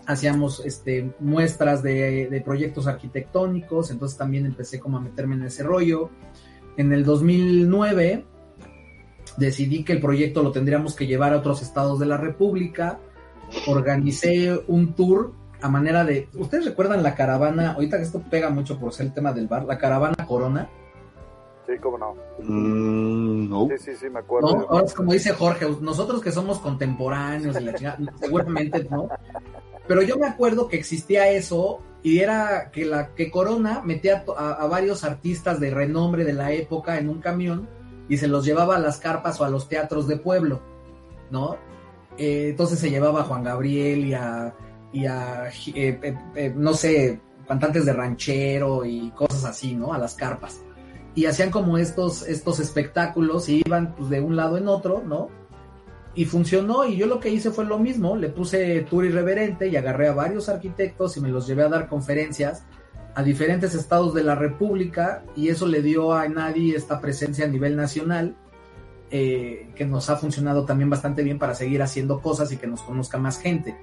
hacíamos 0.06 0.62
este, 0.64 1.12
muestras 1.20 1.82
de, 1.82 2.28
de 2.30 2.42
proyectos 2.42 2.86
arquitectónicos, 2.86 3.90
entonces 3.90 4.16
también 4.16 4.46
empecé 4.46 4.80
como 4.80 4.98
a 4.98 5.02
meterme 5.02 5.34
en 5.34 5.44
ese 5.44 5.64
rollo. 5.64 6.12
En 6.78 6.94
el 6.94 7.04
2009 7.04 8.24
decidí 9.38 9.84
que 9.84 9.94
el 9.94 10.02
proyecto 10.02 10.44
lo 10.44 10.52
tendríamos 10.52 10.96
que 10.96 11.08
llevar 11.08 11.34
a 11.34 11.38
otros 11.38 11.64
estados 11.64 12.00
de 12.00 12.06
la 12.06 12.18
República, 12.18 13.00
organicé 13.66 14.56
un 14.68 14.94
tour 14.94 15.41
a 15.62 15.70
manera 15.70 16.04
de. 16.04 16.28
¿Ustedes 16.36 16.66
recuerdan 16.66 17.04
la 17.04 17.16
caravana? 17.16 17.74
Ahorita 17.74 17.98
que 17.98 18.04
esto 18.04 18.22
pega 18.30 18.50
mucho 18.50 18.80
por 18.80 18.94
ser 18.94 19.08
el 19.08 19.14
tema 19.14 19.32
del 19.32 19.48
bar, 19.48 19.66
la 19.66 19.78
caravana 19.78 20.26
Corona. 20.26 20.70
Sí, 21.68 21.74
cómo 21.80 21.98
no. 21.98 22.16
Mm, 22.40 23.50
no. 23.50 23.68
Sí, 23.70 23.78
sí, 23.78 23.92
sí, 23.96 24.10
me 24.10 24.20
acuerdo. 24.20 24.56
¿No? 24.56 24.68
Ahora 24.70 24.86
es 24.86 24.94
como 24.94 25.14
dice 25.14 25.32
Jorge, 25.32 25.68
nosotros 25.82 26.22
que 26.22 26.32
somos 26.32 26.60
contemporáneos 26.60 27.60
y 27.60 27.64
la 27.64 27.74
chingada, 27.74 28.00
seguramente 28.20 28.88
no. 28.90 29.10
Pero 29.88 30.02
yo 30.02 30.18
me 30.18 30.28
acuerdo 30.28 30.68
que 30.68 30.78
existía 30.78 31.30
eso 31.30 31.80
y 32.04 32.20
era 32.20 32.72
que 32.72 32.86
la 32.86 33.10
que 33.14 33.30
Corona 33.30 33.82
metía 33.84 34.24
a, 34.36 34.54
a 34.54 34.68
varios 34.68 35.04
artistas 35.04 35.60
de 35.60 35.70
renombre 35.70 36.24
de 36.24 36.34
la 36.34 36.52
época 36.52 36.98
en 36.98 37.10
un 37.10 37.20
camión 37.20 37.68
y 38.10 38.18
se 38.18 38.28
los 38.28 38.44
llevaba 38.44 38.76
a 38.76 38.80
las 38.80 38.98
carpas 38.98 39.40
o 39.40 39.46
a 39.46 39.50
los 39.50 39.70
teatros 39.70 40.08
de 40.08 40.18
pueblo, 40.18 40.62
¿no? 41.30 41.58
Eh, 42.18 42.50
entonces 42.50 42.80
se 42.80 42.90
llevaba 42.90 43.22
a 43.22 43.24
Juan 43.24 43.44
Gabriel 43.44 44.06
y 44.06 44.14
a, 44.14 44.54
y 44.94 45.06
a 45.06 45.50
eh, 45.50 46.00
eh, 46.02 46.18
eh, 46.36 46.54
no 46.56 46.74
sé, 46.74 47.20
cantantes 47.48 47.86
de 47.86 47.94
ranchero 47.94 48.86
y 48.86 49.12
cosas 49.12 49.46
así, 49.46 49.76
¿no? 49.76 49.94
A 49.94 49.98
las 49.98 50.16
carpas. 50.16 50.62
Y 51.16 51.26
hacían 51.26 51.52
como 51.52 51.78
estos, 51.78 52.28
estos 52.28 52.60
espectáculos 52.60 53.50
y 53.50 53.62
iban 53.66 53.96
pues, 53.96 54.10
de 54.10 54.22
un 54.22 54.36
lado 54.36 54.58
en 54.58 54.68
otro, 54.68 55.04
¿no? 55.06 55.30
Y 56.14 56.26
funcionó 56.26 56.86
y 56.86 56.98
yo 56.98 57.08
lo 57.08 57.20
que 57.20 57.30
hice 57.30 57.52
fue 57.52 57.66
lo 57.66 57.80
mismo, 57.80 58.18
le 58.18 58.30
puse 58.30 58.82
tour 58.90 59.06
irreverente 59.06 59.68
y 59.70 59.78
agarré 59.78 60.10
a 60.10 60.14
varios 60.14 60.50
arquitectos 60.50 61.16
y 61.16 61.22
me 61.22 61.30
los 61.30 61.48
llevé 61.48 61.64
a 61.64 61.70
dar 61.70 61.88
conferencias 61.88 62.66
a 63.16 63.24
diferentes 63.24 63.76
estados 63.76 64.14
de 64.14 64.24
la 64.24 64.36
República 64.36 65.24
y 65.36 65.50
eso 65.50 65.68
le 65.68 65.82
dio 65.82 66.14
a 66.14 66.28
Nadie 66.28 66.76
esta 66.76 67.00
presencia 67.00 67.46
a 67.46 67.48
nivel 67.48 67.76
nacional 67.76 68.36
que 69.10 69.86
nos 69.90 70.10
ha 70.10 70.16
funcionado 70.16 70.64
también 70.64 70.90
bastante 70.90 71.22
bien 71.22 71.38
para 71.38 71.54
seguir 71.54 71.82
haciendo 71.82 72.22
cosas 72.22 72.50
y 72.54 72.58
que 72.58 72.68
nos 72.68 72.82
conozca 72.82 73.18
más 73.18 73.40
gente. 73.40 73.76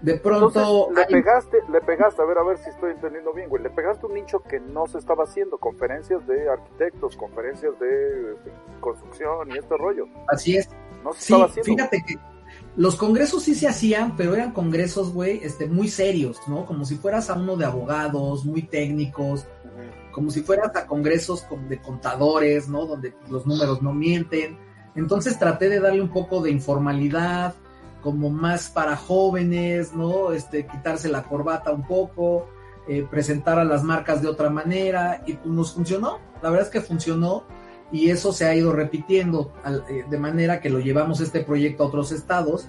De 0.00 0.14
pronto... 0.18 0.88
Entonces, 0.90 1.06
le 1.10 1.22
pegaste, 1.22 1.58
le 1.72 1.80
pegaste, 1.80 2.22
a 2.22 2.24
ver, 2.24 2.38
a 2.38 2.42
ver 2.44 2.58
si 2.58 2.68
estoy 2.70 2.92
entendiendo 2.92 3.32
bien, 3.32 3.48
güey, 3.48 3.62
le 3.62 3.70
pegaste 3.70 4.06
un 4.06 4.14
nicho 4.14 4.40
que 4.40 4.60
no 4.60 4.86
se 4.86 4.98
estaba 4.98 5.24
haciendo, 5.24 5.58
conferencias 5.58 6.26
de 6.26 6.48
arquitectos, 6.48 7.16
conferencias 7.16 7.78
de, 7.78 7.86
de 7.86 8.52
construcción 8.80 9.50
y 9.50 9.58
este 9.58 9.76
rollo. 9.76 10.06
Así 10.28 10.56
es. 10.56 10.68
No 11.02 11.12
se 11.12 11.20
sí, 11.20 11.32
estaba 11.32 11.46
haciendo. 11.46 11.64
fíjate 11.72 12.04
que 12.06 12.14
los 12.76 12.96
congresos 12.96 13.42
sí 13.42 13.54
se 13.54 13.68
hacían, 13.68 14.16
pero 14.16 14.34
eran 14.34 14.52
congresos, 14.52 15.12
güey, 15.12 15.40
este, 15.42 15.66
muy 15.66 15.88
serios, 15.88 16.40
¿no? 16.46 16.66
Como 16.66 16.84
si 16.84 16.96
fueras 16.96 17.30
a 17.30 17.34
uno 17.34 17.56
de 17.56 17.64
abogados, 17.64 18.44
muy 18.44 18.62
técnicos, 18.62 19.46
uh 19.64 19.68
-huh. 19.68 20.10
como 20.12 20.30
si 20.30 20.42
fueras 20.42 20.76
a 20.76 20.86
congresos 20.86 21.46
de 21.68 21.80
contadores, 21.80 22.68
¿no? 22.68 22.84
Donde 22.86 23.14
los 23.30 23.46
números 23.46 23.80
no 23.80 23.94
mienten. 23.94 24.58
Entonces 24.94 25.38
traté 25.38 25.68
de 25.70 25.80
darle 25.80 26.02
un 26.02 26.12
poco 26.12 26.40
de 26.42 26.50
informalidad, 26.50 27.54
como 28.06 28.30
más 28.30 28.70
para 28.70 28.94
jóvenes, 28.94 29.92
¿no? 29.92 30.30
Este, 30.30 30.64
quitarse 30.64 31.08
la 31.08 31.24
corbata 31.24 31.72
un 31.72 31.84
poco, 31.84 32.46
eh, 32.86 33.04
presentar 33.10 33.58
a 33.58 33.64
las 33.64 33.82
marcas 33.82 34.22
de 34.22 34.28
otra 34.28 34.48
manera, 34.48 35.24
y 35.26 35.32
pues 35.32 35.52
nos 35.52 35.74
funcionó. 35.74 36.20
La 36.40 36.50
verdad 36.50 36.66
es 36.66 36.72
que 36.72 36.80
funcionó 36.80 37.42
y 37.90 38.10
eso 38.10 38.32
se 38.32 38.44
ha 38.44 38.54
ido 38.54 38.72
repitiendo 38.72 39.52
de 40.08 40.18
manera 40.18 40.60
que 40.60 40.70
lo 40.70 40.78
llevamos 40.78 41.20
este 41.20 41.40
proyecto 41.40 41.82
a 41.82 41.86
otros 41.88 42.12
estados 42.12 42.68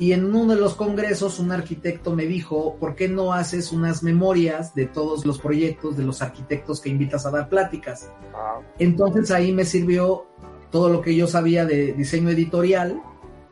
y 0.00 0.12
en 0.12 0.24
uno 0.24 0.52
de 0.52 0.60
los 0.60 0.74
congresos 0.74 1.38
un 1.38 1.52
arquitecto 1.52 2.12
me 2.16 2.26
dijo, 2.26 2.74
¿por 2.80 2.96
qué 2.96 3.08
no 3.08 3.32
haces 3.32 3.70
unas 3.70 4.02
memorias 4.02 4.74
de 4.74 4.86
todos 4.86 5.24
los 5.24 5.38
proyectos 5.38 5.96
de 5.96 6.02
los 6.02 6.22
arquitectos 6.22 6.80
que 6.80 6.88
invitas 6.88 7.24
a 7.24 7.30
dar 7.30 7.48
pláticas? 7.48 8.10
Ah. 8.34 8.58
Entonces 8.80 9.30
ahí 9.30 9.52
me 9.52 9.64
sirvió 9.64 10.26
todo 10.72 10.88
lo 10.88 11.02
que 11.02 11.14
yo 11.14 11.28
sabía 11.28 11.64
de 11.64 11.92
diseño 11.92 12.30
editorial 12.30 13.00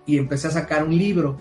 y 0.06 0.18
empecé 0.18 0.48
a 0.48 0.50
sacar 0.50 0.84
un 0.84 0.96
libro, 0.96 1.38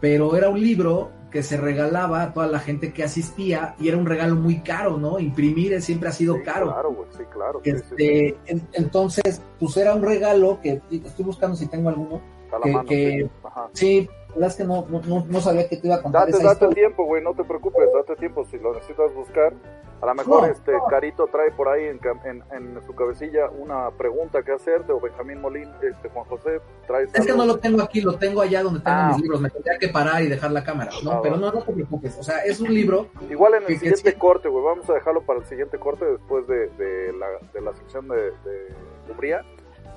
pero 0.00 0.36
era 0.36 0.48
un 0.48 0.60
libro 0.60 1.10
que 1.30 1.42
se 1.42 1.56
regalaba 1.56 2.22
a 2.22 2.32
toda 2.32 2.46
la 2.46 2.60
gente 2.60 2.92
que 2.92 3.02
asistía 3.02 3.74
y 3.78 3.88
era 3.88 3.96
un 3.96 4.06
regalo 4.06 4.36
muy 4.36 4.60
caro, 4.60 4.96
¿no? 4.96 5.18
Imprimir 5.18 5.80
siempre 5.82 6.08
ha 6.08 6.12
sido 6.12 6.36
sí, 6.36 6.42
caro. 6.42 6.72
Claro, 6.72 6.92
güey, 6.92 7.08
sí, 7.16 7.24
claro. 7.32 7.60
Este, 7.62 7.96
sí, 7.96 8.30
sí. 8.30 8.36
En, 8.46 8.68
entonces, 8.72 9.42
pues 9.58 9.76
era 9.76 9.94
un 9.94 10.02
regalo 10.02 10.60
que 10.62 10.80
estoy 10.90 11.24
buscando 11.24 11.56
si 11.56 11.66
tengo 11.66 11.88
alguno. 11.88 12.20
Que, 12.62 12.70
mano, 12.70 12.88
que, 12.88 13.30
sí, 13.72 14.08
la 14.28 14.34
verdad 14.34 14.50
es 14.50 14.56
que 14.56 14.64
no, 14.64 14.86
no, 14.88 15.26
no, 15.28 15.40
sabía 15.40 15.68
que 15.68 15.76
te 15.76 15.88
iba 15.88 15.96
a 15.96 16.02
contar. 16.02 16.26
Date, 16.26 16.38
esa 16.38 16.42
date 16.44 16.64
historia. 16.64 16.74
tiempo, 16.74 17.04
güey, 17.04 17.22
no 17.22 17.34
te 17.34 17.44
preocupes, 17.44 17.88
date 17.92 18.16
tiempo. 18.16 18.46
Si 18.50 18.58
lo 18.58 18.72
necesitas 18.72 19.12
buscar, 19.14 19.52
a 20.00 20.06
lo 20.06 20.14
mejor 20.14 20.50
este. 20.50 20.72
Carito 20.90 21.26
trae 21.26 21.50
por 21.52 21.68
ahí 21.68 21.84
en, 21.84 22.00
en, 22.24 22.44
en 22.52 22.82
su 22.86 22.94
cabecilla 22.94 23.48
una 23.50 23.90
pregunta 23.92 24.42
que 24.42 24.52
hacerte, 24.52 24.92
o 24.92 25.00
Benjamín 25.00 25.40
Molín, 25.40 25.68
este 25.82 26.08
Juan 26.10 26.24
José, 26.26 26.60
trae 26.86 27.04
Es 27.12 27.26
que 27.26 27.32
no 27.32 27.44
lo 27.46 27.58
tengo 27.58 27.82
aquí, 27.82 28.00
lo 28.00 28.16
tengo 28.18 28.40
allá 28.42 28.62
donde 28.62 28.80
tengo 28.80 28.96
Ah. 28.96 29.08
mis 29.12 29.22
libros. 29.22 29.40
Me 29.40 29.50
tendría 29.50 29.78
que 29.78 29.88
parar 29.88 30.22
y 30.22 30.28
dejar 30.28 30.52
la 30.52 30.62
cámara, 30.64 30.90
¿no? 31.02 31.10
Ah, 31.12 31.20
Pero 31.22 31.36
no, 31.36 31.50
no 31.52 31.62
te 31.62 31.72
preocupes. 31.72 32.16
O 32.18 32.22
sea, 32.22 32.38
es 32.44 32.60
un 32.60 32.72
libro. 32.72 33.08
Igual 33.30 33.54
en 33.54 33.62
el 33.62 33.66
que- 33.68 33.78
siguiente 33.78 34.14
corte, 34.18 34.48
güey, 34.48 34.64
vamos 34.64 34.88
a 34.90 34.94
dejarlo 34.94 35.22
para 35.22 35.38
el 35.40 35.46
siguiente 35.46 35.78
corte 35.78 36.04
después 36.04 36.46
de, 36.46 36.68
de, 36.70 37.12
la, 37.14 37.26
de 37.52 37.60
la 37.60 37.72
sección 37.74 38.06
de, 38.08 38.16
de 38.16 38.74
Umbría 39.10 39.42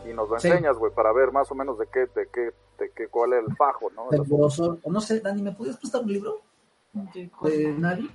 y 0.10 0.14
nos 0.14 0.30
lo 0.30 0.40
Sí. 0.40 0.48
enseñas, 0.48 0.78
güey, 0.78 0.94
para 0.94 1.12
ver 1.12 1.32
más 1.32 1.52
o 1.52 1.56
menos 1.56 1.78
de 1.78 1.88
qué, 1.88 2.00
de 2.16 2.28
qué 2.34 2.48
este, 2.48 2.92
que 2.96 3.08
cuál 3.10 3.34
es 3.34 3.44
el 3.48 3.56
fajo, 3.58 3.90
¿no? 3.92 4.08
El 4.12 4.24
grosor, 4.24 4.78
no 4.86 5.02
sé, 5.02 5.20
Dani, 5.20 5.42
¿me 5.42 5.52
podías 5.52 5.76
prestar 5.78 6.02
un 6.02 6.14
libro? 6.14 6.40
De 7.14 7.74
nadie, 7.78 8.08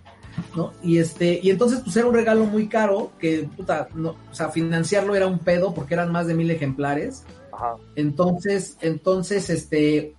¿no? 0.56 0.72
Y 0.82 0.98
este, 0.98 1.40
y 1.42 1.50
entonces 1.50 1.80
pues 1.84 1.96
era 1.96 2.06
un 2.06 2.14
regalo 2.14 2.44
muy 2.44 2.68
caro, 2.68 3.12
que 3.18 3.48
puta, 3.56 3.88
no, 3.94 4.10
o 4.30 4.34
sea, 4.34 4.48
financiarlo 4.50 5.14
era 5.14 5.26
un 5.26 5.38
pedo 5.38 5.74
porque 5.74 5.94
eran 5.94 6.10
más 6.12 6.26
de 6.26 6.34
mil 6.34 6.50
ejemplares. 6.50 7.24
Ajá. 7.52 7.76
Entonces, 7.96 8.76
entonces, 8.80 9.48
este, 9.50 10.14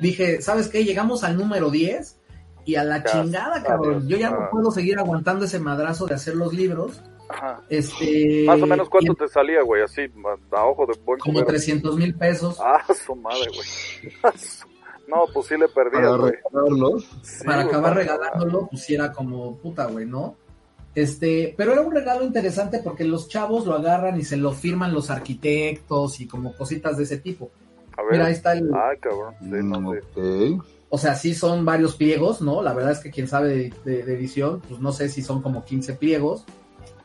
dije, 0.00 0.42
¿sabes 0.42 0.68
qué? 0.68 0.84
Llegamos 0.84 1.22
al 1.24 1.36
número 1.36 1.70
10 1.70 2.18
y 2.64 2.74
a 2.74 2.82
la 2.84 2.98
Ya, 2.98 3.04
chingada, 3.04 3.62
cabrón. 3.62 3.96
adiós. 3.98 4.08
Yo 4.08 4.16
ya 4.16 4.30
no 4.30 4.48
puedo 4.50 4.70
seguir 4.72 4.98
aguantando 4.98 5.44
ese 5.44 5.60
madrazo 5.60 6.06
de 6.06 6.14
hacer 6.14 6.34
los 6.34 6.52
libros. 6.52 7.00
Ajá. 7.28 7.60
Este. 7.68 8.44
Más 8.46 8.60
o 8.62 8.66
menos 8.66 8.88
cuánto 8.88 9.12
y 9.12 9.16
te 9.16 9.28
salía, 9.28 9.62
güey, 9.62 9.82
así, 9.82 10.02
a 10.52 10.64
ojo 10.64 10.86
de 10.86 10.98
buen 11.04 11.18
Como 11.20 11.34
cubero. 11.34 11.46
300 11.48 11.96
mil 11.96 12.14
pesos 12.14 12.58
Ah, 12.60 12.84
su 12.94 13.14
madre, 13.16 13.46
güey. 13.54 14.12
no, 15.08 15.24
pues 15.32 15.46
sí 15.46 15.56
le 15.56 15.68
perdías, 15.68 16.02
Para. 16.18 16.32
Sí, 17.22 17.44
para 17.44 17.62
güey, 17.62 17.68
acabar 17.68 17.82
para- 17.82 17.94
regalándolo, 17.94 18.66
pues 18.70 18.82
sí 18.82 18.94
era 18.94 19.12
como 19.12 19.56
puta, 19.58 19.86
güey, 19.86 20.06
¿no? 20.06 20.36
Este, 20.94 21.54
pero 21.56 21.72
era 21.72 21.82
un 21.82 21.92
regalo 21.92 22.24
interesante 22.24 22.80
porque 22.82 23.04
los 23.04 23.28
chavos 23.28 23.66
lo 23.66 23.74
agarran 23.74 24.18
y 24.18 24.24
se 24.24 24.36
lo 24.38 24.52
firman 24.52 24.94
los 24.94 25.10
arquitectos 25.10 26.20
y 26.20 26.26
como 26.26 26.54
cositas 26.56 26.96
de 26.96 27.04
ese 27.04 27.18
tipo. 27.18 27.50
A 27.98 28.02
ver. 28.02 28.12
Mira, 28.12 28.26
ahí 28.26 28.32
está 28.32 28.52
el, 28.54 28.70
Ay, 28.74 28.96
cabrón. 28.98 29.34
Sí, 29.40 29.48
no, 29.62 29.80
Mm. 29.80 30.60
O 30.88 30.98
sea, 30.98 31.14
sí 31.16 31.34
son 31.34 31.64
varios 31.64 31.96
pliegos, 31.96 32.40
¿no? 32.40 32.62
La 32.62 32.72
verdad 32.72 32.92
es 32.92 33.00
que 33.00 33.10
quien 33.10 33.26
sabe 33.28 33.48
de, 33.48 33.74
de- 33.84 34.02
de 34.04 34.14
edición, 34.14 34.62
pues 34.68 34.80
no 34.80 34.92
sé 34.92 35.08
si 35.08 35.20
son 35.20 35.42
como 35.42 35.64
15 35.64 35.94
pliegos. 35.94 36.44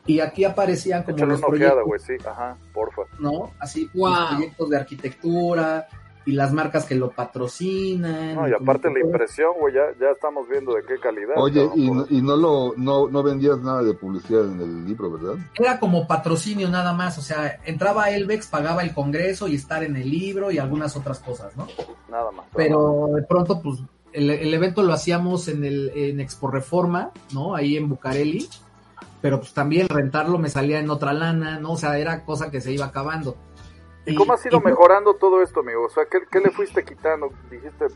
Y 0.06 0.20
aquí 0.20 0.44
aparecían 0.44 1.02
como 1.02 1.16
Échale 1.16 1.32
los 1.32 1.38
una 1.40 1.48
ojeada, 1.48 1.72
proyectos, 1.82 2.06
güey, 2.08 2.18
sí. 2.18 2.24
Ajá, 2.28 2.56
porfa. 2.72 3.02
¿no? 3.20 3.50
Así, 3.58 3.88
Wow. 3.94 4.10
los 4.10 4.28
proyectos 4.30 4.70
de 4.70 4.76
arquitectura 4.76 5.88
y 6.24 6.32
las 6.32 6.52
marcas 6.52 6.84
que 6.84 6.94
lo 6.94 7.10
patrocinan. 7.10 8.34
No, 8.36 8.48
y 8.48 8.52
aparte 8.52 8.90
la 8.92 9.00
impresión, 9.00 9.52
güey, 9.58 9.74
ya, 9.74 9.82
ya 10.00 10.10
estamos 10.10 10.48
viendo 10.48 10.74
de 10.74 10.82
qué 10.84 10.98
calidad. 10.98 11.34
Oye, 11.36 11.68
y, 11.74 11.90
no- 11.90 12.06
y 12.08 12.22
no 12.22 12.36
lo 12.36 12.74
no, 12.76 13.08
no 13.08 13.22
vendías 13.22 13.58
nada 13.60 13.82
de 13.82 13.94
publicidad 13.94 14.44
en 14.44 14.60
el 14.60 14.84
libro, 14.84 15.10
¿verdad? 15.12 15.34
Era 15.58 15.78
como 15.80 16.06
patrocinio 16.06 16.68
nada 16.68 16.92
más, 16.92 17.18
o 17.18 17.22
sea, 17.22 17.58
entraba 17.64 18.10
Elvex, 18.10 18.46
pagaba 18.46 18.82
el 18.82 18.94
congreso 18.94 19.48
y 19.48 19.54
estar 19.56 19.82
en 19.84 19.96
el 19.96 20.10
libro 20.10 20.50
y 20.50 20.58
algunas 20.58 20.96
otras 20.96 21.18
cosas, 21.20 21.56
¿no? 21.56 21.66
Nada 22.10 22.30
más. 22.30 22.46
Pero 22.54 23.08
de 23.14 23.22
pronto, 23.22 23.60
pues, 23.62 23.80
el, 24.12 24.30
el 24.30 24.52
evento 24.54 24.82
lo 24.82 24.92
hacíamos 24.92 25.48
en 25.48 25.64
el 25.64 25.90
en 25.94 26.20
Expo 26.20 26.50
Reforma, 26.50 27.10
¿no? 27.32 27.54
Ahí 27.54 27.76
en 27.76 27.88
Bucareli, 27.88 28.46
pero 29.22 29.38
pues 29.40 29.54
también 29.54 29.88
rentarlo 29.88 30.38
me 30.38 30.50
salía 30.50 30.78
en 30.80 30.90
otra 30.90 31.12
lana, 31.12 31.58
¿no? 31.58 31.72
O 31.72 31.76
sea, 31.76 31.96
era 31.98 32.24
cosa 32.24 32.50
que 32.50 32.60
se 32.60 32.72
iba 32.72 32.86
acabando. 32.86 33.36
¿Y 34.06 34.14
cómo 34.14 34.32
has 34.32 34.44
ido 34.44 34.60
mejorando 34.60 35.14
todo 35.14 35.42
esto, 35.42 35.60
amigo? 35.60 35.84
O 35.86 35.90
sea, 35.90 36.04
¿qué, 36.10 36.18
qué 36.30 36.40
le 36.40 36.50
fuiste 36.50 36.84
quitando? 36.84 37.30
Dijiste, 37.50 37.86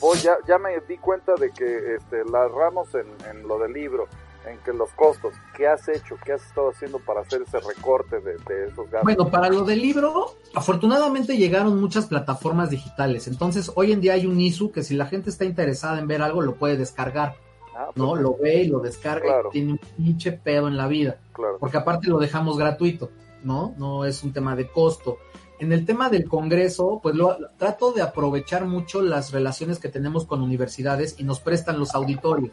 voy, 0.00 0.18
ya, 0.18 0.36
ya 0.46 0.58
me 0.58 0.78
di 0.88 0.98
cuenta 0.98 1.34
de 1.34 1.50
que 1.50 1.94
este, 1.96 2.24
la 2.24 2.48
ramos 2.48 2.94
en, 2.94 3.06
en 3.30 3.46
lo 3.46 3.58
del 3.58 3.72
libro, 3.72 4.08
en 4.46 4.58
que 4.58 4.72
los 4.72 4.90
costos, 4.92 5.34
¿qué 5.56 5.68
has 5.68 5.86
hecho? 5.88 6.16
¿Qué 6.24 6.32
has 6.32 6.44
estado 6.44 6.70
haciendo 6.70 6.98
para 6.98 7.20
hacer 7.20 7.42
ese 7.42 7.60
recorte 7.60 8.20
de, 8.20 8.32
de 8.48 8.64
esos 8.68 8.90
gastos? 8.90 9.02
Bueno, 9.02 9.30
para 9.30 9.48
lo 9.50 9.62
del 9.64 9.80
libro, 9.82 10.34
afortunadamente 10.54 11.36
llegaron 11.36 11.80
muchas 11.80 12.06
plataformas 12.06 12.70
digitales. 12.70 13.28
Entonces, 13.28 13.70
hoy 13.76 13.92
en 13.92 14.00
día 14.00 14.14
hay 14.14 14.26
un 14.26 14.40
ISU 14.40 14.72
que 14.72 14.82
si 14.82 14.94
la 14.94 15.06
gente 15.06 15.30
está 15.30 15.44
interesada 15.44 15.98
en 15.98 16.08
ver 16.08 16.22
algo, 16.22 16.40
lo 16.42 16.54
puede 16.56 16.76
descargar, 16.76 17.36
Ah, 17.76 17.88
¿no? 17.94 18.14
Lo 18.14 18.36
ve 18.36 18.56
y 18.64 18.68
lo 18.68 18.80
descarga 18.80 19.22
Claro. 19.26 19.48
y 19.48 19.52
tiene 19.52 19.72
un 19.72 19.78
pinche 19.96 20.32
pedo 20.32 20.68
en 20.68 20.76
la 20.76 20.86
vida. 20.86 21.18
Claro. 21.32 21.56
porque 21.58 21.78
aparte 21.78 22.08
lo 22.08 22.18
dejamos 22.18 22.58
gratuito, 22.58 23.10
¿no? 23.44 23.74
No 23.78 24.04
es 24.04 24.22
un 24.22 24.32
tema 24.32 24.56
de 24.56 24.68
costo. 24.68 25.18
En 25.58 25.72
el 25.72 25.84
tema 25.84 26.08
del 26.08 26.28
Congreso, 26.28 27.00
pues 27.02 27.14
lo, 27.14 27.36
trato 27.58 27.92
de 27.92 28.02
aprovechar 28.02 28.64
mucho 28.64 29.02
las 29.02 29.30
relaciones 29.30 29.78
que 29.78 29.88
tenemos 29.88 30.24
con 30.24 30.42
universidades 30.42 31.16
y 31.18 31.24
nos 31.24 31.40
prestan 31.40 31.78
los 31.78 31.94
auditorios. 31.94 32.52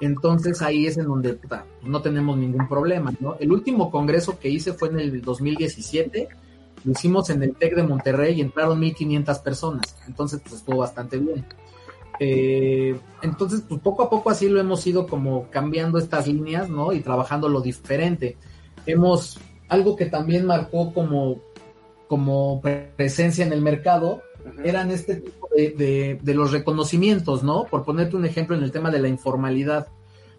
Entonces 0.00 0.60
ahí 0.60 0.86
es 0.86 0.98
en 0.98 1.06
donde 1.06 1.34
puta, 1.34 1.64
no 1.82 2.02
tenemos 2.02 2.36
ningún 2.36 2.68
problema, 2.68 3.12
¿no? 3.20 3.36
El 3.38 3.52
último 3.52 3.90
congreso 3.90 4.38
que 4.38 4.50
hice 4.50 4.72
fue 4.72 4.88
en 4.88 5.00
el 5.00 5.22
2017, 5.22 6.28
lo 6.84 6.92
hicimos 6.92 7.30
en 7.30 7.42
el 7.42 7.54
TEC 7.54 7.76
de 7.76 7.82
Monterrey 7.82 8.34
y 8.34 8.42
entraron 8.42 8.78
1500 8.78 9.38
personas, 9.38 9.96
entonces 10.06 10.40
pues 10.42 10.56
estuvo 10.56 10.78
bastante 10.78 11.18
bien. 11.18 11.46
Eh, 12.18 12.98
entonces, 13.22 13.62
pues 13.68 13.80
poco 13.80 14.02
a 14.02 14.10
poco 14.10 14.30
así 14.30 14.48
lo 14.48 14.60
hemos 14.60 14.86
ido 14.86 15.06
como 15.06 15.50
cambiando 15.50 15.98
estas 15.98 16.26
líneas, 16.26 16.68
¿no? 16.68 16.92
Y 16.92 17.00
trabajando 17.00 17.48
lo 17.48 17.60
diferente. 17.60 18.36
Hemos, 18.86 19.38
algo 19.68 19.96
que 19.96 20.06
también 20.06 20.46
marcó 20.46 20.92
como, 20.94 21.36
como 22.08 22.60
presencia 22.96 23.44
en 23.44 23.52
el 23.52 23.62
mercado, 23.62 24.22
eran 24.62 24.90
este 24.92 25.16
tipo 25.16 25.48
de, 25.56 25.70
de- 25.70 26.20
de 26.22 26.34
los 26.34 26.52
reconocimientos, 26.52 27.42
¿no? 27.42 27.64
Por 27.64 27.84
ponerte 27.84 28.14
un 28.16 28.24
ejemplo 28.24 28.54
en 28.56 28.62
el 28.62 28.70
tema 28.70 28.90
de 28.90 29.00
la 29.00 29.08
informalidad. 29.08 29.88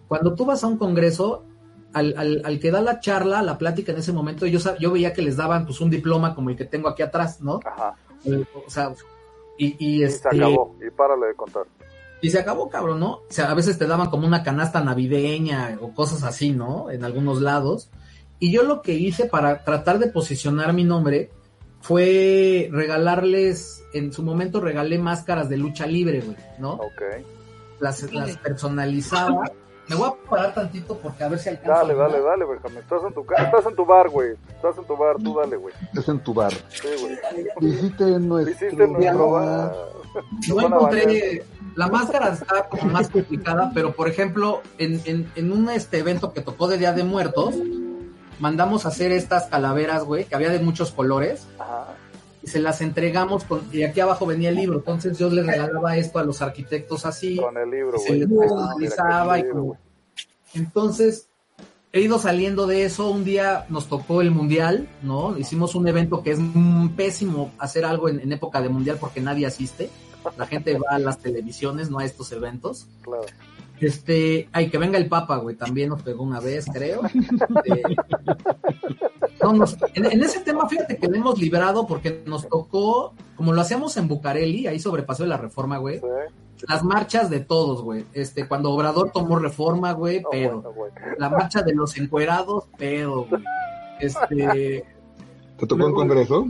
Cuando 0.07 0.33
tú 0.33 0.45
vas 0.45 0.63
a 0.63 0.67
un 0.67 0.77
congreso, 0.77 1.43
al, 1.93 2.13
al- 2.17 2.41
al 2.45 2.59
que 2.59 2.71
da 2.71 2.81
la 2.81 2.99
charla, 3.01 3.41
la 3.41 3.57
plática 3.57 3.91
en 3.91 3.97
ese 3.97 4.13
momento, 4.13 4.45
yo, 4.45 4.59
yo 4.79 4.91
veía 4.91 5.11
que 5.13 5.21
les 5.21 5.35
daban 5.35 5.65
pues 5.65 5.81
un 5.81 5.89
diploma 5.89 6.33
como 6.35 6.49
el 6.49 6.55
que 6.55 6.65
tengo 6.65 6.87
aquí 6.87 7.01
atrás, 7.03 7.41
¿no? 7.41 7.59
Ajá. 7.65 7.95
Eh, 8.25 8.45
O 8.65 8.69
sea, 8.69 8.93
y, 9.57 9.75
y, 9.77 9.97
Y 9.99 10.03
este, 10.03 10.29
se 10.29 10.37
acabó. 10.37 10.75
Y 10.85 10.89
párale 10.91 11.27
de 11.27 11.33
contar. 11.35 11.63
y 12.21 12.29
se 12.29 12.39
acabó, 12.39 12.69
cabrón, 12.69 12.99
¿no? 13.01 13.11
O 13.11 13.23
sea, 13.29 13.51
a 13.51 13.53
veces 13.55 13.77
te 13.77 13.87
daban 13.87 14.09
como 14.09 14.25
una 14.25 14.41
canasta 14.43 14.81
navideña 14.81 15.77
o 15.81 15.93
cosas 15.93 16.23
así, 16.23 16.51
¿no? 16.51 16.89
En 16.91 17.03
algunos 17.03 17.41
lados. 17.41 17.89
Y 18.39 18.51
yo 18.51 18.63
lo 18.63 18.81
que 18.81 18.93
hice 18.93 19.25
para 19.25 19.63
tratar 19.63 19.99
de 19.99 20.07
posicionar 20.07 20.73
mi 20.73 20.83
nombre 20.83 21.31
fue 21.81 22.69
regalarles, 22.71 23.83
en 23.93 24.11
su 24.11 24.23
momento 24.23 24.59
regalé 24.59 24.99
máscaras 24.99 25.49
de 25.49 25.57
lucha 25.57 25.87
libre, 25.87 26.21
güey, 26.21 26.37
¿no? 26.59 26.73
Ok. 26.73 27.01
Las, 27.79 28.11
las 28.11 28.37
personalizaba. 28.37 29.51
Me 29.87 29.95
voy 29.95 30.09
a 30.09 30.29
parar 30.29 30.53
tantito 30.53 30.97
porque 30.97 31.23
a 31.23 31.29
ver 31.29 31.39
si 31.39 31.47
alcanzo. 31.49 31.87
Dale, 31.87 31.95
dale, 31.95 32.19
dale, 32.19 32.45
Benjamín. 32.45 32.79
Estás 32.79 33.03
en 33.07 33.13
tu, 33.13 33.21
estás 33.21 33.65
en 33.65 33.75
tu 33.75 33.85
bar, 33.85 34.09
güey. 34.09 34.31
Estás 34.49 34.77
en 34.77 34.83
tu 34.85 34.97
bar, 34.97 35.15
tú 35.23 35.37
dale, 35.39 35.55
güey. 35.55 35.73
Es 35.97 36.09
en 36.09 36.19
tu 36.19 36.33
bar. 36.33 36.51
Sí, 36.51 36.87
güey. 36.99 37.17
Visite 37.61 38.03
nuestro 38.19 38.67
Hiciste 38.67 38.87
nuestro 38.87 39.31
bar. 39.31 39.75
No 40.49 40.61
encontré, 40.61 41.45
la 41.75 41.87
máscara 41.87 42.33
está 42.33 42.67
como 42.67 42.91
más 42.91 43.07
complicada, 43.09 43.71
pero 43.73 43.93
por 43.93 44.09
ejemplo, 44.09 44.61
en, 44.77 44.99
en, 45.05 45.31
en 45.35 45.51
un 45.51 45.69
este 45.69 45.99
evento 45.99 46.33
que 46.33 46.41
tocó 46.41 46.67
de 46.67 46.79
Día 46.79 46.91
de 46.91 47.03
Muertos, 47.03 47.55
mandamos 48.39 48.85
a 48.85 48.89
hacer 48.89 49.11
estas 49.11 49.45
calaveras, 49.45 50.03
güey, 50.03 50.25
que 50.25 50.35
había 50.35 50.49
de 50.49 50.59
muchos 50.59 50.91
colores, 50.91 51.45
Ajá. 51.59 51.87
y 52.43 52.47
se 52.47 52.59
las 52.59 52.81
entregamos 52.81 53.43
con, 53.43 53.61
y 53.71 53.83
aquí 53.83 53.99
abajo 53.99 54.25
venía 54.25 54.49
el 54.49 54.55
libro, 54.55 54.77
entonces 54.79 55.17
yo 55.17 55.29
les 55.29 55.45
regalaba 55.45 55.97
esto 55.97 56.19
a 56.19 56.23
los 56.23 56.41
arquitectos 56.41 57.05
así, 57.05 57.37
Con 57.37 57.57
el 57.57 57.69
libro, 57.69 57.97
se 57.99 58.07
güey. 58.09 58.19
les 58.19 58.27
Ah, 58.27 58.31
mira, 58.31 58.41
personalizaba 58.47 59.39
y 59.39 59.49
como- 59.49 59.77
entonces 60.53 61.27
he 61.93 62.01
ido 62.01 62.19
saliendo 62.19 62.67
de 62.67 62.83
eso, 62.85 63.09
un 63.09 63.23
día 63.23 63.65
nos 63.69 63.87
tocó 63.87 64.21
el 64.21 64.29
mundial, 64.31 64.87
¿no? 65.01 65.37
Hicimos 65.37 65.73
un 65.75 65.87
evento 65.87 66.21
que 66.21 66.31
es 66.31 66.39
pésimo 66.95 67.51
hacer 67.59 67.85
algo 67.85 68.09
en, 68.09 68.19
en 68.19 68.31
época 68.33 68.61
de 68.61 68.69
mundial 68.69 68.97
porque 68.99 69.19
nadie 69.21 69.45
asiste, 69.47 69.89
la 70.37 70.45
gente 70.45 70.77
va 70.77 70.95
a 70.95 70.99
las 70.99 71.19
televisiones, 71.19 71.89
no 71.89 71.99
a 71.99 72.05
estos 72.05 72.31
eventos. 72.33 72.87
Claro. 73.01 73.23
Este, 73.79 74.49
ay, 74.53 74.69
que 74.69 74.77
venga 74.77 74.97
el 74.97 75.07
Papa, 75.07 75.37
güey, 75.37 75.55
también 75.55 75.89
nos 75.89 76.01
pegó 76.01 76.23
una 76.23 76.39
vez, 76.39 76.65
creo. 76.71 77.01
Este, 77.05 77.83
no, 79.43 79.53
nos- 79.53 79.77
en, 79.93 80.05
en 80.05 80.23
ese 80.23 80.39
tema, 80.41 80.67
fíjate 80.67 80.97
que 80.97 81.07
lo 81.07 81.15
hemos 81.15 81.39
librado 81.39 81.85
porque 81.85 82.23
nos 82.25 82.47
tocó, 82.47 83.13
como 83.35 83.53
lo 83.53 83.61
hacíamos 83.61 83.95
en 83.97 84.07
Bucareli, 84.07 84.67
ahí 84.67 84.79
sobrepasó 84.79 85.23
de 85.23 85.29
la 85.29 85.37
reforma, 85.37 85.77
güey, 85.77 85.99
Sí. 86.57 86.65
las 86.67 86.83
marchas 86.83 87.29
de 87.29 87.39
todos, 87.41 87.83
güey. 87.83 88.03
Este, 88.13 88.47
cuando 88.47 88.71
Obrador 88.71 89.11
tomó 89.11 89.37
reforma, 89.37 89.91
güey, 89.93 90.21
No, 90.21 90.29
pero 90.31 90.61
bueno, 90.61 90.73
güey. 90.73 90.91
la 91.19 91.29
marcha 91.29 91.61
de 91.61 91.75
los 91.75 91.95
encuerados, 91.97 92.65
pedo, 92.79 93.25
güey. 93.25 93.43
Este, 93.99 94.83
¿Te 95.59 95.67
tocó 95.67 95.87
en 95.87 95.93
congreso? 95.93 96.47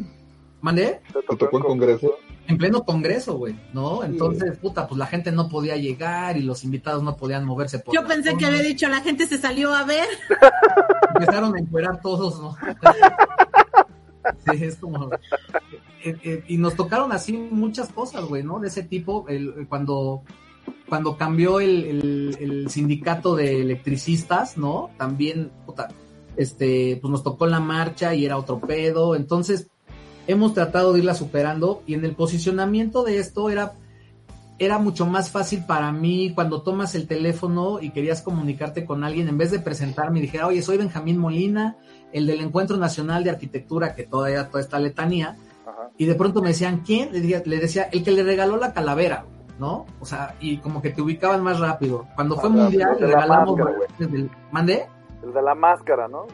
mandé 0.61 1.01
Te 1.13 1.19
¿Te 1.21 1.35
tocó 1.37 1.57
en 1.57 1.63
congreso? 1.63 2.13
En 2.47 2.57
pleno 2.57 2.83
congreso, 2.83 3.37
güey, 3.37 3.59
¿no? 3.73 4.03
Entonces, 4.03 4.57
puta, 4.57 4.87
pues 4.87 4.97
la 4.97 5.05
gente 5.07 5.31
no 5.31 5.49
podía 5.49 5.75
llegar 5.75 6.37
y 6.37 6.41
los 6.43 6.63
invitados 6.63 7.03
no 7.03 7.15
podían 7.17 7.45
moverse 7.45 7.79
por 7.79 7.93
Yo 7.93 8.05
pensé 8.07 8.35
que 8.37 8.45
había 8.45 8.61
dicho, 8.61 8.87
la 8.87 9.01
gente 9.01 9.27
se 9.27 9.37
salió 9.37 9.73
a 9.73 9.83
ver. 9.83 10.07
empezaron 11.15 11.55
a 11.55 11.59
encuerar 11.59 12.01
todos, 12.01 12.39
¿no? 12.41 12.55
Sí, 14.45 14.63
es 14.63 14.75
como... 14.75 15.09
eh, 16.03 16.17
eh, 16.23 16.43
y 16.47 16.57
nos 16.57 16.75
tocaron 16.75 17.11
así 17.13 17.31
muchas 17.33 17.89
cosas, 17.89 18.25
güey, 18.25 18.43
¿no? 18.43 18.59
De 18.59 18.67
ese 18.67 18.83
tipo, 18.83 19.25
el, 19.29 19.67
cuando, 19.69 20.21
cuando 20.89 21.17
cambió 21.17 21.59
el, 21.61 21.85
el- 21.85 22.37
el 22.39 22.69
sindicato 22.69 23.35
de 23.37 23.61
electricistas, 23.61 24.57
¿no? 24.57 24.89
También, 24.97 25.49
puta, 25.65 25.87
este, 26.35 26.97
pues 27.01 27.09
nos 27.09 27.23
tocó 27.23 27.47
la 27.47 27.61
marcha 27.61 28.13
y 28.15 28.25
era 28.25 28.37
otro 28.37 28.59
pedo, 28.59 29.15
entonces 29.15 29.67
hemos 30.27 30.53
tratado 30.53 30.93
de 30.93 30.99
irla 30.99 31.13
superando 31.15 31.81
y 31.87 31.93
en 31.95 32.05
el 32.05 32.13
posicionamiento 32.15 33.03
de 33.03 33.17
esto 33.19 33.49
era 33.49 33.73
era 34.59 34.79
mucho 34.79 35.05
más 35.05 35.29
fácil 35.29 35.63
para 35.67 35.91
mí 35.91 36.31
cuando 36.33 36.63
tomas 36.63 36.95
el 36.95 37.07
teléfono 37.07 37.79
y 37.79 37.91
querías 37.91 38.23
comunicarte 38.23 38.85
con 38.85 39.03
alguien, 39.03 39.27
en 39.27 39.37
vez 39.37 39.51
de 39.51 39.59
presentarme 39.59 40.17
y 40.17 40.23
dijera, 40.23 40.47
oye, 40.47 40.63
soy 40.63 40.77
Benjamín 40.79 41.19
Molina, 41.19 41.75
el 42.11 42.25
del 42.25 42.41
Encuentro 42.41 42.75
Nacional 42.75 43.23
de 43.23 43.29
Arquitectura, 43.29 43.93
que 43.93 44.01
todavía 44.03 44.47
toda 44.49 44.61
esta 44.61 44.79
letanía, 44.79 45.35
Ajá. 45.63 45.89
y 45.95 46.05
de 46.05 46.15
pronto 46.15 46.41
me 46.41 46.47
decían, 46.47 46.81
¿quién? 46.83 47.11
Le 47.11 47.21
decía, 47.21 47.43
le 47.45 47.59
decía, 47.59 47.83
el 47.91 48.03
que 48.03 48.09
le 48.09 48.23
regaló 48.23 48.57
la 48.57 48.73
calavera, 48.73 49.25
¿no? 49.59 49.85
O 49.99 50.05
sea, 50.07 50.33
y 50.41 50.57
como 50.57 50.81
que 50.81 50.89
te 50.89 51.03
ubicaban 51.03 51.43
más 51.43 51.59
rápido. 51.59 52.07
Cuando 52.15 52.35
fue 52.37 52.49
Ah, 52.49 52.53
mundial, 52.53 52.97
le 52.99 53.07
la 53.09 53.13
regalamos 53.21 53.59
máscara, 53.59 53.77
el- 53.99 54.31
¿Mandé? 54.51 54.87
El 55.23 55.33
de 55.33 55.41
la 55.43 55.53
máscara, 55.53 56.07
¿no? 56.07 56.25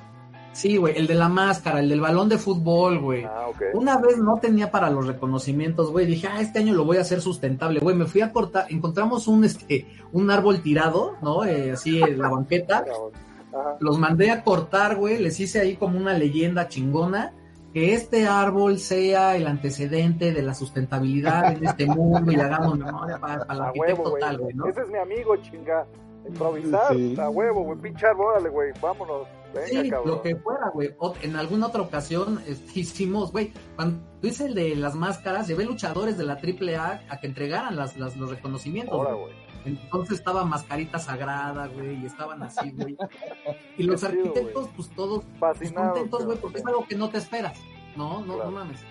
Sí, 0.54 0.78
güey, 0.78 0.96
el 0.98 1.08
de 1.08 1.16
la 1.16 1.30
máscara, 1.30 1.80
el 1.80 1.90
del 1.90 2.00
balón 2.00 2.30
de 2.30 2.38
fútbol, 2.38 3.00
güey. 3.00 3.24
Ah, 3.24 3.48
ok. 3.50 3.62
Una 3.74 3.98
vez 3.98 4.18
no 4.18 4.38
tenía 4.40 4.70
para 4.72 4.90
los 4.90 5.08
reconocimientos, 5.08 5.92
güey. 5.92 6.06
Dije, 6.06 6.28
ah, 6.32 6.40
este 6.42 6.60
año 6.60 6.74
lo 6.74 6.86
voy 6.86 6.98
a 6.98 7.02
hacer 7.02 7.22
sustentable, 7.22 7.80
güey. 7.80 7.96
Me 7.96 8.06
fui 8.06 8.22
a 8.22 8.32
cortar, 8.32 8.68
encontramos 8.70 9.28
un 9.28 9.44
este, 9.44 9.88
un 10.12 10.30
árbol 10.30 10.62
tirado, 10.62 11.16
¿no? 11.22 11.44
Eh, 11.44 11.72
así 11.72 12.02
en 12.02 12.20
la 12.20 12.30
banqueta. 12.30 12.86
Ajá. 13.54 13.78
Los 13.80 14.00
mandé 14.00 14.32
a 14.32 14.44
cortar, 14.44 14.96
güey. 14.96 15.20
Les 15.20 15.40
hice 15.40 15.60
ahí 15.60 15.76
como 15.76 15.98
una 15.98 16.14
leyenda 16.14 16.68
chingona. 16.68 17.34
Que 17.74 17.96
este 17.96 18.28
árbol 18.28 18.78
sea 18.78 19.36
el 19.36 19.48
antecedente 19.48 20.32
de 20.32 20.44
la 20.44 20.54
sustentabilidad 20.54 21.54
en 21.54 21.66
este 21.66 21.88
mundo 21.88 22.32
y 22.32 22.36
hagamos 22.36 22.78
memoria 22.78 23.18
para, 23.18 23.40
para 23.46 23.54
el 23.54 23.62
arquitecto 23.62 24.02
huevo, 24.02 24.10
güey. 24.12 24.22
tal, 24.22 24.38
güey, 24.38 24.54
¿no? 24.54 24.68
Ese 24.68 24.82
es 24.82 24.90
mi 24.90 24.98
amigo, 25.00 25.36
chinga. 25.38 25.88
Improvisar, 26.28 26.96
Sí. 26.96 27.16
a 27.20 27.30
huevo, 27.32 27.64
güey. 27.64 27.80
Pinche 27.80 28.06
árbol, 28.06 28.28
órale, 28.28 28.50
güey. 28.50 28.72
Vámonos. 28.80 29.28
Venga, 29.54 29.82
Sí, 29.84 29.90
cabrón. 29.90 30.08
lo 30.10 30.22
que 30.22 30.36
fuera, 30.36 30.70
güey. 30.74 30.96
En 31.22 31.36
alguna 31.36 31.68
otra 31.68 31.82
ocasión 31.82 32.42
este, 32.48 32.80
hicimos, 32.80 33.32
güey, 33.32 33.54
cuando 33.76 34.04
hice 34.22 34.46
el 34.48 34.56
de 34.56 34.76
las 34.76 34.96
máscaras, 34.96 35.48
llevé 35.48 35.66
luchadores 35.66 36.18
de 36.18 36.24
la 36.26 36.34
AAA 36.38 37.02
a 37.10 37.20
que 37.20 37.28
entregaran 37.28 37.76
las, 37.76 37.96
las- 37.98 38.18
los 38.18 38.30
reconocimientos. 38.30 38.94
Ahora, 38.94 39.14
güey. 39.14 39.34
Entonces 39.66 40.18
estaba 40.18 40.44
mascarita 40.44 41.00
sagrada, 41.00 41.68
güey, 41.68 42.02
y 42.02 42.06
estaban 42.06 42.42
así, 42.44 42.72
güey. 42.72 42.98
Y 43.78 43.84
los 43.84 44.02
chido, 44.02 44.12
arquitectos, 44.12 44.70
pues 44.76 44.90
todos 44.90 45.24
pues, 45.40 45.72
contentos, 45.72 46.26
güey, 46.26 46.38
porque 46.38 46.58
es 46.60 46.66
algo 46.66 46.86
que 46.86 46.96
no 46.96 47.10
te 47.10 47.18
esperas. 47.20 47.58
No, 47.96 48.20
no, 48.26 48.36
Claro. 48.36 48.52
no 48.52 48.58
mames. 48.60 48.82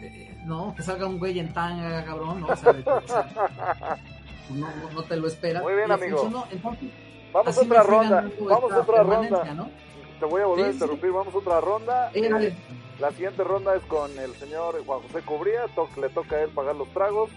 Eh, 0.00 0.36
no, 0.44 0.72
que 0.76 0.82
salga 0.82 1.06
un 1.06 1.18
güey 1.18 1.38
en 1.40 1.52
tanga, 1.52 2.04
cabrón, 2.04 2.40
¿no? 2.42 2.46
O 2.48 2.56
sea, 2.56 2.72
de- 2.72 2.82
o 2.88 3.00
sea, 3.08 3.28
pues 4.48 4.60
no, 4.60 4.68
no, 4.68 4.90
no 4.92 5.02
te 5.02 5.16
lo 5.16 5.26
esperas. 5.26 5.62
Muy 5.64 5.74
bien, 5.74 5.88
Y 5.88 5.92
amigo. 5.92 6.18
funcionó. 6.18 6.46
Entonces, 6.52 6.90
Vamos 7.32 7.46
a 7.56 7.60
así 7.60 7.68
otra 7.70 7.82
ronda. 7.82 8.30
Vamos 8.40 8.72
a 8.72 8.80
otra 8.80 9.02
ronda. 9.02 9.44
¿no? 9.54 9.70
Te 10.18 10.26
voy 10.26 10.42
a 10.42 10.46
volver 10.46 10.64
a 10.64 10.68
Sí, 10.68 10.72
sí. 10.72 10.76
interrumpir. 10.84 11.12
Vamos 11.12 11.34
a 11.34 11.38
otra 11.38 11.60
ronda. 11.60 12.10
Eh. 12.14 12.56
La 12.98 13.10
siguiente 13.12 13.44
ronda 13.44 13.76
es 13.76 13.82
con 13.84 14.18
el 14.18 14.34
señor 14.34 14.84
Juan 14.84 15.00
José 15.02 15.22
Cubría. 15.24 15.66
To- 15.74 15.88
le 16.00 16.08
toca 16.08 16.36
a 16.36 16.42
él 16.42 16.50
pagar 16.50 16.74
los 16.74 16.88
tragos 16.88 17.30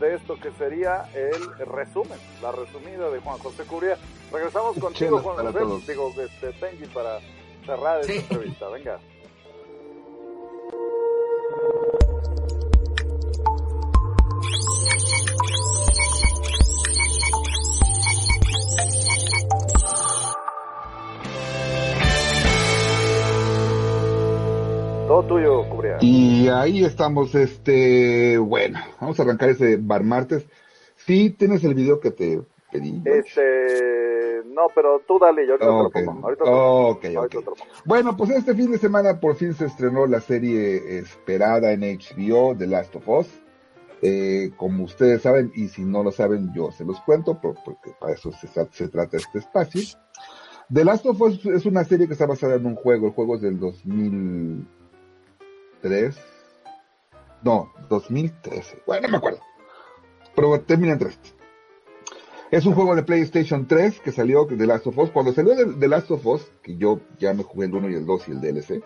de 0.00 0.14
esto 0.14 0.36
que 0.40 0.50
sería 0.52 1.04
el 1.14 1.66
resumen, 1.66 2.18
la 2.40 2.50
resumida 2.50 3.10
de 3.10 3.20
Juan 3.20 3.38
José 3.38 3.64
Cubría. 3.64 3.96
Regresamos 4.32 4.78
contigo, 4.78 5.18
Juan 5.20 5.36
José. 5.46 5.58
todos. 5.58 5.86
Digo, 5.86 6.12
este, 6.18 6.48
Benji, 6.60 6.86
para 6.86 7.18
cerrar 7.66 8.00
esta 8.00 8.12
Sí. 8.12 8.18
entrevista. 8.20 8.68
Venga. 8.70 8.98
Todo 25.12 25.24
tuyo, 25.26 25.68
Cubría. 25.68 25.98
Y 26.00 26.48
ahí 26.48 26.82
estamos, 26.86 27.34
este, 27.34 28.38
bueno, 28.38 28.78
vamos 28.98 29.20
a 29.20 29.24
arrancar 29.24 29.50
ese 29.50 29.76
bar 29.76 30.02
martes. 30.04 30.46
Sí, 30.96 31.28
tienes 31.28 31.62
el 31.64 31.74
video 31.74 32.00
que 32.00 32.12
te 32.12 32.40
pedí. 32.70 33.02
Este, 33.04 34.40
no, 34.46 34.68
pero 34.74 35.02
tú 35.06 35.18
dale, 35.18 35.46
yo 35.46 35.52
ahorita 35.60 35.66
te 35.66 36.00
lo 36.06 36.06
pongo. 36.12 36.24
Ahorita 36.26 36.44
lo 36.46 36.50
pongo. 36.50 36.88
ok, 36.88 37.04
Ahorita 37.04 37.20
ok. 37.20 37.28
te 37.28 37.36
lo 37.36 37.42
pongo. 37.56 37.70
Bueno, 37.84 38.16
pues 38.16 38.30
este 38.30 38.54
fin 38.54 38.70
de 38.72 38.78
semana 38.78 39.20
por 39.20 39.36
fin 39.36 39.52
se 39.52 39.66
estrenó 39.66 40.06
la 40.06 40.20
serie 40.22 40.96
esperada 40.98 41.72
en 41.72 41.82
HBO, 41.82 42.56
The 42.56 42.66
Last 42.68 42.96
of 42.96 43.06
Us. 43.06 43.26
Eh, 44.00 44.50
como 44.56 44.84
ustedes 44.84 45.20
saben, 45.20 45.52
y 45.54 45.68
si 45.68 45.82
no 45.84 46.02
lo 46.02 46.10
saben, 46.10 46.54
yo 46.54 46.72
se 46.72 46.86
los 46.86 46.98
cuento, 47.02 47.38
por- 47.38 47.62
porque 47.62 47.90
para 48.00 48.14
eso 48.14 48.32
se, 48.32 48.48
se 48.48 48.88
trata 48.88 49.18
este 49.18 49.40
espacio. 49.40 49.82
The 50.72 50.86
Last 50.86 51.04
of 51.04 51.20
Us 51.20 51.44
es 51.44 51.66
una 51.66 51.84
serie 51.84 52.06
que 52.06 52.14
está 52.14 52.24
basada 52.24 52.54
en 52.54 52.64
un 52.64 52.76
juego, 52.76 53.08
el 53.08 53.12
juego 53.12 53.34
es 53.36 53.42
del 53.42 53.58
2003, 55.82 56.16
no, 57.42 57.72
2013, 57.88 58.82
bueno, 58.86 59.06
no 59.08 59.12
me 59.12 59.16
acuerdo, 59.18 59.40
pero 60.34 60.60
termina 60.60 60.92
en 60.94 60.98
3. 61.00 61.18
Es 62.50 62.66
un 62.66 62.74
juego 62.74 62.94
de 62.94 63.02
PlayStation 63.02 63.66
3 63.66 64.00
que 64.00 64.12
salió 64.12 64.44
de 64.44 64.66
Last 64.66 64.86
of 64.86 64.98
Us. 64.98 65.10
Cuando 65.10 65.32
salió 65.32 65.54
de 65.54 65.64
The 65.74 65.88
Last 65.88 66.10
of 66.10 66.26
Us, 66.26 66.42
que 66.62 66.76
yo 66.76 67.00
ya 67.18 67.32
me 67.32 67.42
jugué 67.44 67.66
el 67.66 67.74
1 67.74 67.88
y 67.90 67.94
el 67.94 68.04
2 68.04 68.28
y 68.28 68.30
el 68.32 68.40
DLC, 68.42 68.82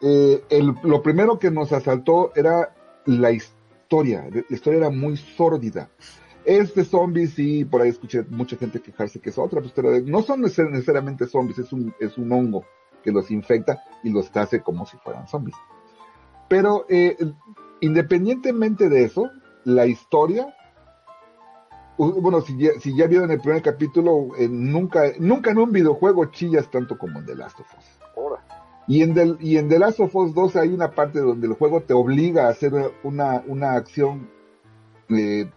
eh, 0.00 0.42
lo 0.82 1.02
primero 1.02 1.38
que 1.38 1.50
nos 1.50 1.72
asaltó 1.72 2.32
era 2.34 2.74
la 3.04 3.32
historia. 3.32 4.26
La 4.32 4.42
historia 4.48 4.78
era 4.78 4.90
muy 4.90 5.18
sórdida. 5.18 5.90
Es 6.46 6.74
de 6.74 6.86
zombies 6.86 7.38
y 7.38 7.66
por 7.66 7.82
ahí 7.82 7.90
escuché 7.90 8.22
mucha 8.30 8.56
gente 8.56 8.80
quejarse 8.80 9.20
que 9.20 9.28
es 9.28 9.36
otra 9.36 9.60
postura. 9.60 9.90
de- 9.90 10.00
No 10.02 10.22
son 10.22 10.40
neces- 10.40 10.70
necesariamente 10.70 11.26
zombies, 11.26 11.58
es 11.58 11.70
un, 11.74 11.94
es 12.00 12.16
un 12.16 12.32
hongo 12.32 12.64
que 13.04 13.12
los 13.12 13.30
infecta 13.30 13.82
y 14.02 14.08
los 14.08 14.34
hace 14.34 14.62
como 14.62 14.86
si 14.86 14.96
fueran 14.96 15.28
zombies. 15.28 15.56
Pero 16.50 16.84
eh, 16.90 17.16
independientemente 17.80 18.90
de 18.90 19.04
eso, 19.04 19.30
la 19.64 19.86
historia 19.86 20.54
bueno, 21.96 22.40
si 22.40 22.56
ya, 22.56 22.70
si 22.80 22.96
ya 22.96 23.06
vieron 23.06 23.30
el 23.30 23.40
primer 23.40 23.60
capítulo, 23.62 24.28
eh, 24.38 24.48
nunca, 24.48 25.02
nunca 25.18 25.50
en 25.50 25.58
un 25.58 25.70
videojuego 25.70 26.24
chillas 26.26 26.70
tanto 26.70 26.96
como 26.96 27.18
en 27.18 27.26
The 27.26 27.34
Last 27.36 27.60
of 27.60 27.66
Us. 27.76 27.84
Ahora. 28.16 28.42
Y 28.88 29.02
en, 29.02 29.36
y 29.38 29.58
en 29.58 29.68
The 29.68 29.78
Last 29.78 30.00
of 30.00 30.16
Us 30.16 30.32
2 30.34 30.56
hay 30.56 30.70
una 30.72 30.92
parte 30.92 31.20
donde 31.20 31.46
el 31.46 31.52
juego 31.52 31.82
te 31.82 31.92
obliga 31.92 32.46
a 32.46 32.50
hacer 32.50 32.72
una, 33.02 33.42
una 33.46 33.72
acción 33.74 34.30
eh, 35.10 35.50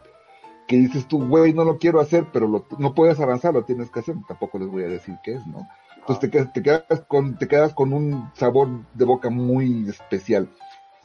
que 0.68 0.76
dices 0.76 1.08
tú, 1.08 1.26
güey, 1.28 1.54
no 1.54 1.64
lo 1.64 1.78
quiero 1.78 2.02
hacer, 2.02 2.28
pero 2.34 2.48
lo- 2.48 2.66
no 2.78 2.94
puedes 2.94 3.20
avanzar, 3.22 3.54
lo 3.54 3.64
tienes 3.64 3.90
que 3.90 4.02
hacer. 4.02 4.16
Tampoco 4.28 4.60
les 4.60 4.68
voy 4.68 4.84
a 4.84 4.88
decir 4.88 5.16
qué 5.24 5.36
es, 5.36 5.48
¿no? 5.48 5.66
Entonces 5.98 6.20
te, 6.20 6.30
quedas- 6.30 6.52
te, 6.52 6.62
quedas 6.62 7.06
con, 7.08 7.38
te 7.38 7.48
quedas 7.48 7.74
con 7.74 7.94
un 7.94 8.30
sabor 8.34 8.68
de 8.94 9.06
boca 9.06 9.30
muy 9.30 9.88
especial. 9.88 10.50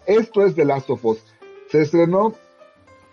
Esto 0.09 0.45
es 0.47 0.55
The 0.55 0.65
Last 0.65 0.89
of 0.89 1.05
Us. 1.05 1.23
Se 1.71 1.83
estrenó 1.83 2.33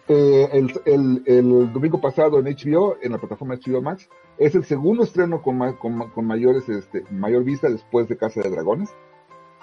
eh, 0.07 0.49
el, 0.85 1.73
domingo 1.73 1.99
pasado 1.99 2.39
en 2.39 2.45
HBO, 2.45 2.95
en 3.01 3.11
la 3.11 3.17
plataforma 3.17 3.55
HBO 3.55 3.81
Max. 3.81 4.07
Es 4.37 4.55
el 4.55 4.63
segundo 4.63 5.03
estreno 5.03 5.41
con, 5.41 5.57
ma- 5.57 5.77
con, 5.77 5.97
ma- 5.97 6.09
con 6.13 6.25
mayores, 6.25 6.69
este, 6.69 7.03
mayor 7.11 7.43
vista 7.43 7.69
después 7.69 8.07
de 8.07 8.15
Casa 8.15 8.39
de 8.41 8.49
Dragones. 8.49 8.89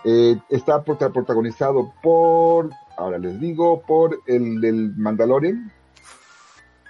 Eh, 0.04 0.36
está 0.50 0.84
prota- 0.84 1.10
protagonizado 1.10 1.94
por, 2.02 2.68
ahora 2.98 3.16
les 3.18 3.40
digo, 3.40 3.80
por 3.80 4.20
el 4.26 4.60
del 4.60 4.94
Mandalorian, 4.94 5.72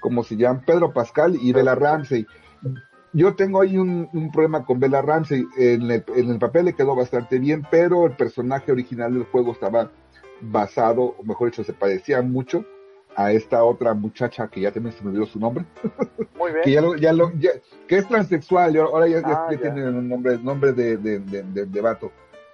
como 0.01 0.24
se 0.24 0.36
llama, 0.36 0.62
Pedro 0.66 0.93
Pascal 0.93 1.36
y 1.40 1.53
Bella 1.53 1.76
Ramsey. 1.76 2.26
Yo 3.12 3.36
tengo 3.36 3.61
ahí 3.61 3.78
un, 3.78 4.09
problema 4.32 4.64
con 4.64 4.80
Bella 4.80 5.03
Ramsey. 5.03 5.47
En 5.57 5.88
el 5.90 6.38
papel 6.40 6.64
le 6.64 6.72
quedó 6.72 6.97
bastante 6.97 7.38
bien, 7.38 7.64
pero 7.70 8.07
el 8.07 8.16
personaje 8.16 8.72
original 8.72 9.12
del 9.14 9.24
juego 9.24 9.53
estaba 9.53 9.93
basado, 10.43 11.14
o 11.18 11.22
mejor 11.24 11.51
dicho, 11.51 11.64
se 11.64 11.72
parecía 11.72 12.20
mucho 12.22 12.64
a 13.14 13.30
esta 13.32 13.62
otra 13.64 13.93
muchacha 13.95 14.49
que 14.49 14.61
ya 14.62 14.72
también 14.72 14.95
se 14.97 15.03
me 15.05 15.11
olvidó 15.11 15.26
su 15.26 15.38
nombre, 15.38 15.64
Muy 16.38 16.51
bien. 16.53 16.64
que 16.64 16.72
ya 16.72 16.80
lo, 16.80 16.97
ya 16.97 17.12
lo, 17.12 17.30
ya- 17.38 17.51
que 17.86 17.97
es 17.99 18.09
transexual 18.09 18.74
y 18.74 18.78
ahora 18.78 19.07
ya, 19.07 19.20
Ah, 19.24 19.49
ya 19.51 19.59
tiene 19.61 19.88
un 19.88 20.09
nombre, 20.09 20.38
nombre 20.38 20.72
de, 20.72 20.97
de, 20.97 21.18
de, 21.20 21.43
de- 21.43 21.66
de 21.66 21.80
vato. 21.80 22.11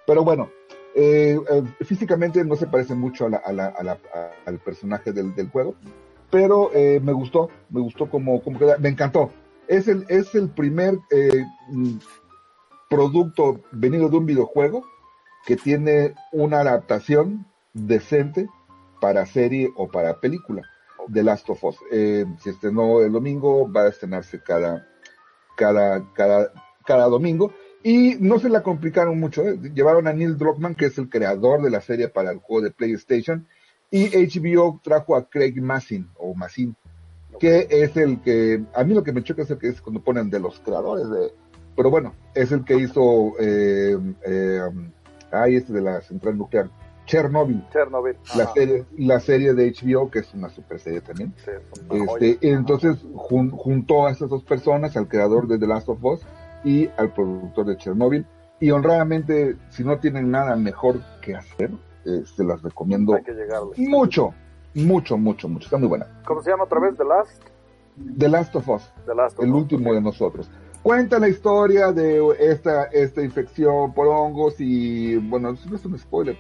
Pero 0.07 0.25
bueno, 0.25 0.51
eh, 0.95 1.39
eh, 1.51 1.85
físicamente 1.85 2.45
no 2.45 2.57
se 2.57 2.67
parece 2.67 2.95
mucho 2.95 3.27
a 3.27 3.31
la, 3.31 3.37
a 3.39 3.53
la, 3.53 3.67
a 3.67 3.83
la- 3.85 3.93
a- 4.15 4.31
al 4.47 4.59
personaje 4.59 5.13
del, 5.13 5.35
del 5.35 5.49
juego, 5.49 5.75
pero 6.31 6.71
eh, 6.75 7.01
me 7.03 7.13
gustó, 7.13 7.49
me 7.71 7.81
gustó 7.81 8.11
como, 8.11 8.43
como 8.43 8.59
queda, 8.59 8.77
me 8.79 8.89
encantó. 8.89 9.31
Es 9.69 9.87
el, 9.87 10.05
es 10.09 10.35
el 10.35 10.49
primer 10.51 10.99
eh, 11.11 11.45
mm, 11.71 11.99
producto 12.89 13.61
venido 13.71 14.09
de 14.09 14.17
un 14.17 14.27
videojuego 14.27 14.85
que 15.47 15.57
tiene 15.57 16.15
una 16.33 16.61
adaptación 16.61 17.47
decente 17.73 18.49
para 19.01 19.27
serie 19.27 19.71
o 19.77 19.89
para 19.89 20.21
película 20.21 20.63
de 21.07 21.23
Last 21.23 21.49
of 21.51 21.65
Us. 21.65 21.77
Eh, 21.91 22.25
se 22.43 22.51
estrenó 22.51 23.01
el 23.01 23.13
domingo, 23.13 23.71
va 23.71 23.83
a 23.83 23.89
estrenarse 23.89 24.41
cada, 24.41 24.87
cada, 25.57 26.13
cada, 26.13 26.53
cada 26.85 27.07
domingo. 27.07 27.53
Y 27.83 28.17
no 28.21 28.39
se 28.39 28.49
la 28.49 28.63
complicaron 28.63 29.19
mucho. 29.21 29.43
¿eh? 29.43 29.59
Llevaron 29.75 30.09
a 30.09 30.13
Neil 30.13 30.37
Druckmann, 30.37 30.75
que 30.75 30.87
es 30.87 30.99
el 30.99 31.09
creador 31.09 31.63
de 31.63 31.71
la 31.71 31.81
serie 31.81 32.09
para 32.09 32.33
el 32.33 32.39
juego 32.39 32.65
de 32.65 32.73
PlayStation, 32.73 33.47
y 33.91 34.09
HBO 34.09 34.81
trajo 34.83 35.17
a 35.17 35.29
Craig 35.29 35.61
Massin, 35.63 36.11
o 36.17 36.35
Massin, 36.35 36.77
que 37.39 37.67
es 37.71 37.97
el 37.97 38.21
que, 38.21 38.63
a 38.75 38.85
mí 38.85 38.95
lo 38.95 39.03
que 39.03 39.13
me 39.13 39.23
choca 39.23 39.43
es 39.43 39.51
el 39.51 39.59
que 39.59 39.69
es 39.69 39.81
cuando 39.81 40.03
ponen 40.03 40.29
de 40.29 40.41
los 40.41 40.61
creadores 40.61 41.09
de, 41.09 41.33
pero 41.75 41.91
bueno, 41.91 42.15
es 42.35 42.51
el 42.53 42.65
que 42.65 42.77
hizo, 42.77 43.35
eh, 43.39 43.97
eh, 44.27 44.61
este 45.47 45.73
de 45.73 45.81
la 45.81 46.01
central 46.01 46.37
nuclear, 46.37 46.71
Chernobyl, 47.09 47.65
Chernobyl. 47.73 48.17
la 48.37 48.45
Ajá. 48.45 48.53
serie, 48.55 48.85
la 48.99 49.19
serie 49.21 49.55
de 49.55 49.73
HBO, 49.73 50.11
que 50.11 50.21
es 50.21 50.33
una 50.35 50.49
super 50.51 50.79
serie 50.79 51.01
también. 51.01 51.35
Sí, 51.45 51.51
es 51.51 51.81
una 51.91 52.07
joya. 52.07 52.27
Este, 52.29 52.49
entonces 52.51 52.97
jun- 53.15 53.51
juntó 53.51 54.07
a 54.07 54.11
esas 54.13 54.29
dos 54.29 54.45
personas, 54.45 54.97
al 54.97 55.09
creador 55.09 55.49
de 55.49 55.59
The 55.59 55.67
Last 55.67 55.89
of 55.89 56.05
Us 56.05 56.21
y 56.65 56.89
al 56.97 57.13
productor 57.13 57.67
de 57.67 57.77
Chernobyl, 57.77 58.27
y 58.61 58.71
honradamente, 58.71 59.57
si 59.71 59.85
no 59.85 59.99
tienen 59.99 60.31
nada 60.31 60.55
mejor 60.57 61.01
que 61.23 61.35
hacer, 61.35 61.71
eh, 62.05 62.23
se 62.37 62.45
las 62.45 62.63
recomiendo 62.63 63.15
Hay 63.15 63.23
que 63.23 63.33
llegarle. 63.33 63.73
mucho, 63.77 64.35
mucho, 64.75 65.17
mucho, 65.17 65.49
mucho. 65.49 65.65
Está 65.67 65.79
muy 65.79 65.89
buena. 65.89 66.07
¿Cómo 66.27 66.43
se 66.43 66.51
llama 66.51 66.65
otra 66.65 66.81
vez? 66.81 66.97
The 66.97 67.05
Last. 67.05 67.43
The 68.19 68.29
Last 68.29 68.55
of 68.55 68.69
Us, 68.69 68.93
The 69.07 69.15
Last 69.15 69.39
of 69.39 69.45
el 69.45 69.51
Us. 69.53 69.63
último 69.63 69.93
de 69.95 70.01
nosotros. 70.01 70.51
Cuenta 70.83 71.19
la 71.19 71.29
historia 71.29 71.91
de 71.93 72.23
esta, 72.39 72.85
esta 72.85 73.23
infección 73.23 73.93
por 73.93 74.07
hongos 74.07 74.55
y, 74.61 75.17
bueno, 75.17 75.53
no 75.69 75.77
es 75.77 75.85
un 75.85 75.99
spoiler. 75.99 76.37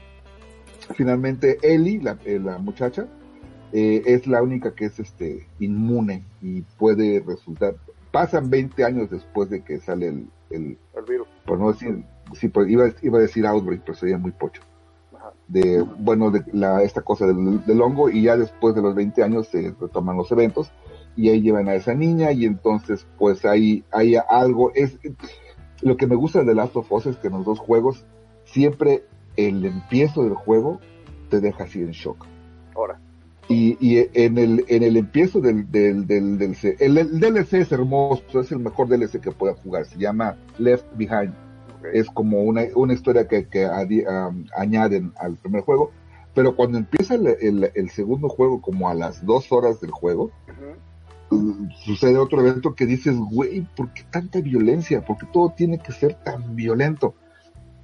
Finalmente, 0.95 1.59
Ellie, 1.63 2.01
la, 2.01 2.19
eh, 2.25 2.39
la 2.39 2.59
muchacha, 2.59 3.07
eh, 3.73 4.03
es 4.07 4.27
la 4.27 4.43
única 4.43 4.75
que 4.75 4.87
es 4.87 4.99
este 4.99 5.47
inmune 5.59 6.25
y 6.41 6.63
puede 6.79 7.23
resultar. 7.27 7.77
Pasan 8.11 8.49
20 8.49 8.85
años 8.85 9.11
después 9.11 9.51
de 9.51 9.63
que 9.63 9.79
sale 9.81 10.09
el, 10.09 10.31
el 10.51 10.79
El 10.97 11.05
virus. 11.07 11.29
por 11.45 11.59
no 11.59 11.73
decir, 11.73 12.05
sí, 12.33 12.49
pues, 12.49 12.69
iba, 12.71 12.89
iba 13.03 13.19
a 13.19 13.23
decir 13.23 13.47
outbreak, 13.47 13.83
pero 13.83 13.95
sería 13.95 14.19
muy 14.19 14.33
pocho. 14.33 14.63
Ajá. 15.15 15.33
De, 15.47 15.83
bueno, 15.99 16.31
de 16.31 16.43
la, 16.53 16.83
esta 16.83 17.03
cosa 17.03 17.27
del, 17.27 17.65
del 17.65 17.83
hongo 17.83 18.09
y 18.09 18.23
ya 18.23 18.37
después 18.37 18.75
de 18.75 18.83
los 18.83 18.95
20 18.95 19.23
años 19.23 19.49
se 19.49 19.75
retoman 19.79 20.17
los 20.17 20.33
eventos 20.33 20.73
y 21.17 21.31
ahí 21.31 21.43
llevan 21.43 21.69
a 21.69 21.75
esa 21.75 21.95
niña 21.95 22.31
y 22.31 22.45
entonces 22.45 23.07
pues 23.19 23.45
ahí 23.45 23.85
hay 23.91 24.15
algo, 24.29 24.71
es 24.75 24.99
lo 25.83 25.97
que 25.97 26.07
me 26.07 26.15
gusta 26.15 26.45
de 26.45 26.55
Last 26.55 26.77
of 26.77 26.91
Us 26.93 27.07
es 27.07 27.17
que 27.17 27.27
en 27.27 27.35
los 27.35 27.45
dos 27.45 27.59
juegos 27.59 28.07
siempre 28.45 29.05
el 29.39 29.65
empiezo 29.65 30.25
del 30.25 30.35
juego 30.35 30.81
te 31.31 31.41
deja 31.41 31.65
así 31.65 31.81
en 31.81 31.93
shock. 31.93 32.27
Ahora. 32.75 33.01
Y, 33.49 33.79
y 33.81 34.07
en 34.13 34.37
el 34.37 34.65
en 34.69 34.83
el 34.83 34.97
empiezo 34.99 35.41
del, 35.41 35.71
del, 35.71 36.07
del, 36.07 36.37
del 36.39 36.55
C- 36.55 36.77
el, 36.81 36.99
el 36.99 37.19
DLC 37.19 37.55
es 37.55 37.73
hermoso, 37.73 38.41
es 38.41 38.53
el 38.53 38.59
mejor 38.59 38.89
DLC 38.89 39.21
que 39.21 39.31
pueda 39.33 39.55
jugar, 39.55 39.87
se 39.87 39.97
llama 39.99 40.37
Left 40.59 40.85
Behind 40.97 41.33
ok. 41.79 41.87
es 41.95 42.07
como 42.11 42.43
una, 42.43 42.63
una 42.75 42.93
historia 42.93 43.27
que, 43.27 43.47
que 43.49 43.65
adi- 43.67 44.07
am, 44.07 44.45
añaden 44.55 45.13
al 45.19 45.37
primer 45.37 45.63
juego, 45.63 45.93
pero 46.35 46.57
cuando 46.57 46.77
empieza 46.77 47.15
el, 47.15 47.27
el- 47.41 47.71
el 47.75 47.89
segundo 47.91 48.29
juego, 48.29 48.61
como 48.61 48.91
a 48.91 48.95
las 48.95 49.25
dos 49.25 49.51
horas 49.51 49.81
del 49.81 49.93
juego, 49.93 50.31
sucede 51.85 52.17
otro 52.19 52.41
evento 52.41 52.75
que 52.75 52.87
dices, 52.87 53.17
güey, 53.17 53.67
¿por 53.77 53.93
qué 53.93 54.03
tanta 54.11 54.41
violencia? 54.41 55.05
¿Por 55.05 55.19
qué 55.19 55.27
todo 55.33 55.53
tiene 55.57 55.79
que 55.79 55.93
ser 55.93 56.15
tan 56.23 56.55
violento? 56.57 57.15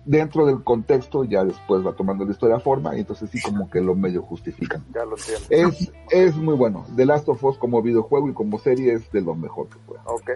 Dentro 0.06 0.44
del 0.44 0.62
contexto 0.62 1.24
ya 1.24 1.44
después 1.44 1.84
va 1.84 1.94
tomando 1.94 2.24
la 2.24 2.32
historia 2.32 2.60
forma 2.60 2.94
y 2.94 3.00
entonces 3.00 3.30
sí 3.30 3.40
como 3.40 3.70
que 3.70 3.80
lo 3.80 3.94
medio 3.94 4.22
justifican. 4.22 4.84
Ya 4.92 5.04
lo 5.04 5.16
entiendo. 5.16 5.46
Es, 5.48 5.92
es 6.10 6.36
muy 6.36 6.54
bueno. 6.54 6.84
The 6.94 7.06
Last 7.06 7.28
of 7.28 7.42
Us 7.42 7.56
como 7.56 7.80
videojuego 7.80 8.28
y 8.28 8.34
como 8.34 8.58
serie 8.58 8.92
es 8.92 9.10
de 9.12 9.22
lo 9.22 9.34
mejor 9.34 9.68
que 9.68 9.78
pueda. 9.86 10.02
Ok. 10.04 10.30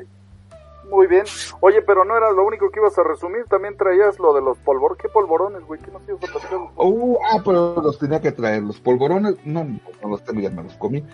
Muy 0.90 1.06
bien. 1.06 1.24
Oye, 1.60 1.82
pero 1.82 2.04
no 2.04 2.16
era 2.16 2.30
lo 2.32 2.46
único 2.46 2.70
que 2.70 2.80
ibas 2.80 2.96
a 2.98 3.02
resumir. 3.02 3.44
También 3.44 3.76
traías 3.76 4.18
lo 4.18 4.32
de 4.32 4.40
los 4.40 4.56
polvor. 4.58 4.96
¿Qué 4.96 5.08
polvorones, 5.08 5.62
güey? 5.66 5.80
¿Qué 5.80 5.90
nos 5.90 6.02
ibas 6.08 6.22
a? 6.50 6.82
Uh, 6.82 7.18
ah, 7.30 7.42
pero 7.44 7.80
los 7.82 7.98
tenía 7.98 8.20
que 8.20 8.32
traer. 8.32 8.62
Los 8.62 8.80
polvorones, 8.80 9.36
no, 9.44 9.64
no 9.64 10.08
los 10.08 10.24
tengo 10.24 10.40
ya, 10.40 10.50
me 10.50 10.62
los 10.62 10.74
comí. 10.74 11.04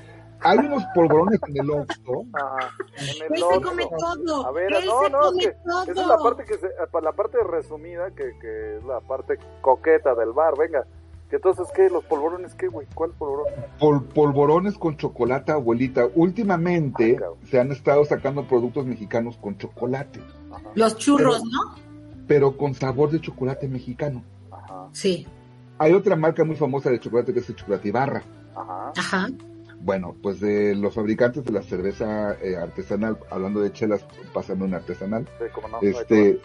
Hay 0.44 0.58
unos 0.58 0.84
polvorones 0.94 1.40
en 1.48 1.56
el 1.58 1.70
Oxxo. 1.70 2.24
Ajá. 2.34 2.70
En 2.98 3.32
Él 3.34 3.38
se 3.52 3.60
come 3.62 3.86
todo. 3.98 4.46
A 4.46 4.52
ver, 4.52 4.72
Él 4.72 4.84
no, 4.86 5.02
se 5.04 5.10
no, 5.10 5.18
come 5.20 5.42
es 5.42 5.46
que 5.48 5.52
todo. 5.64 5.82
esa 5.82 5.92
es 6.02 6.06
la 6.06 6.16
parte 6.18 6.44
que 6.44 6.54
se, 6.58 6.68
la 7.02 7.12
parte 7.12 7.38
resumida 7.42 8.10
que, 8.10 8.32
que 8.40 8.76
es 8.78 8.84
la 8.84 9.00
parte 9.00 9.38
coqueta 9.62 10.14
del 10.14 10.32
bar, 10.32 10.54
venga. 10.58 10.86
Que 11.30 11.36
entonces 11.36 11.66
qué, 11.74 11.88
los 11.88 12.04
polvorones 12.04 12.54
qué, 12.54 12.68
güey, 12.68 12.86
¿cuál 12.94 13.10
polvorón? 13.12 13.46
Pol- 13.78 14.04
polvorones 14.04 14.76
con 14.76 14.96
chocolate, 14.98 15.52
abuelita. 15.52 16.06
Últimamente 16.14 17.18
Ah, 17.20 17.30
se 17.48 17.58
han 17.58 17.72
estado 17.72 18.04
sacando 18.04 18.46
productos 18.46 18.84
mexicanos 18.86 19.36
con 19.38 19.56
chocolate, 19.56 20.20
Ajá, 20.52 20.62
Los 20.74 20.96
churros, 20.98 21.42
¿no? 21.44 21.74
pero 22.28 22.56
con 22.56 22.74
sabor 22.74 23.10
de 23.10 23.20
chocolate 23.20 23.66
mexicano. 23.68 24.22
ajá, 24.52 24.88
Sí. 24.92 25.26
Hay 25.78 25.92
otra 25.92 26.14
marca 26.14 26.44
muy 26.44 26.54
famosa 26.56 26.88
de 26.90 27.00
chocolate 27.00 27.32
que 27.34 27.40
es 27.40 27.48
el 27.48 27.56
chocolate 27.56 27.88
Ibarra. 27.88 28.22
ajá. 28.54 28.92
Ajá. 28.96 29.28
Bueno, 29.84 30.16
pues 30.22 30.40
de 30.40 30.74
los 30.74 30.94
fabricantes 30.94 31.44
de 31.44 31.52
la 31.52 31.62
cerveza 31.62 32.36
eh, 32.42 32.56
artesanal, 32.56 33.18
hablando 33.30 33.60
de 33.60 33.70
chelas, 33.70 34.04
pásame 34.32 34.64
una 34.64 34.78
artesanal. 34.78 35.28
Sí, 35.38 35.44
no. 35.70 35.78
este 35.82 36.40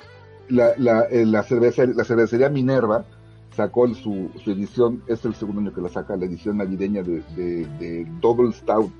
la, 0.49 0.73
la, 0.77 1.03
eh, 1.03 1.25
la 1.25 1.43
cerveza 1.43 1.85
la 1.85 2.03
cervecería 2.03 2.49
Minerva 2.49 3.05
sacó 3.55 3.85
el- 3.85 3.95
su, 3.95 4.29
su 4.43 4.51
edición 4.51 5.03
es 5.07 5.23
el 5.23 5.35
segundo 5.35 5.61
año 5.61 5.73
que 5.73 5.79
la 5.81 5.87
saca 5.89 6.17
la 6.17 6.25
edición 6.25 6.57
navideña 6.57 7.01
de, 7.03 7.21
de, 7.35 7.65
de 7.79 8.05
Double 8.19 8.51
Stout 8.51 8.91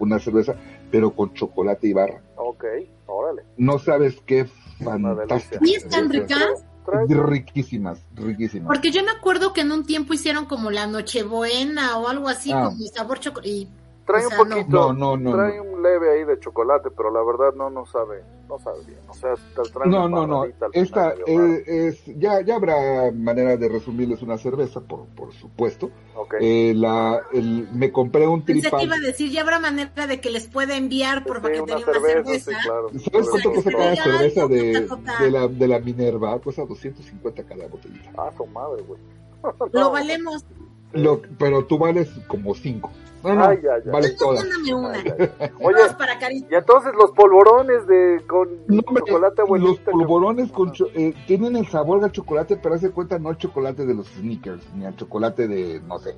una 0.00 0.18
cerveza 0.18 0.54
pero 0.90 1.12
con 1.14 1.32
chocolate 1.34 1.86
y 1.88 1.92
barra. 1.92 2.20
Ok, 2.36 2.64
órale. 3.06 3.42
no 3.58 3.78
sabes 3.78 4.20
qué 4.26 4.46
fantástica 4.82 5.58
¿Y 5.64 5.74
están 5.74 6.10
ricas? 6.10 6.64
Riquísimas 7.08 7.98
riquísimas 8.14 8.66
Porque 8.66 8.90
yo 8.90 9.02
me 9.04 9.10
acuerdo 9.10 9.52
que 9.52 9.60
en 9.62 9.72
un 9.72 9.84
tiempo 9.86 10.14
hicieron 10.14 10.46
como 10.46 10.70
la 10.70 10.86
Nochebuena 10.86 11.96
o 11.98 12.08
algo 12.08 12.28
así, 12.28 12.50
Ah. 12.52 12.64
con 12.66 12.78
mi 12.78 12.88
sabor 12.88 13.20
chocolate. 13.20 13.68
Trae 14.06 14.26
o 14.26 14.28
sea, 14.28 14.42
un 14.42 14.48
poquito, 14.50 14.92
no 14.92 14.92
no 14.92 15.16
no 15.16 15.32
trae 15.32 15.56
no 15.56 15.62
un 15.62 15.82
leve 15.82 16.12
ahí 16.12 16.24
de 16.24 16.38
chocolate, 16.38 16.90
pero 16.90 17.10
la 17.10 17.22
verdad 17.22 17.54
no, 17.56 17.70
no 17.70 17.86
sabe, 17.86 18.22
no 18.48 18.58
sabe 18.58 18.84
bien. 18.86 18.98
O 19.08 19.14
sea, 19.14 19.34
te 19.34 19.70
trae 19.70 19.88
no, 19.88 20.04
una 20.04 20.08
no, 20.08 20.26
no. 20.26 20.44
Esta 20.72 21.14
eh, 21.26 21.62
es, 21.66 22.04
ya, 22.18 22.42
ya 22.42 22.56
habrá 22.56 23.10
manera 23.12 23.56
de 23.56 23.66
resumirles 23.68 24.20
una 24.20 24.36
cerveza, 24.36 24.80
por, 24.82 25.06
por 25.06 25.32
supuesto. 25.32 25.90
Ok. 26.16 26.34
Eh, 26.40 26.74
la, 26.76 27.22
el, 27.32 27.66
me 27.72 27.90
compré 27.92 28.26
un 28.26 28.42
pensé 28.42 28.62
tripal. 28.62 28.80
que 28.80 28.86
iba 28.86 28.96
a 28.96 29.00
decir, 29.00 29.30
ya 29.30 29.40
habrá 29.40 29.58
manera 29.58 30.06
de 30.06 30.20
que 30.20 30.30
les 30.30 30.48
pueda 30.48 30.76
enviar 30.76 31.24
por 31.24 31.36
Sí, 31.36 31.42
una 31.46 31.48
paquetería 31.48 31.84
una 31.86 31.92
cerveza, 31.94 32.24
cerveza. 32.24 32.50
sí, 32.50 32.56
claro. 32.68 32.88
¿Sabes 33.10 33.28
cuánto 33.30 33.52
cuesta 33.52 33.70
cada 33.72 33.96
cerveza 33.96 34.42
"Ay, 34.42 34.48
de, 34.48 34.86
jota, 34.88 35.12
jota". 35.12 35.24
de, 35.24 35.30
la, 35.30 35.48
de 35.48 35.68
la 35.68 35.78
Minerva? 35.78 36.38
Cuesta 36.40 36.66
250 36.66 37.42
cada 37.44 37.68
botellita. 37.68 38.10
Ah, 38.18 38.30
su 38.36 38.44
madre, 38.46 38.82
güey. 38.82 39.00
Lo 39.72 39.90
valemos. 39.90 40.44
Lo, 40.92 41.20
pero 41.38 41.64
tú 41.64 41.78
vales 41.78 42.08
como 42.28 42.54
5. 42.54 42.90
No, 43.24 43.34
no, 43.34 43.44
Ay, 43.46 43.58
una. 43.58 44.90
Ay, 44.92 45.02
ay, 45.18 45.32
ay. 45.40 45.50
Oye, 45.62 45.76
para 45.98 46.18
y 46.30 46.54
entonces 46.54 46.92
los 46.94 47.10
polvorones 47.12 47.86
de 47.86 48.22
con 48.26 48.48
No, 48.68 48.82
hombre, 48.86 49.02
chocolate 49.06 49.36
los 49.40 49.46
abuelita. 49.48 49.90
polvorones 49.90 50.52
con 50.52 50.72
cho- 50.72 50.88
eh, 50.94 51.14
tienen 51.26 51.56
el 51.56 51.66
sabor 51.66 52.00
del 52.02 52.12
chocolate, 52.12 52.58
pero 52.58 52.74
hace 52.74 52.90
cuenta 52.90 53.18
no 53.18 53.30
el 53.30 53.38
chocolate 53.38 53.86
de 53.86 53.94
los 53.94 54.08
sneakers, 54.08 54.62
ni 54.74 54.84
el 54.84 54.94
chocolate 54.96 55.48
de, 55.48 55.80
no 55.80 55.98
sé, 55.98 56.14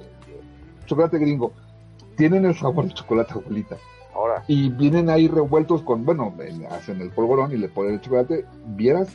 chocolate 0.87 1.19
gringo. 1.19 1.53
Tienen 2.17 2.45
el 2.45 2.55
sabor 2.57 2.87
de 2.87 2.95
chocolate 2.95 3.35
abuelita. 3.35 3.77
Ahora, 4.15 4.43
Y 4.49 4.71
vienen 4.71 5.09
ahí 5.11 5.29
revueltos 5.29 5.83
con, 5.83 6.05
bueno, 6.05 6.35
hacen 6.71 7.01
el 7.03 7.11
polvorón 7.11 7.53
y 7.53 7.57
le 7.57 7.69
ponen 7.69 7.95
el 7.95 8.01
chocolate. 8.01 8.47
¿Vieras 8.69 9.09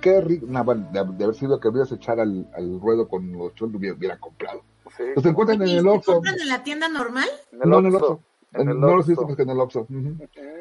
qué 0.00 0.20
rico? 0.20 0.46
De, 0.46 1.04
de 1.16 1.24
haber 1.24 1.36
sido 1.36 1.58
que 1.60 1.68
hubieras 1.68 1.90
echar 1.92 2.20
al, 2.20 2.46
al 2.54 2.80
ruedo 2.80 3.08
con 3.08 3.30
los 3.32 3.54
cholos, 3.54 3.76
hubiera, 3.76 3.96
hubiera 3.96 4.18
comprado. 4.18 4.60
Sí. 4.96 5.04
Los 5.14 5.24
encuentran 5.26 5.62
en 5.62 5.68
¿Y 5.68 5.76
el 5.78 5.86
Oxxo. 5.88 6.14
compran 6.14 6.38
en 6.40 6.48
la 6.48 6.62
tienda 6.62 6.88
normal? 6.88 7.28
No, 7.52 7.78
en 7.78 7.86
el 7.86 7.94
Oxxo. 7.96 8.20
En 8.52 8.68
el 8.68 8.78
no 8.80 8.94
los 8.96 9.06
que 9.36 9.42
en 9.42 9.50
el 9.50 9.58
Oxxo. 9.60 9.86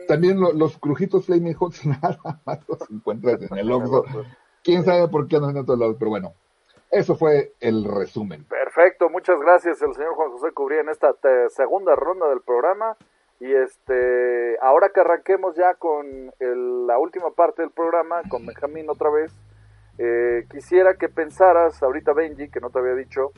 También 0.08 0.40
lo- 0.40 0.52
los 0.54 0.78
crujitos 0.80 1.26
Flaming 1.28 1.54
Hot 1.54 1.74
nada 1.86 2.18
más 2.46 2.60
los 2.68 2.90
encuentras 2.90 3.40
en 3.42 3.58
el 3.58 3.72
Oxxo. 3.72 4.04
Quién 4.64 4.84
sabe 4.84 5.08
por 5.10 5.28
qué 5.28 5.36
andan 5.36 5.52
en 5.52 5.58
otros 5.64 5.78
lados, 5.78 5.96
pero 6.00 6.10
bueno. 6.10 6.34
Eso 6.90 7.16
fue 7.16 7.54
el 7.60 7.84
resumen. 7.86 8.44
Perfecto, 8.46 9.10
muchas 9.10 9.40
gracias 9.40 9.82
el 9.82 9.94
señor 9.96 10.14
Juan 10.14 10.30
José 10.32 10.52
Cubría 10.54 10.82
en 10.82 10.90
esta 10.90 11.14
segunda 11.50 11.96
ronda 11.96 12.28
del 12.30 12.42
programa. 12.42 12.96
Y 13.40 13.52
este, 13.52 14.58
ahora 14.62 14.90
que 14.94 15.00
arranquemos 15.02 15.56
ya 15.56 15.74
con 15.74 16.32
el- 16.40 16.88
la 16.88 16.98
última 17.00 17.32
parte 17.32 17.62
del 17.64 17.72
programa, 17.72 18.22
con 18.30 18.46
Benjamín 18.46 18.90
otra 18.90 19.10
vez, 19.10 19.32
eh, 19.98 20.46
quisiera 20.52 20.94
que 20.96 21.10
pensaras, 21.10 21.82
ahorita 21.84 22.14
Benji, 22.14 22.50
que 22.50 22.60
no 22.60 22.70
te 22.70 22.80
había 22.80 22.94
dicho, 22.96 23.32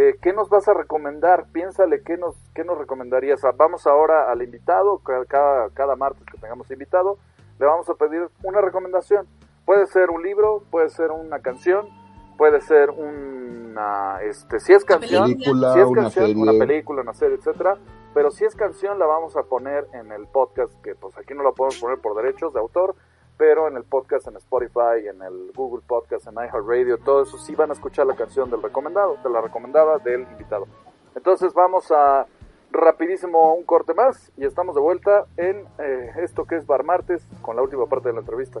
eh, 0.00 0.14
¿qué 0.22 0.32
nos 0.32 0.48
vas 0.48 0.68
a 0.68 0.74
recomendar? 0.74 1.46
Piénsale, 1.52 2.02
¿qué 2.02 2.16
nos, 2.16 2.36
qué 2.54 2.62
nos 2.62 2.78
recomendarías? 2.78 3.44
Ah, 3.44 3.52
Vamos 3.56 3.86
ahora 3.86 4.30
al 4.30 4.42
invitado, 4.42 4.98
ca- 4.98 5.24
cada, 5.26 5.70
cada 5.70 5.96
martes 5.96 6.24
que 6.30 6.38
tengamos 6.38 6.70
invitado, 6.70 7.18
le 7.58 7.66
vamos 7.66 7.88
a 7.90 7.94
pedir 7.94 8.28
una 8.44 8.60
recomendación. 8.60 9.26
Puede 9.64 9.86
ser 9.86 10.10
un 10.10 10.22
libro, 10.22 10.62
puede 10.70 10.88
ser 10.90 11.10
una 11.10 11.40
canción, 11.40 11.88
puede 12.36 12.60
ser 12.60 12.90
una, 12.90 14.22
este, 14.22 14.60
si 14.60 14.72
es 14.72 14.84
canción, 14.84 15.24
Película, 15.32 15.72
si 15.74 15.80
es 15.80 15.86
una 15.86 16.02
canción, 16.02 16.26
serie. 16.26 16.42
una 16.42 16.52
película, 16.52 17.02
una 17.02 17.14
serie, 17.14 17.36
etcétera. 17.36 17.76
Pero 18.14 18.30
si 18.30 18.44
es 18.44 18.54
canción, 18.54 18.98
la 18.98 19.06
vamos 19.06 19.36
a 19.36 19.42
poner 19.42 19.86
en 19.92 20.12
el 20.12 20.26
podcast, 20.28 20.72
que 20.82 20.94
pues 20.94 21.16
aquí 21.18 21.34
no 21.34 21.42
la 21.42 21.52
podemos 21.52 21.78
poner 21.78 21.98
por 21.98 22.14
derechos 22.16 22.52
de 22.54 22.60
autor, 22.60 22.94
pero 23.38 23.68
en 23.68 23.76
el 23.76 23.84
podcast, 23.84 24.26
en 24.26 24.36
Spotify, 24.36 25.06
en 25.08 25.22
el 25.22 25.52
Google 25.54 25.82
Podcast, 25.86 26.26
en 26.26 26.34
iHeartRadio, 26.34 26.98
todo 26.98 27.22
eso 27.22 27.38
sí 27.38 27.54
van 27.54 27.70
a 27.70 27.72
escuchar 27.72 28.06
la 28.06 28.16
canción 28.16 28.50
del 28.50 28.60
recomendado, 28.60 29.16
de 29.22 29.30
la 29.30 29.40
recomendada 29.40 29.98
del 29.98 30.22
invitado. 30.22 30.66
Entonces 31.14 31.54
vamos 31.54 31.90
a 31.92 32.26
rapidísimo 32.70 33.54
un 33.54 33.64
corte 33.64 33.94
más 33.94 34.30
y 34.36 34.44
estamos 34.44 34.74
de 34.74 34.80
vuelta 34.80 35.26
en 35.36 35.66
eh, 35.78 36.12
esto 36.18 36.44
que 36.44 36.56
es 36.56 36.66
Bar 36.66 36.84
Martes 36.84 37.26
con 37.40 37.56
la 37.56 37.62
última 37.62 37.86
parte 37.86 38.08
de 38.08 38.14
la 38.14 38.20
entrevista 38.20 38.60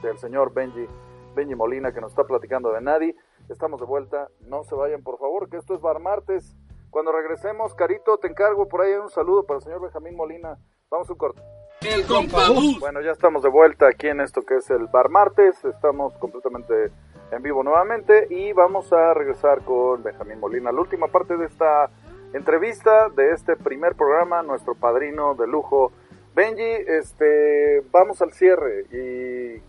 del 0.00 0.18
señor 0.18 0.52
Benji, 0.52 0.86
Benji 1.34 1.54
Molina 1.54 1.92
que 1.92 2.00
nos 2.00 2.12
está 2.12 2.24
platicando 2.24 2.70
de 2.72 2.82
Nadie. 2.82 3.16
Estamos 3.48 3.80
de 3.80 3.86
vuelta, 3.86 4.28
no 4.46 4.62
se 4.62 4.74
vayan 4.74 5.02
por 5.02 5.18
favor, 5.18 5.48
que 5.48 5.56
esto 5.56 5.74
es 5.74 5.80
Bar 5.80 6.00
Martes. 6.00 6.54
Cuando 6.90 7.12
regresemos, 7.12 7.74
Carito, 7.74 8.18
te 8.18 8.28
encargo 8.28 8.68
por 8.68 8.82
ahí 8.82 8.92
un 8.92 9.08
saludo 9.08 9.44
para 9.44 9.56
el 9.58 9.64
señor 9.64 9.80
Benjamín 9.80 10.14
Molina. 10.14 10.58
Vamos 10.90 11.08
a 11.08 11.12
un 11.12 11.18
corte. 11.18 11.42
El 11.84 12.06
Compabús. 12.06 12.78
Bueno, 12.78 13.00
ya 13.00 13.10
estamos 13.10 13.42
de 13.42 13.48
vuelta 13.48 13.88
aquí 13.88 14.06
en 14.06 14.20
esto 14.20 14.42
que 14.42 14.56
es 14.56 14.70
el 14.70 14.86
Bar 14.86 15.08
Martes. 15.08 15.56
Estamos 15.64 16.14
completamente 16.14 16.92
en 17.32 17.42
vivo 17.42 17.64
nuevamente 17.64 18.28
y 18.30 18.52
vamos 18.52 18.92
a 18.92 19.14
regresar 19.14 19.62
con 19.62 20.02
Benjamín 20.02 20.38
Molina. 20.38 20.70
La 20.70 20.80
última 20.80 21.08
parte 21.08 21.36
de 21.36 21.46
esta 21.46 21.90
entrevista, 22.34 23.08
de 23.16 23.32
este 23.32 23.56
primer 23.56 23.94
programa, 23.94 24.42
nuestro 24.42 24.74
padrino 24.74 25.34
de 25.34 25.46
lujo, 25.48 25.92
Benji, 26.36 26.62
este, 26.62 27.82
vamos 27.90 28.22
al 28.22 28.32
cierre 28.32 28.86
y... 28.92 29.60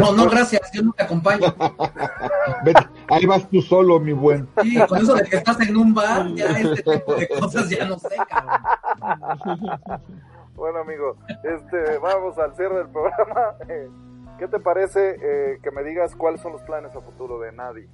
No, 0.00 0.12
no, 0.12 0.28
gracias, 0.30 0.70
yo 0.72 0.82
no 0.82 0.92
te 0.92 1.02
acompaño. 1.02 1.54
Vete, 2.64 2.88
ahí 3.08 3.26
vas 3.26 3.48
tú 3.50 3.60
solo, 3.60 4.00
mi 4.00 4.12
buen. 4.12 4.48
Sí, 4.62 4.78
con 4.86 4.98
eso 4.98 5.14
de 5.14 5.24
que 5.24 5.36
estás 5.36 5.60
en 5.60 5.76
un 5.76 5.92
bar, 5.92 6.26
ya 6.34 6.46
este 6.46 6.82
tipo 6.82 7.14
de 7.14 7.28
cosas 7.28 7.68
ya 7.68 7.84
no 7.84 7.98
sé, 7.98 8.16
cabrón. 8.28 10.00
Bueno, 10.54 10.78
amigo, 10.80 11.16
este, 11.42 11.98
vamos 11.98 12.38
al 12.38 12.54
cierre 12.56 12.78
del 12.78 12.88
programa. 12.88 13.54
Eh, 13.68 13.88
¿Qué 14.38 14.48
te 14.48 14.58
parece 14.58 15.16
eh, 15.22 15.58
que 15.62 15.70
me 15.70 15.84
digas 15.84 16.16
cuáles 16.16 16.40
son 16.40 16.52
los 16.52 16.62
planes 16.62 16.94
a 16.96 17.00
futuro 17.00 17.38
de 17.38 17.52
Nadi? 17.52 17.86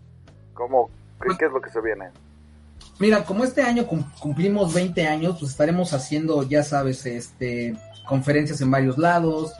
¿Cómo, 0.55 0.89
qué, 1.39 1.45
es 1.45 1.53
lo 1.53 1.61
que 1.61 1.69
se 1.69 1.83
viene? 1.83 2.07
Mira, 2.99 3.25
como 3.25 3.45
este 3.45 3.61
año 3.63 3.87
cum- 3.87 4.05
cumplimos 4.19 4.73
20 4.73 5.07
años, 5.07 5.37
pues 5.39 5.51
estaremos 5.53 5.93
haciendo, 5.93 6.43
ya 6.43 6.63
sabes, 6.63 7.05
este 7.05 7.77
conferencias 8.09 8.61
en 8.63 8.71
varios 8.71 8.97
lados. 8.97 9.53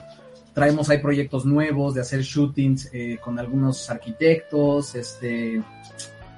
Traemos 0.55 0.89
ahí 0.89 0.97
proyectos 0.97 1.45
nuevos 1.45 1.93
de 1.93 2.01
hacer 2.01 2.21
shootings 2.21 2.89
eh, 2.93 3.19
con 3.23 3.37
algunos 3.37 3.89
arquitectos. 3.91 4.95
Este 4.95 5.61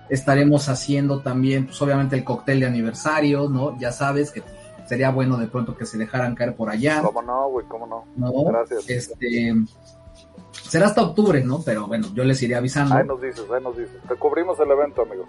estaremos 0.10 0.68
haciendo 0.68 1.22
también, 1.22 1.66
pues 1.68 1.82
obviamente 1.82 2.18
el 2.18 2.26
cóctel 2.26 2.60
de 2.60 2.66
aniversario, 2.68 3.48
¿no? 3.50 3.80
Ya 3.80 3.92
sabes 3.94 4.30
que 4.32 4.44
sería 4.86 5.12
bueno 5.12 5.38
de 5.38 5.48
pronto 5.48 5.76
que 5.76 5.86
se 5.86 5.98
dejaran 5.98 6.36
caer 6.36 6.56
por 6.56 6.70
allá. 6.70 7.02
¿Cómo 7.02 7.22
no, 7.22 7.50
güey? 7.50 7.66
¿Cómo 7.68 7.88
no? 7.88 8.06
¿no? 8.16 8.44
Gracias. 8.46 8.90
Este 8.90 9.54
será 10.62 10.88
hasta 10.88 11.04
octubre, 11.04 11.44
¿no? 11.44 11.62
Pero 11.62 11.88
bueno, 11.88 12.08
yo 12.14 12.24
les 12.24 12.42
iré 12.42 12.56
avisando. 12.56 12.96
Ahí 12.96 13.06
nos 13.06 13.22
dices, 13.22 13.46
ahí 13.54 13.62
nos 13.62 13.78
dices. 13.78 13.96
Te 14.08 14.16
cubrimos 14.16 14.60
el 14.60 14.72
evento, 14.72 15.04
amigo. 15.04 15.26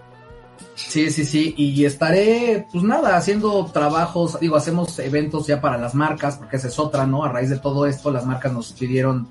Sí, 0.74 1.10
sí, 1.10 1.24
sí, 1.24 1.54
y 1.56 1.84
estaré, 1.84 2.66
pues 2.70 2.84
nada, 2.84 3.16
haciendo 3.16 3.64
trabajos, 3.66 4.38
digo, 4.40 4.56
hacemos 4.56 4.98
eventos 5.00 5.46
ya 5.46 5.60
para 5.60 5.78
las 5.78 5.94
marcas, 5.94 6.36
porque 6.36 6.56
esa 6.56 6.68
es 6.68 6.78
otra, 6.78 7.06
¿no? 7.06 7.24
A 7.24 7.28
raíz 7.28 7.50
de 7.50 7.58
todo 7.58 7.86
esto, 7.86 8.10
las 8.10 8.24
marcas 8.24 8.52
nos 8.52 8.72
pidieron 8.72 9.28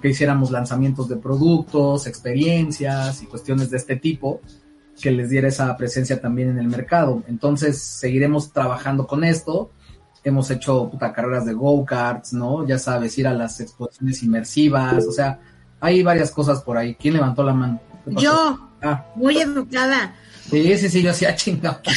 que 0.00 0.08
hiciéramos 0.08 0.50
lanzamientos 0.50 1.08
de 1.08 1.16
productos, 1.16 2.06
experiencias 2.06 3.22
y 3.22 3.26
cuestiones 3.26 3.70
de 3.70 3.78
este 3.78 3.96
tipo, 3.96 4.40
que 5.00 5.10
les 5.10 5.30
diera 5.30 5.48
esa 5.48 5.76
presencia 5.76 6.20
también 6.20 6.50
en 6.50 6.58
el 6.58 6.68
mercado. 6.68 7.22
Entonces, 7.28 7.80
seguiremos 7.80 8.52
trabajando 8.52 9.06
con 9.06 9.24
esto. 9.24 9.70
Hemos 10.24 10.50
hecho 10.50 10.88
puta, 10.90 11.12
carreras 11.12 11.46
de 11.46 11.52
go-karts, 11.52 12.32
¿no? 12.32 12.66
Ya 12.66 12.78
sabes, 12.78 13.16
ir 13.18 13.28
a 13.28 13.34
las 13.34 13.60
exposiciones 13.60 14.22
inmersivas, 14.22 15.06
o 15.06 15.12
sea, 15.12 15.38
hay 15.80 16.02
varias 16.02 16.30
cosas 16.30 16.62
por 16.62 16.76
ahí. 16.76 16.94
¿Quién 16.94 17.14
levantó 17.14 17.44
la 17.44 17.52
mano? 17.52 17.80
Yo, 18.06 18.66
Ah, 18.82 19.04
muy 19.14 19.38
educada. 19.38 20.14
Sí, 20.50 20.78
sí, 20.78 20.88
sí, 20.88 21.02
yo 21.02 21.10
hacía 21.10 21.34
chingado. 21.34 21.80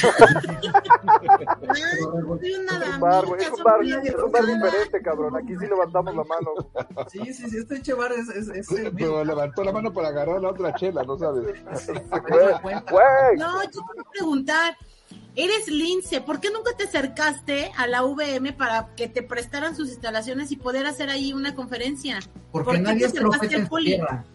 Soy 2.39 2.53
una 2.53 2.77
Es 2.77 2.95
un 2.95 2.99
bar, 2.99 3.25
güey. 3.25 3.41
Es 3.41 3.51
un 3.51 3.63
bar, 3.63 3.83
es 3.83 4.15
un 4.15 4.31
bar 4.31 4.45
diferente, 4.45 5.01
cabrón. 5.01 5.35
Aquí 5.35 5.55
sí 5.59 5.65
levantamos 5.67 6.15
la 6.15 6.23
mano. 6.23 6.53
Sí, 7.09 7.33
sí, 7.33 7.49
sí, 7.49 7.57
este 7.57 7.81
chevar 7.81 8.11
es, 8.13 8.29
es, 8.29 8.47
es 8.49 8.71
el. 8.71 8.93
Pero 8.93 9.23
levantó 9.23 9.63
la 9.63 9.71
mano 9.71 9.93
para 9.93 10.09
agarrar 10.09 10.41
la 10.41 10.49
otra 10.49 10.73
chela, 10.75 11.03
¿no 11.03 11.17
sabes? 11.17 11.61
No, 13.37 13.63
yo 13.63 13.69
quiero 13.71 14.09
preguntar, 14.11 14.77
eres 15.35 15.67
lince, 15.67 16.21
¿por 16.21 16.39
qué 16.39 16.49
nunca 16.51 16.71
te 16.77 16.83
acercaste 16.85 17.71
a 17.77 17.87
la 17.87 18.03
VM 18.03 18.53
para 18.53 18.93
que 18.95 19.07
te 19.07 19.23
prestaran 19.23 19.75
sus 19.75 19.89
instalaciones 19.89 20.51
y 20.51 20.57
poder 20.57 20.85
hacer 20.85 21.09
ahí 21.09 21.33
una 21.33 21.55
conferencia? 21.55 22.19
Porque 22.51 22.65
¿Por 22.65 22.75
qué 22.75 22.81
nadie 22.81 22.99
te 22.99 23.05
es 23.05 23.11
acercaste 23.11 23.47
profeta 23.47 23.75
en 23.77 23.83
tierra. 23.85 24.25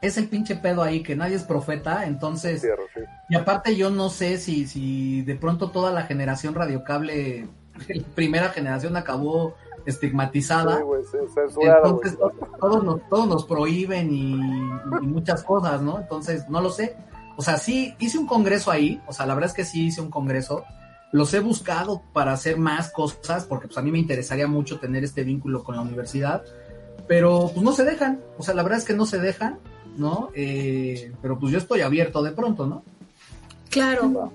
Es 0.00 0.16
el 0.16 0.28
pinche 0.28 0.56
pedo 0.56 0.82
ahí, 0.82 1.02
que 1.02 1.14
nadie 1.16 1.36
es 1.36 1.42
profeta, 1.44 2.06
entonces, 2.06 2.62
Cierro, 2.62 2.84
sí. 2.94 3.00
y 3.28 3.34
aparte 3.36 3.76
yo 3.76 3.90
no 3.90 4.08
sé 4.08 4.38
si, 4.38 4.66
si 4.66 5.22
de 5.22 5.34
pronto 5.36 5.70
toda 5.70 5.92
la 5.92 6.04
generación 6.04 6.54
radiocable, 6.54 7.46
primera 8.14 8.48
generación 8.48 8.96
acabó 8.96 9.54
estigmatizada. 9.86 10.78
Sí, 11.10 11.18
censurada. 11.34 11.82
Entonces 11.88 12.18
to- 12.18 12.32
todos 12.60 12.84
nos, 12.84 13.08
todos 13.08 13.26
nos 13.28 13.44
prohíben 13.44 14.10
y, 14.12 14.32
y 14.34 15.06
muchas 15.06 15.42
cosas, 15.42 15.82
¿no? 15.82 15.98
Entonces, 16.00 16.48
no 16.48 16.60
lo 16.60 16.70
sé. 16.70 16.96
O 17.36 17.42
sea, 17.42 17.56
sí 17.56 17.94
hice 17.98 18.18
un 18.18 18.26
congreso 18.26 18.70
ahí, 18.70 19.00
o 19.06 19.12
sea, 19.12 19.26
la 19.26 19.34
verdad 19.34 19.50
es 19.50 19.56
que 19.56 19.64
sí 19.64 19.86
hice 19.86 20.00
un 20.00 20.10
congreso. 20.10 20.64
Los 21.12 21.32
he 21.34 21.40
buscado 21.40 22.02
para 22.12 22.32
hacer 22.32 22.56
más 22.56 22.90
cosas, 22.92 23.44
porque 23.44 23.66
pues 23.66 23.78
a 23.78 23.82
mí 23.82 23.90
me 23.90 23.98
interesaría 23.98 24.46
mucho 24.46 24.78
tener 24.78 25.02
este 25.04 25.24
vínculo 25.24 25.64
con 25.64 25.74
la 25.76 25.82
universidad, 25.82 26.42
pero 27.08 27.50
pues 27.52 27.62
no 27.62 27.72
se 27.72 27.84
dejan, 27.84 28.20
o 28.38 28.42
sea, 28.42 28.54
la 28.54 28.62
verdad 28.62 28.78
es 28.78 28.84
que 28.84 28.92
no 28.94 29.06
se 29.06 29.18
dejan, 29.18 29.58
¿no? 29.96 30.30
Eh, 30.34 31.12
pero 31.22 31.38
pues 31.38 31.52
yo 31.52 31.58
estoy 31.58 31.80
abierto 31.80 32.22
de 32.22 32.32
pronto, 32.32 32.66
¿no? 32.66 32.84
Claro. 33.70 34.32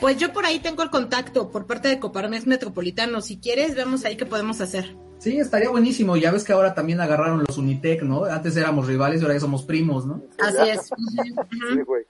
Pues 0.00 0.18
yo 0.18 0.32
por 0.32 0.44
ahí 0.44 0.58
tengo 0.58 0.82
el 0.82 0.90
contacto 0.90 1.50
por 1.50 1.66
parte 1.66 1.88
de 1.88 1.98
Coparmex 1.98 2.46
Metropolitano. 2.46 3.20
Si 3.20 3.38
quieres, 3.38 3.74
vemos 3.74 4.04
ahí 4.04 4.16
qué 4.16 4.26
podemos 4.26 4.60
hacer. 4.60 4.94
Sí, 5.18 5.38
estaría 5.38 5.70
buenísimo. 5.70 6.16
Ya 6.16 6.30
ves 6.30 6.44
que 6.44 6.52
ahora 6.52 6.74
también 6.74 7.00
agarraron 7.00 7.42
los 7.46 7.56
Unitec, 7.56 8.02
¿no? 8.02 8.24
Antes 8.24 8.56
éramos 8.56 8.86
rivales 8.86 9.20
y 9.20 9.24
ahora 9.24 9.34
ya 9.34 9.40
somos 9.40 9.64
primos, 9.64 10.04
¿no? 10.06 10.22
Así 10.38 10.68
es. 10.70 10.90
Sí, 11.72 11.80
güey. 11.82 12.04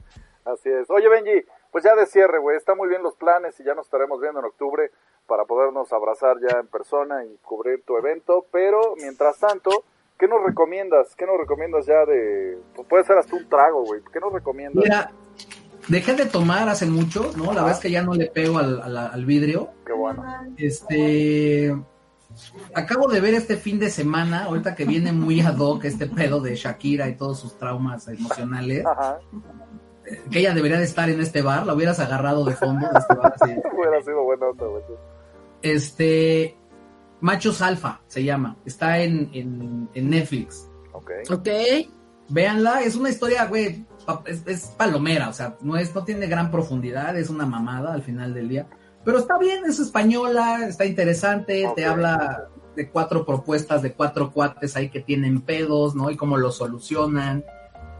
Así 0.44 0.68
es. 0.68 0.90
Oye, 0.90 1.08
Benji, 1.08 1.44
pues 1.70 1.84
ya 1.84 1.94
de 1.94 2.06
cierre, 2.06 2.38
güey. 2.38 2.56
Está 2.56 2.74
muy 2.74 2.88
bien 2.88 3.02
los 3.02 3.16
planes 3.16 3.58
y 3.60 3.64
ya 3.64 3.74
nos 3.74 3.86
estaremos 3.86 4.20
viendo 4.20 4.40
en 4.40 4.46
octubre 4.46 4.90
para 5.26 5.44
podernos 5.44 5.92
abrazar 5.92 6.36
ya 6.40 6.58
en 6.58 6.66
persona 6.66 7.24
y 7.24 7.36
cubrir 7.42 7.82
tu 7.84 7.96
evento. 7.96 8.46
Pero 8.50 8.94
mientras 8.96 9.38
tanto, 9.38 9.84
¿qué 10.18 10.28
nos 10.28 10.42
recomiendas? 10.44 11.14
¿Qué 11.16 11.26
nos 11.26 11.38
recomiendas 11.38 11.86
ya 11.86 12.04
de. 12.04 12.58
Pues 12.74 12.88
puede 12.88 13.04
ser 13.04 13.18
hasta 13.18 13.36
un 13.36 13.48
trago, 13.48 13.84
güey. 13.84 14.00
¿Qué 14.12 14.20
nos 14.20 14.32
recomiendas? 14.32 14.82
Mira, 14.84 15.10
dejé 15.88 16.14
de 16.14 16.26
tomar 16.26 16.68
hace 16.68 16.86
mucho, 16.86 17.30
¿no? 17.36 17.46
La 17.52 17.62
verdad 17.62 17.72
es 17.72 17.78
que 17.80 17.90
ya 17.90 18.02
no 18.02 18.14
le 18.14 18.26
pego 18.26 18.58
al, 18.58 18.80
al- 18.82 18.96
al 18.96 19.24
vidrio. 19.24 19.70
Qué 19.86 19.92
bueno. 19.92 20.24
Este. 20.56 21.74
Acabo 22.74 23.08
de 23.08 23.20
ver 23.20 23.32
este 23.34 23.56
fin 23.56 23.78
de 23.78 23.88
semana, 23.88 24.44
ahorita 24.44 24.74
que 24.74 24.84
viene 24.84 25.10
muy 25.12 25.40
ad 25.40 25.56
hoc 25.58 25.84
este 25.84 26.06
pedo 26.06 26.40
de 26.40 26.54
Shakira 26.54 27.08
y 27.08 27.16
todos 27.16 27.40
sus 27.40 27.56
traumas 27.56 28.06
emocionales, 28.08 28.84
Ajá. 28.84 29.18
que 30.30 30.40
ella 30.40 30.52
debería 30.52 30.76
de 30.76 30.84
estar 30.84 31.08
en 31.08 31.20
este 31.20 31.40
bar, 31.40 31.64
la 31.66 31.72
hubieras 31.72 31.98
agarrado 31.98 32.44
de 32.44 32.54
fondo 32.54 32.86
de 32.92 32.98
este 32.98 33.14
bar, 33.14 33.32
así. 33.40 33.52
Hubiera 33.74 34.02
sido 34.02 34.22
buena 34.24 34.48
otra. 34.50 34.66
Este. 35.62 36.56
Machos 37.26 37.60
Alfa 37.60 38.00
se 38.06 38.22
llama, 38.22 38.56
está 38.64 39.00
en, 39.00 39.28
en, 39.32 39.88
en 39.94 40.10
Netflix. 40.10 40.70
Ok. 40.92 41.10
Ok. 41.28 41.48
Véanla, 42.28 42.82
es 42.82 42.94
una 42.94 43.10
historia, 43.10 43.46
güey, 43.46 43.84
es, 44.26 44.46
es 44.46 44.66
palomera, 44.76 45.28
o 45.28 45.32
sea, 45.32 45.56
no 45.60 45.76
es, 45.76 45.92
no 45.92 46.04
tiene 46.04 46.28
gran 46.28 46.52
profundidad, 46.52 47.18
es 47.18 47.28
una 47.28 47.44
mamada 47.44 47.92
al 47.92 48.02
final 48.02 48.32
del 48.32 48.48
día. 48.48 48.68
Pero 49.04 49.18
está 49.18 49.38
bien, 49.38 49.64
es 49.64 49.80
española, 49.80 50.66
está 50.68 50.86
interesante, 50.86 51.68
te 51.74 51.84
habla 51.84 52.48
de 52.76 52.90
cuatro 52.90 53.26
propuestas 53.26 53.82
de 53.82 53.92
cuatro 53.92 54.30
cuates 54.30 54.76
ahí 54.76 54.88
que 54.88 55.00
tienen 55.00 55.40
pedos, 55.40 55.96
¿no? 55.96 56.12
Y 56.12 56.16
cómo 56.16 56.36
lo 56.36 56.52
solucionan. 56.52 57.44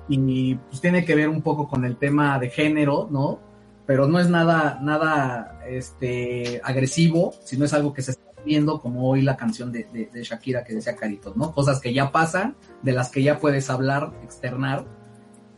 Y 0.08 0.54
pues 0.54 0.80
tiene 0.80 1.04
que 1.04 1.16
ver 1.16 1.28
un 1.28 1.42
poco 1.42 1.66
con 1.66 1.84
el 1.84 1.96
tema 1.96 2.38
de 2.38 2.50
género, 2.50 3.08
¿no? 3.10 3.40
Pero 3.86 4.06
no 4.06 4.20
es 4.20 4.28
nada, 4.28 4.78
nada, 4.82 5.60
este, 5.68 6.60
agresivo, 6.62 7.34
sino 7.44 7.64
es 7.64 7.72
algo 7.72 7.92
que 7.92 8.02
se 8.02 8.12
está 8.12 8.25
viendo 8.46 8.80
como 8.80 9.06
hoy 9.10 9.20
la 9.20 9.36
canción 9.36 9.70
de, 9.70 9.84
de- 9.92 10.06
de 10.06 10.22
Shakira 10.22 10.64
que 10.64 10.72
decía 10.74 10.96
Caritos, 10.96 11.36
¿no? 11.36 11.52
Cosas 11.52 11.80
que 11.80 11.92
ya 11.92 12.10
pasan, 12.12 12.56
de 12.82 12.92
las 12.92 13.10
que 13.10 13.22
ya 13.22 13.38
puedes 13.38 13.68
hablar, 13.68 14.12
externar. 14.22 14.86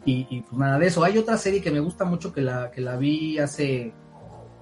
Y, 0.05 0.27
y, 0.31 0.41
pues 0.43 0.59
nada 0.59 0.79
de 0.79 0.87
eso. 0.89 1.05
Hay 1.05 1.19
otra 1.19 1.37
serie 1.37 1.61
que 1.63 1.71
me 1.71 1.81
gusta 1.81 2.05
mucho 2.05 2.33
que 2.33 2.41
la, 2.41 2.71
que 2.73 2.81
la 2.81 2.97
vi 2.97 3.39
hace, 3.39 3.93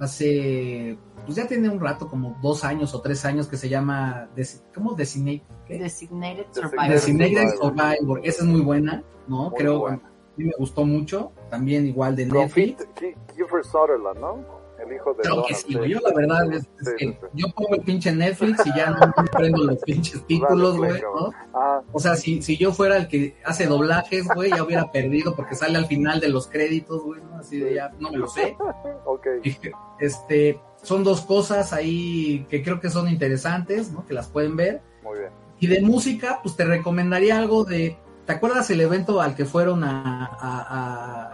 hace, 0.01 0.99
pues 1.25 1.37
ya 1.37 1.47
tiene 1.47 1.69
un 1.69 1.81
rato, 1.81 2.09
como 2.09 2.37
dos 2.43 2.65
años 2.65 2.95
o 2.95 3.01
tres 3.01 3.25
años, 3.25 3.47
que 3.49 3.57
se 3.57 3.69
llama, 3.69 4.29
¿cómo? 4.75 4.95
Designated 4.95 5.43
Designated 5.69 6.47
Survivor. 6.53 6.89
Designated 6.89 7.49
Survivor. 7.61 8.21
Esa 8.25 8.43
es 8.43 8.49
muy 8.49 8.61
buena, 8.61 9.03
¿no? 9.29 9.51
Muy 9.51 9.59
Creo, 9.59 9.81
buena. 9.81 9.97
a 9.99 10.37
mí 10.37 10.45
me 10.45 10.53
gustó 10.59 10.85
mucho. 10.85 11.33
También 11.51 11.87
igual 11.87 12.17
de 12.17 12.27
Netflix. 12.27 12.87
Kiefer 13.35 13.65
Sutherland, 13.65 14.19
¿no? 14.21 14.56
El 14.85 14.93
hijo 14.93 15.15
de 15.15 15.23
Creo 15.23 15.35
Donald. 15.37 15.49
que 15.49 15.55
sí, 15.55 15.75
güey. 15.75 15.91
Yo 15.91 16.01
la 16.01 16.13
verdad 16.15 16.53
es, 16.53 16.63
es 16.63 16.69
Sí, 16.79 16.93
que 16.99 17.07
sí, 17.07 17.19
yo 17.35 17.47
pongo 17.55 17.75
el 17.75 17.81
pinche 17.83 18.13
Netflix 18.13 18.67
y 18.67 18.77
ya 18.77 18.91
no 18.91 19.13
prendo 19.33 19.65
los 19.65 19.79
pinches 19.83 20.27
títulos, 20.27 20.77
güey. 20.77 21.01
¿no? 21.01 21.31
Ah, 21.55 21.81
O 21.93 21.99
sea, 22.01 22.17
si, 22.17 22.43
si 22.43 22.57
yo 22.57 22.73
fuera 22.73 22.97
el 22.97 23.09
que 23.09 23.37
hace 23.45 23.67
doblajes, 23.67 24.27
güey, 24.35 24.51
ya 24.51 24.63
hubiera 24.63 24.93
perdido 24.93 25.35
porque 25.35 25.55
sale 25.55 25.79
al 25.79 25.87
final 25.87 26.21
de 26.21 26.29
los 26.29 26.47
créditos, 26.49 27.03
güey, 27.03 27.21
¿no? 27.23 27.39
Así 27.39 27.59
de 27.59 27.75
ya, 27.75 27.91
no 27.99 28.11
me 28.11 28.19
lo 28.19 28.29
sé. 28.29 28.57
ok. 29.07 29.27
Este, 29.99 30.61
son 30.83 31.05
dos 31.05 31.23
cosas 31.23 31.73
ahí 31.73 32.47
que 32.51 32.63
creo 32.63 32.81
que 32.81 32.91
son 32.91 33.09
interesantes, 33.09 33.91
¿no? 33.93 34.05
Que 34.07 34.15
las 34.15 34.29
pueden 34.29 34.57
ver. 34.57 34.83
Muy 35.03 35.19
bien. 35.19 35.31
Y 35.59 35.69
de 35.69 35.81
música, 35.81 36.41
pues 36.43 36.55
te 36.57 36.65
recomendaría 36.65 37.39
algo 37.39 37.65
de. 37.65 37.97
¿Te 38.27 38.33
acuerdas 38.33 38.69
el 38.71 38.81
evento 38.81 39.21
al 39.21 39.35
que 39.37 39.45
fueron 39.45 39.85
a, 39.85 40.27
a- 40.27 40.61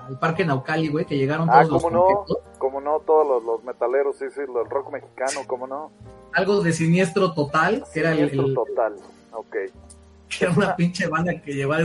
a- 0.03 0.07
al 0.09 0.18
Parque 0.18 0.45
Naucali, 0.45 0.88
güey? 0.88 1.07
Que 1.07 1.16
llegaron 1.16 1.49
Ah, 1.51 1.61
todos 1.62 1.72
los 1.72 1.82
¿cómo 1.82 1.97
no? 1.97 2.05
conjuntos? 2.05 2.38
Como 2.59 2.80
no, 2.80 3.01
todos 3.01 3.26
los, 3.26 3.43
los 3.45 3.64
metaleros, 3.64 4.16
sí, 4.16 4.26
sí, 4.34 4.40
el 4.40 4.70
rock 4.70 4.93
mexicano, 4.93 5.40
¿cómo 5.47 5.66
no? 5.66 5.90
Algo 6.34 6.61
de 6.61 6.72
siniestro 6.72 7.32
total, 7.32 7.84
que 7.93 8.01
era 8.01 8.11
el, 8.12 8.30
Siniestro 8.30 8.47
el- 8.47 8.55
total. 8.55 8.97
Ok. 9.32 9.57
que 10.28 10.45
era 10.45 10.53
una 10.55 10.76
pinche 10.76 11.09
banda 11.09 11.32
que 11.40 11.53
llevaba 11.55 11.82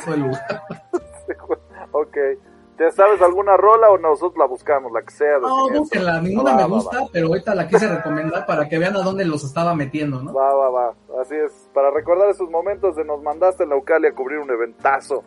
todo 0.00 0.14
el 0.14 0.20
lugar. 0.22 0.62
ok. 1.92 2.16
¿Te 2.78 2.92
sabes 2.92 3.20
alguna 3.20 3.56
rola 3.56 3.90
o 3.90 3.98
nosotros 3.98 4.38
la 4.38 4.46
buscamos, 4.46 4.92
la 4.92 5.02
que 5.02 5.10
sea? 5.12 5.38
No, 5.40 5.68
búsquenla, 5.68 6.20
ninguna 6.20 6.54
me 6.54 6.64
gusta, 6.64 7.06
pero 7.12 7.26
ahorita 7.26 7.52
la 7.56 7.66
quise 7.66 7.88
recomendar 7.88 8.46
para 8.46 8.68
que 8.68 8.78
vean 8.78 8.94
a 8.94 9.00
dónde 9.00 9.24
los 9.24 9.42
estaba 9.42 9.74
metiendo, 9.74 10.22
¿no? 10.22 10.32
Va, 10.32 10.54
va, 10.54 10.70
va, 10.70 10.94
así 11.20 11.34
es, 11.34 11.68
para 11.74 11.90
recordar 11.90 12.30
esos 12.30 12.48
momentos 12.48 12.94
de 12.94 13.04
nos 13.04 13.20
mandaste 13.20 13.64
en 13.64 13.70
la 13.70 13.76
Ucali 13.76 14.06
a 14.06 14.14
cubrir 14.14 14.38
un 14.38 14.48
eventazo 14.48 15.24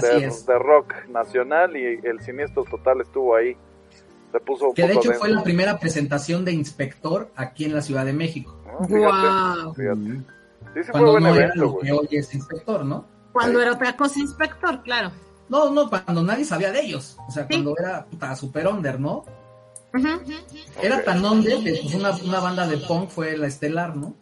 de, 0.00 0.30
de, 0.30 0.58
rock 0.58 0.94
nacional 1.08 1.76
y 1.76 2.00
el 2.04 2.20
siniestro 2.22 2.64
total 2.64 3.02
estuvo 3.02 3.36
ahí. 3.36 3.54
Se 4.32 4.40
puso 4.40 4.72
que 4.72 4.86
de 4.86 4.94
hecho 4.94 5.12
fue 5.12 5.28
la 5.28 5.42
primera 5.42 5.78
presentación 5.78 6.42
de 6.46 6.52
Inspector 6.52 7.28
aquí 7.36 7.66
en 7.66 7.74
la 7.74 7.82
Ciudad 7.82 8.06
de 8.06 8.14
México. 8.14 8.56
Ah, 8.66 9.66
wow. 9.66 9.74
Sí, 9.74 10.82
sí 10.82 10.90
fue 10.90 11.04
buen 11.04 11.26
evento, 11.26 11.54
lo 11.56 11.78
que 11.78 11.92
hoy 11.92 12.08
es 12.12 12.34
Inspector, 12.34 12.82
¿no? 12.82 13.04
Cuando 13.30 13.60
era 13.60 13.72
otra 13.72 13.94
cosa 13.94 14.20
Inspector, 14.20 14.82
claro. 14.82 15.12
No, 15.48 15.70
no, 15.70 15.88
cuando 15.88 16.22
nadie 16.22 16.44
sabía 16.44 16.72
de 16.72 16.80
ellos. 16.80 17.16
O 17.28 17.30
sea, 17.30 17.46
cuando 17.46 17.74
era 17.78 18.04
puta, 18.06 18.34
super 18.34 18.66
under, 18.66 18.98
¿no? 18.98 19.24
Era 20.82 21.04
tan 21.04 21.24
under 21.24 21.62
que 21.62 21.80
pues, 21.82 21.94
una, 21.94 22.10
una 22.10 22.40
banda 22.40 22.66
de 22.66 22.78
punk 22.78 23.10
fue 23.10 23.36
la 23.36 23.46
estelar, 23.46 23.94
¿no? 23.96 24.14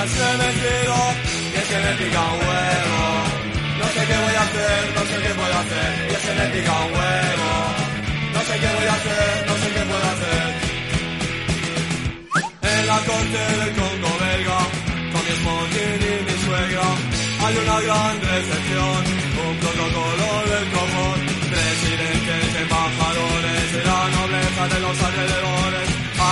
Hace 0.00 0.38
mentido 0.38 0.96
y 1.52 1.76
me 1.84 1.92
pica 2.00 2.20
un 2.32 2.40
huevo. 2.48 3.00
No 3.80 3.86
sé 3.94 4.00
qué 4.08 4.16
voy 4.24 4.34
a 4.40 4.42
hacer, 4.48 4.80
no 4.96 5.02
sé 5.10 5.16
qué 5.22 5.32
puedo 5.40 5.56
hacer 5.62 5.90
y 6.08 6.14
es 6.16 6.22
que 6.24 6.32
me 6.40 6.46
pica 6.54 6.72
un 6.86 6.92
huevo. 6.96 7.50
No 8.34 8.40
sé 8.48 8.54
qué 8.60 8.70
voy 8.78 8.88
a 8.92 8.94
hacer, 8.98 9.30
no 9.48 9.54
sé 9.60 9.66
qué 9.74 9.82
puedo 9.90 10.06
hacer. 10.14 10.46
En 12.72 12.86
la 12.90 12.98
corte 13.10 13.40
del 13.60 13.72
Congo 13.78 14.12
belga, 14.24 14.60
con 15.12 15.22
mi 15.26 15.34
smoking 15.40 16.00
y 16.08 16.14
mi 16.26 16.36
suegra, 16.44 16.88
hay 17.44 17.54
una 17.64 17.78
gran 17.86 18.14
recepción, 18.32 19.00
un 19.46 19.54
protocolo 19.62 20.28
del 20.50 20.66
común, 20.76 21.18
presidentes, 21.52 22.48
embajadores 22.64 23.66
de 23.74 23.82
la 23.90 24.00
nobleza 24.16 24.62
de 24.72 24.80
los 24.80 24.96
alrededores, 25.08 25.89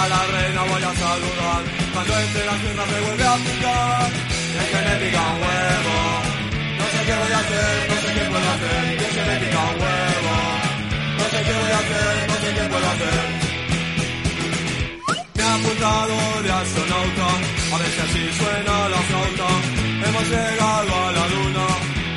la 0.08 0.20
reina 0.34 0.62
voy 0.70 0.82
a 0.82 0.92
saludar. 1.04 1.62
Cuando 1.92 2.12
entre 2.18 2.42
las 2.48 2.58
piernas 2.62 2.88
me 2.92 3.00
vuelve 3.06 3.26
a 3.26 3.36
picar 3.46 4.10
Es 4.60 4.68
que 4.72 4.80
me 4.86 4.94
pica 5.02 5.24
huevo. 5.40 5.96
No 6.78 6.84
sé 6.92 6.98
qué 7.06 7.14
voy 7.22 7.32
a 7.32 7.40
hacer, 7.42 7.74
no 7.90 7.96
sé 8.02 8.08
qué 8.16 8.24
puedo 8.32 8.48
hacer 8.54 8.82
es 9.06 9.12
que 9.16 9.22
me 9.28 9.36
pica 9.42 9.62
huevo. 9.80 10.34
No 11.18 11.24
sé 11.32 11.38
qué 11.46 11.54
voy 11.60 11.72
a 11.76 11.80
hacer, 11.82 12.14
no 12.30 12.36
sé 12.42 12.48
qué 12.56 12.64
puedo 12.72 12.86
hacer. 12.94 13.20
Me 15.36 15.42
ha 15.44 15.54
apuntado 15.54 16.16
de 16.42 16.50
astronauta 16.50 17.28
A 17.72 17.76
ver 17.78 17.90
si 17.94 18.00
así 18.06 18.22
suena 18.40 18.74
la 18.94 19.00
flauta. 19.08 19.48
Hemos 20.06 20.24
llegado 20.30 20.90
a 21.06 21.12
la 21.12 21.24
luna 21.34 21.66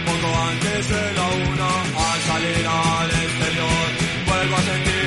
Poco 0.05 0.29
antes 0.49 0.89
de 0.89 1.03
la 1.17 1.27
una 1.49 1.69
Al 2.07 2.19
salir 2.29 2.65
al 2.67 3.09
exterior 3.23 3.87
Vuelvo 4.27 4.55
a 4.55 4.61
sentir 4.61 5.00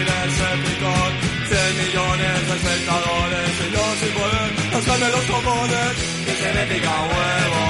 Y 2.95 3.73
yo 3.75 3.85
sin 4.01 4.13
poder 4.15 4.51
Pásame 4.73 5.09
los 5.09 5.25
cojones 5.25 5.95
que 6.27 6.35
se 6.35 6.53
me 6.55 6.63
pica 6.71 6.93
huevo. 7.11 7.63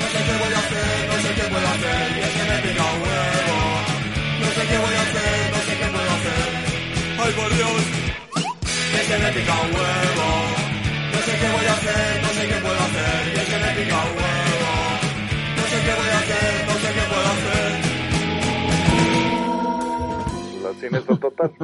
No 0.00 0.06
sé 0.12 0.18
qué 0.26 0.34
voy 0.42 0.52
a 0.52 0.58
hacer, 0.58 1.08
no 1.08 1.16
sé 1.24 1.30
qué 1.36 1.44
puedo 1.52 1.68
hacer, 1.74 2.04
que 2.20 2.28
se 2.36 2.44
me 2.50 2.56
pica 2.64 2.84
huevo. 3.02 3.58
No 4.40 4.48
sé 4.56 4.62
qué 4.68 4.78
voy 4.84 4.94
a 4.94 5.02
hacer, 5.02 5.50
no 5.54 5.60
sé 5.66 5.72
qué 5.80 5.86
puedo 5.94 6.10
hacer. 6.16 6.44
Ay 7.22 7.32
por 7.38 7.50
Dios, 7.56 7.82
que 8.92 9.00
se 9.08 9.18
me 9.18 9.28
pica 9.32 9.54
huevo. 9.74 10.28
No 11.12 11.18
sé 11.26 11.32
qué 11.40 11.48
voy 11.56 11.66
a 11.66 11.72
hacer, 11.72 12.22
no 12.22 12.28
sé 12.36 12.42
qué 12.48 12.58
puedo 12.64 12.80
hacer, 12.88 13.34
que 13.34 13.44
se 13.50 13.58
me 13.58 13.70
pica 13.78 13.96
huevo. 13.96 14.33
Siniestro 20.86 21.16
total. 21.18 21.52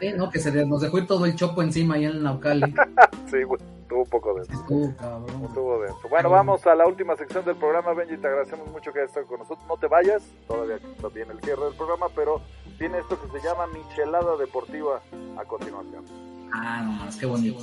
Sí, 0.00 0.12
no, 0.12 0.28
que 0.28 0.40
se 0.40 0.50
nos 0.66 0.82
dejó 0.82 0.98
ir 0.98 1.06
todo 1.06 1.24
el 1.24 1.36
chopo 1.36 1.62
encima 1.62 1.94
ahí 1.94 2.04
en 2.04 2.10
el 2.10 2.22
Naucali. 2.24 2.62
sí, 3.30 3.44
güey, 3.44 3.60
tuvo 3.88 4.02
un 4.02 4.08
poco 4.08 4.34
de 4.34 4.42
eso. 4.42 4.52
Estuvo, 4.52 4.94
cabrón. 4.96 5.44
Estuvo 5.44 5.80
dentro. 5.80 6.08
Bueno, 6.10 6.30
vamos 6.30 6.66
a 6.66 6.74
la 6.74 6.84
última 6.84 7.16
sección 7.16 7.44
del 7.44 7.54
programa, 7.54 7.94
Benji, 7.94 8.16
te 8.16 8.26
agradecemos 8.26 8.68
mucho 8.72 8.92
que 8.92 8.98
hayas 8.98 9.10
estado 9.10 9.26
con 9.28 9.38
nosotros. 9.38 9.64
No 9.68 9.76
te 9.76 9.86
vayas, 9.86 10.24
todavía 10.48 10.76
está 10.76 11.08
bien 11.08 11.30
el 11.30 11.40
cierre 11.40 11.64
del 11.66 11.74
programa, 11.74 12.08
pero 12.14 12.42
tiene 12.76 12.98
esto 12.98 13.16
que 13.22 13.38
se 13.38 13.46
llama 13.46 13.68
Michelada 13.68 14.36
Deportiva 14.36 15.00
a 15.38 15.44
continuación. 15.44 16.04
Ah, 16.52 16.82
no 16.84 16.92
más, 16.92 17.16
qué 17.16 17.26
bonito. 17.26 17.60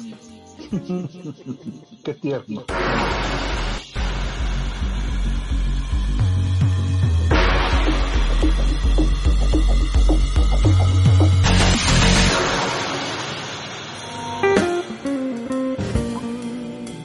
qué 2.06 2.14
tierno. 2.14 2.64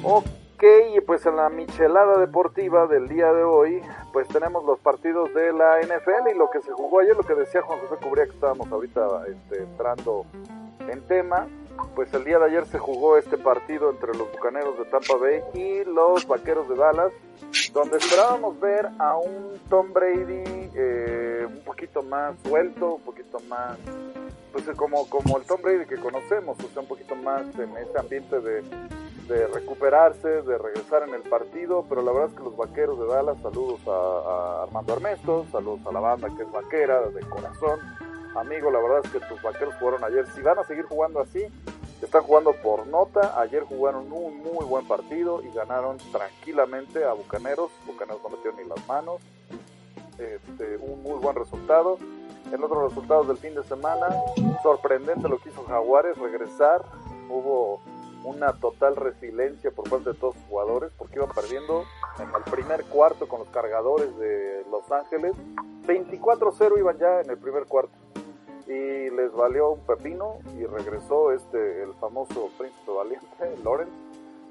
Ok, 0.09 0.63
pues 1.05 1.27
en 1.27 1.35
la 1.35 1.49
michelada 1.49 2.17
deportiva 2.21 2.87
del 2.87 3.09
día 3.09 3.33
de 3.33 3.43
hoy, 3.43 3.83
pues 4.13 4.29
tenemos 4.29 4.65
los 4.65 4.79
partidos 4.79 5.35
de 5.35 5.53
la 5.53 5.81
NFL 5.81 6.31
y 6.33 6.39
lo 6.39 6.49
que 6.49 6.63
se 6.63 6.71
jugó 6.71 7.01
ayer, 7.01 7.17
lo 7.17 7.25
que 7.25 7.35
decía 7.35 7.61
Juan 7.63 7.81
José 7.81 7.97
Cubría 8.01 8.25
que 8.27 8.31
estábamos 8.31 8.71
ahorita 8.71 9.25
este, 9.27 9.65
entrando 9.65 10.25
en 10.89 11.05
tema, 11.09 11.49
pues 11.97 12.15
el 12.15 12.23
día 12.23 12.39
de 12.39 12.45
ayer 12.45 12.67
se 12.67 12.79
jugó 12.79 13.17
este 13.19 13.37
partido 13.37 13.91
entre 13.91 14.15
los 14.17 14.31
Bucaneros 14.31 14.79
de 14.79 14.85
Tampa 14.85 15.17
Bay 15.17 15.41
y 15.55 15.83
los 15.83 16.25
Vaqueros 16.29 16.69
de 16.69 16.77
Dallas, 16.77 17.13
donde 17.73 17.97
esperábamos 17.97 18.61
ver 18.61 18.89
a 19.01 19.17
un 19.17 19.59
Tom 19.69 19.93
Brady 19.93 20.71
eh, 20.77 21.49
un 21.49 21.65
poquito 21.65 22.05
más 22.05 22.39
suelto, 22.45 22.95
un 22.95 23.03
poquito 23.03 23.41
más 23.49 23.77
pues 24.53 24.65
como, 24.77 25.11
como 25.11 25.37
el 25.37 25.43
Tom 25.43 25.61
Brady 25.61 25.85
que 25.85 25.97
conocemos, 25.97 26.57
o 26.61 26.69
sea, 26.69 26.83
un 26.83 26.89
poquito 26.89 27.17
más 27.17 27.43
en 27.59 27.77
ese 27.77 27.99
ambiente 27.99 28.39
de, 28.41 28.63
de 29.29 29.47
recuperarse, 29.49 30.43
de 30.43 30.59
regresar 30.59 31.03
en 31.09 31.15
el 31.15 31.23
partido, 31.23 31.85
pero 31.89 32.03
la 32.03 32.13
verdad 32.13 32.31
es 32.31 32.37
que 32.37 32.45
los 32.45 32.57
vaqueros 32.57 32.99
de 32.99 33.07
Dallas, 33.07 33.37
saludos 33.43 33.81
a, 33.87 34.63
Armando 34.65 34.93
Armesto, 34.93 35.47
saludos 35.51 35.81
a 35.87 35.93
la 35.93 36.01
banda 36.01 36.29
que 36.37 36.43
es 36.43 36.53
vaquera 36.53 37.01
de 37.09 37.21
corazón. 37.29 37.81
Amigo, 38.37 38.71
la 38.71 38.81
verdad 38.81 39.01
es 39.05 39.11
que 39.11 39.21
tus 39.21 39.41
vaqueros 39.43 39.75
jugaron 39.81 40.05
ayer. 40.05 40.27
Si 40.35 40.43
van 40.43 40.59
a 40.59 40.65
seguir 40.65 40.85
jugando 40.85 41.21
así, 41.21 41.43
están 42.03 42.23
jugando 42.23 42.53
por 42.63 42.87
nota. 42.87 43.41
Ayer 43.41 43.63
jugaron 43.65 44.13
un 44.13 44.43
muy 44.43 44.65
buen 44.67 44.87
partido 44.87 45.43
y 45.43 45.51
ganaron 45.55 45.97
tranquilamente 46.13 47.05
a 47.05 47.15
Bucaneros. 47.15 47.71
Bucaneros 47.87 48.23
no 48.23 48.29
metieron 48.29 48.61
ni 48.61 48.69
las 48.69 48.87
manos. 48.87 49.23
Este, 50.19 50.77
un 50.77 51.03
muy 51.03 51.19
buen 51.19 51.35
resultado. 51.35 51.99
En 52.53 52.63
otros 52.63 52.91
resultados 52.91 53.27
del 53.27 53.39
fin 53.39 53.55
de 53.55 53.65
semana, 53.65 54.07
sorprendente 54.63 55.29
lo 55.29 55.39
que 55.39 55.49
hizo 55.49 55.65
Jaguares, 55.65 56.17
regresar. 56.17 56.85
Hubo 57.29 57.81
una 58.27 58.53
total 58.55 58.97
resiliencia 58.97 59.71
por 59.71 59.89
parte 59.89 60.11
de 60.11 60.19
todos 60.19 60.35
los 60.35 60.45
jugadores 60.47 60.91
porque 60.99 61.17
iban 61.17 61.31
perdiendo 61.31 61.85
en 62.19 62.29
el 62.29 62.43
primer 62.51 62.85
cuarto 62.85 63.29
con 63.29 63.41
los 63.41 63.49
cargadores 63.49 64.17
de 64.19 64.65
Los 64.71 64.91
Ángeles. 64.91 65.33
24-0 65.87 66.79
iban 66.79 66.99
ya 66.99 67.21
en 67.21 67.31
el 67.31 67.39
primer 67.39 67.67
cuarto 67.67 67.95
y 68.67 69.11
les 69.11 69.33
valió 69.33 69.71
un 69.71 69.81
pepino 69.87 70.39
y 70.59 70.65
regresó 70.65 71.33
este 71.33 71.85
el 71.85 71.95
famoso 71.95 72.51
príncipe 72.59 72.91
valiente, 72.91 73.27
Lawrence, 73.65 73.93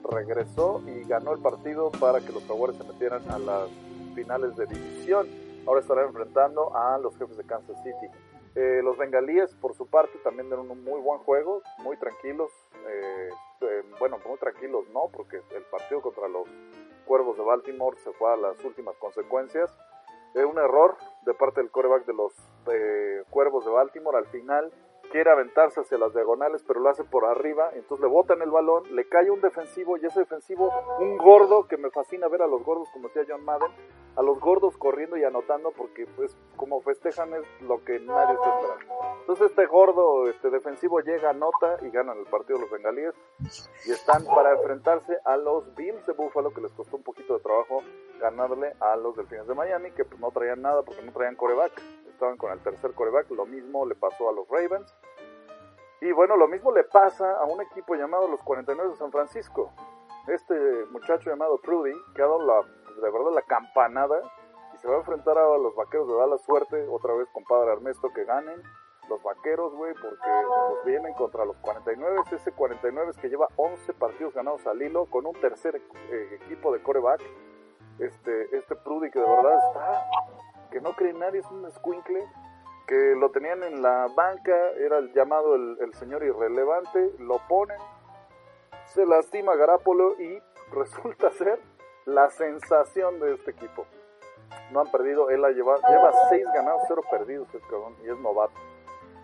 regresó 0.09 0.81
y 0.87 1.03
ganó 1.03 1.33
el 1.33 1.39
partido 1.39 1.91
para 1.91 2.21
que 2.21 2.31
los 2.31 2.45
Jaguares 2.45 2.77
se 2.77 2.85
metieran 2.85 3.29
a 3.29 3.37
las 3.37 3.69
finales 4.15 4.55
de 4.55 4.67
división. 4.67 5.27
Ahora 5.67 5.81
estarán 5.81 6.07
enfrentando 6.07 6.75
a 6.77 6.97
los 6.97 7.17
jefes 7.17 7.35
de 7.35 7.43
Kansas 7.43 7.75
City. 7.83 8.07
Eh, 8.55 8.79
los 8.81 8.97
bengalíes, 8.97 9.53
por 9.55 9.75
su 9.75 9.85
parte, 9.85 10.17
también 10.23 10.47
dieron 10.47 10.71
un 10.71 10.81
muy 10.83 11.01
buen 11.01 11.19
juego, 11.19 11.61
muy 11.79 11.97
tranquilos. 11.97 12.51
Eh, 12.87 13.29
eh, 13.61 13.83
bueno, 13.99 14.19
muy 14.25 14.37
tranquilos 14.37 14.87
no, 14.89 15.09
porque 15.11 15.41
el 15.55 15.63
partido 15.63 16.01
contra 16.01 16.27
los 16.27 16.47
Cuervos 17.05 17.37
de 17.37 17.43
Baltimore 17.43 17.97
se 17.97 18.11
fue 18.13 18.33
a 18.33 18.35
las 18.35 18.63
últimas 18.63 18.95
consecuencias. 18.97 19.71
un 20.35 20.57
error 20.57 20.97
de 21.25 21.33
parte 21.33 21.61
del 21.61 21.71
coreback 21.71 22.05
de 22.05 22.13
los 22.13 22.33
Cuervos 23.29 23.65
de 23.65 23.71
Baltimore 23.71 24.17
al 24.17 24.25
final, 24.25 24.71
quiere 25.15 25.31
aventarse 25.31 25.79
hacia 25.79 25.97
las 25.97 26.13
diagonales, 26.13 26.61
pero 26.67 26.81
lo 26.81 26.89
hace 26.89 27.05
por 27.05 27.23
arriba, 27.23 27.69
entonces 27.73 28.01
le 28.01 28.09
botan 28.09 28.41
el 28.41 28.51
balón, 28.51 28.83
le 28.93 29.07
cae 29.07 29.31
un 29.31 29.39
defensivo 29.39 29.95
y 29.95 30.05
ese 30.05 30.19
defensivo, 30.19 30.69
un 30.99 31.17
gordo, 31.17 31.69
que 31.69 31.77
me 31.77 31.89
fascina 31.89 32.27
ver 32.27 32.41
a 32.41 32.47
los 32.47 32.61
gordos, 32.65 32.89
como 32.91 33.07
decía 33.07 33.23
John 33.25 33.45
Madden, 33.45 33.71
a 34.17 34.21
los 34.21 34.41
gordos 34.41 34.75
corriendo 34.77 35.15
y 35.15 35.23
anotando 35.23 35.71
porque 35.71 36.05
pues 36.17 36.37
como 36.57 36.81
festejan 36.81 37.33
es 37.33 37.43
lo 37.61 37.83
que 37.83 37.99
nadie 37.99 38.33
está 38.35 38.49
esperando. 38.49 39.19
Entonces 39.21 39.49
este 39.51 39.65
gordo 39.65 40.29
este 40.29 40.49
defensivo 40.49 40.99
llega, 40.99 41.29
anota 41.29 41.77
y 41.81 41.89
ganan 41.89 42.17
el 42.17 42.25
partido 42.25 42.59
los 42.59 42.71
bengalíes 42.71 43.13
y 43.85 43.91
están 43.91 44.25
para 44.25 44.51
enfrentarse 44.53 45.17
a 45.25 45.37
los 45.37 45.73
Bills 45.75 46.05
de 46.05 46.13
Buffalo 46.13 46.53
que 46.53 46.61
les 46.61 46.71
costó 46.73 46.97
un 46.97 47.03
poquito 47.03 47.35
de 47.35 47.39
trabajo 47.41 47.81
ganarle 48.19 48.73
a 48.79 48.95
los 48.95 49.15
Delfines 49.15 49.47
de 49.47 49.53
Miami 49.53 49.91
que 49.91 50.05
pues 50.05 50.19
no 50.19 50.31
traían 50.31 50.61
nada 50.61 50.83
porque 50.83 51.01
no 51.01 51.11
traían 51.11 51.35
coreback, 51.35 51.73
estaban 52.15 52.37
con 52.37 52.51
el 52.51 52.59
tercer 52.59 52.93
coreback, 52.93 53.29
lo 53.31 53.45
mismo 53.45 53.85
le 53.85 53.95
pasó 53.95 54.29
a 54.29 54.33
los 54.33 54.47
Ravens. 54.49 54.93
Y 56.01 56.11
bueno, 56.11 56.35
lo 56.35 56.47
mismo 56.47 56.71
le 56.71 56.83
pasa 56.83 57.37
a 57.37 57.45
un 57.45 57.61
equipo 57.61 57.95
llamado 57.95 58.27
los 58.27 58.41
49 58.43 58.91
de 58.91 58.95
San 58.97 59.11
Francisco. 59.11 59.71
Este 60.27 60.55
muchacho 60.91 61.29
llamado 61.29 61.59
Prudy, 61.59 61.93
que 62.15 62.21
ha 62.21 62.25
dado 62.25 62.41
la, 62.41 62.61
de 63.01 63.11
verdad 63.11 63.31
la 63.33 63.41
campanada 63.43 64.21
y 64.73 64.77
se 64.77 64.87
va 64.87 64.95
a 64.95 64.97
enfrentar 64.99 65.37
a 65.37 65.57
los 65.57 65.75
vaqueros 65.75 66.07
de 66.07 66.15
Dallas. 66.15 66.41
Suerte, 66.43 66.87
otra 66.89 67.13
vez 67.13 67.29
con 67.31 67.43
Padre 67.43 67.73
Ernesto, 67.73 68.09
que 68.13 68.25
ganen 68.25 68.61
los 69.09 69.21
vaqueros, 69.21 69.73
güey, 69.75 69.93
porque 69.93 70.29
nos 70.43 70.85
vienen 70.85 71.13
contra 71.13 71.45
los 71.45 71.55
49. 71.57 72.21
Ese 72.31 72.51
49 72.51 73.11
es 73.11 73.17
que 73.17 73.29
lleva 73.29 73.47
11 73.55 73.93
partidos 73.93 74.33
ganados 74.33 74.65
al 74.67 74.81
hilo 74.81 75.05
con 75.05 75.25
un 75.25 75.33
tercer 75.35 75.81
eh, 76.09 76.39
equipo 76.41 76.73
de 76.73 76.81
coreback. 76.81 77.21
Este, 77.99 78.55
este 78.55 78.75
Prudy 78.75 79.09
que 79.09 79.19
de 79.19 79.25
verdad 79.25 79.57
está, 79.69 80.05
que 80.75 80.81
no 80.81 80.93
cree 80.93 81.13
nadie, 81.13 81.39
es 81.39 81.49
un 81.51 81.71
squinkle 81.71 82.27
que 82.85 83.15
lo 83.15 83.31
tenían 83.31 83.63
en 83.63 83.81
la 83.81 84.07
banca, 84.13 84.53
era 84.77 84.97
el 84.97 85.13
llamado 85.13 85.55
el, 85.55 85.77
el 85.79 85.93
señor 85.93 86.21
irrelevante, 86.21 87.13
lo 87.17 87.39
ponen, 87.47 87.77
se 88.87 89.05
lastima 89.05 89.55
Garapolo 89.55 90.19
y 90.19 90.37
resulta 90.73 91.31
ser 91.31 91.61
la 92.03 92.29
sensación 92.29 93.21
de 93.21 93.35
este 93.35 93.51
equipo. 93.51 93.85
No 94.73 94.81
han 94.81 94.91
perdido, 94.91 95.29
él 95.29 95.45
ha 95.45 95.51
llevado, 95.51 95.79
lleva 95.87 96.11
6 96.27 96.45
ganados, 96.53 96.81
0 96.89 97.03
perdidos, 97.09 97.55
es 97.55 97.61
cabrón, 97.63 97.95
y 98.03 98.09
es 98.09 98.19
novato. 98.19 98.59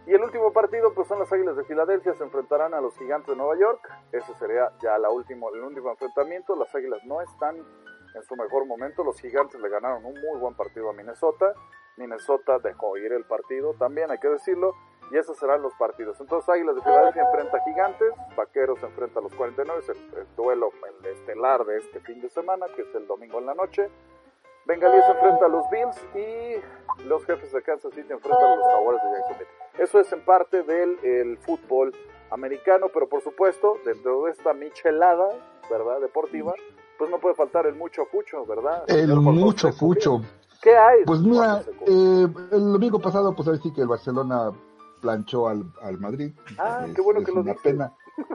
Y 0.08 0.14
el 0.14 0.24
último 0.24 0.54
partido, 0.54 0.94
pues 0.94 1.10
son 1.10 1.20
las 1.20 1.34
Águilas 1.34 1.58
de 1.58 1.66
Filadelfia, 1.66 2.14
se 2.14 2.24
enfrentarán 2.24 2.74
a 2.74 2.80
los 2.80 2.98
Gigantes 2.98 3.28
de 3.28 3.36
Nueva 3.36 3.58
York. 3.60 3.90
Ese 4.14 4.34
sería 4.36 4.72
ya 4.82 4.98
la 4.98 5.10
último, 5.10 5.54
el 5.54 5.62
último 5.62 5.92
enfrentamiento. 5.92 6.56
Las 6.56 6.74
Águilas 6.74 7.04
no 7.04 7.22
están 7.22 7.58
en 8.16 8.24
su 8.24 8.36
mejor 8.36 8.66
momento. 8.66 9.04
Los 9.04 9.20
Gigantes 9.20 9.60
le 9.60 9.70
ganaron 9.70 10.06
un 10.06 10.14
muy 10.14 10.40
buen 10.40 10.56
partido 10.56 10.90
a 10.90 10.94
Minnesota. 10.94 11.54
Minnesota 11.98 12.60
dejó 12.60 12.98
ir 12.98 13.12
el 13.14 13.26
partido, 13.26 13.74
también 13.74 14.12
hay 14.12 14.18
que 14.18 14.30
decirlo. 14.30 14.74
Y 15.12 15.18
esos 15.18 15.38
serán 15.38 15.62
los 15.62 15.74
partidos. 15.76 16.20
Entonces 16.22 16.48
Águilas 16.48 16.76
de 16.76 16.82
Filadelfia 16.82 17.24
enfrenta 17.24 17.58
a 17.58 17.64
Gigantes, 17.66 18.14
Vaqueros 18.36 18.82
enfrenta 18.82 19.20
a 19.20 19.24
los 19.24 19.34
49, 19.36 19.84
el, 19.90 20.20
el 20.20 20.36
duelo 20.38 20.72
el 20.88 21.06
estelar 21.06 21.66
de 21.66 21.80
este 21.80 22.00
fin 22.00 22.22
de 22.22 22.30
semana, 22.30 22.66
que 22.74 22.84
es 22.84 22.96
el 22.96 23.08
domingo 23.08 23.40
en 23.40 23.46
la 23.46 23.54
noche. 23.54 23.90
Bengalíes 24.66 25.04
enfrenta 25.10 25.46
a 25.46 25.50
los 25.50 25.70
Bills 25.70 25.98
y 26.16 27.04
los 27.08 27.26
jefes 27.26 27.52
de 27.52 27.62
Kansas 27.62 27.94
City 27.94 28.14
enfrentan 28.14 28.52
a 28.52 28.56
los 28.56 28.68
Jaguares 28.68 29.02
de 29.04 29.18
Jacksonville. 29.18 29.52
Eso 29.80 30.00
es 30.00 30.14
en 30.14 30.24
parte 30.24 30.64
del 30.64 30.98
el 31.04 31.38
fútbol 31.40 31.94
americano, 32.30 32.88
pero 32.94 33.10
por 33.10 33.22
supuesto, 33.22 33.78
dentro 33.84 34.24
de 34.24 34.32
esta 34.32 34.54
michelada, 34.54 35.30
¿verdad? 35.70 36.00
Deportiva, 36.00 36.54
pues 37.02 37.10
no 37.10 37.18
puede 37.18 37.34
faltar 37.34 37.66
el 37.66 37.74
mucho 37.74 38.06
fucho, 38.06 38.46
¿verdad? 38.46 38.84
El 38.88 39.16
mucho 39.16 39.70
José 39.70 39.80
fucho. 39.80 40.12
Cubillo. 40.18 40.30
¿Qué 40.62 40.78
hay? 40.78 41.04
Pues 41.04 41.20
mira, 41.22 41.64
eh, 41.88 42.28
el 42.52 42.74
domingo 42.74 43.00
pasado, 43.00 43.36
pues 43.36 43.48
ahora 43.48 43.60
sí 43.60 43.74
que 43.74 43.82
el 43.82 43.88
Barcelona 43.88 44.52
planchó 45.02 45.48
al, 45.48 45.64
al 45.82 45.98
Madrid. 46.00 46.32
Ah, 46.60 46.86
Es- 46.88 46.94
qué 46.94 47.02
bueno 47.02 47.22
es 47.22 47.26
que 47.26 47.32
lo 47.32 47.42
una 47.42 47.54
dices. 47.54 47.64
pena. 47.72 47.92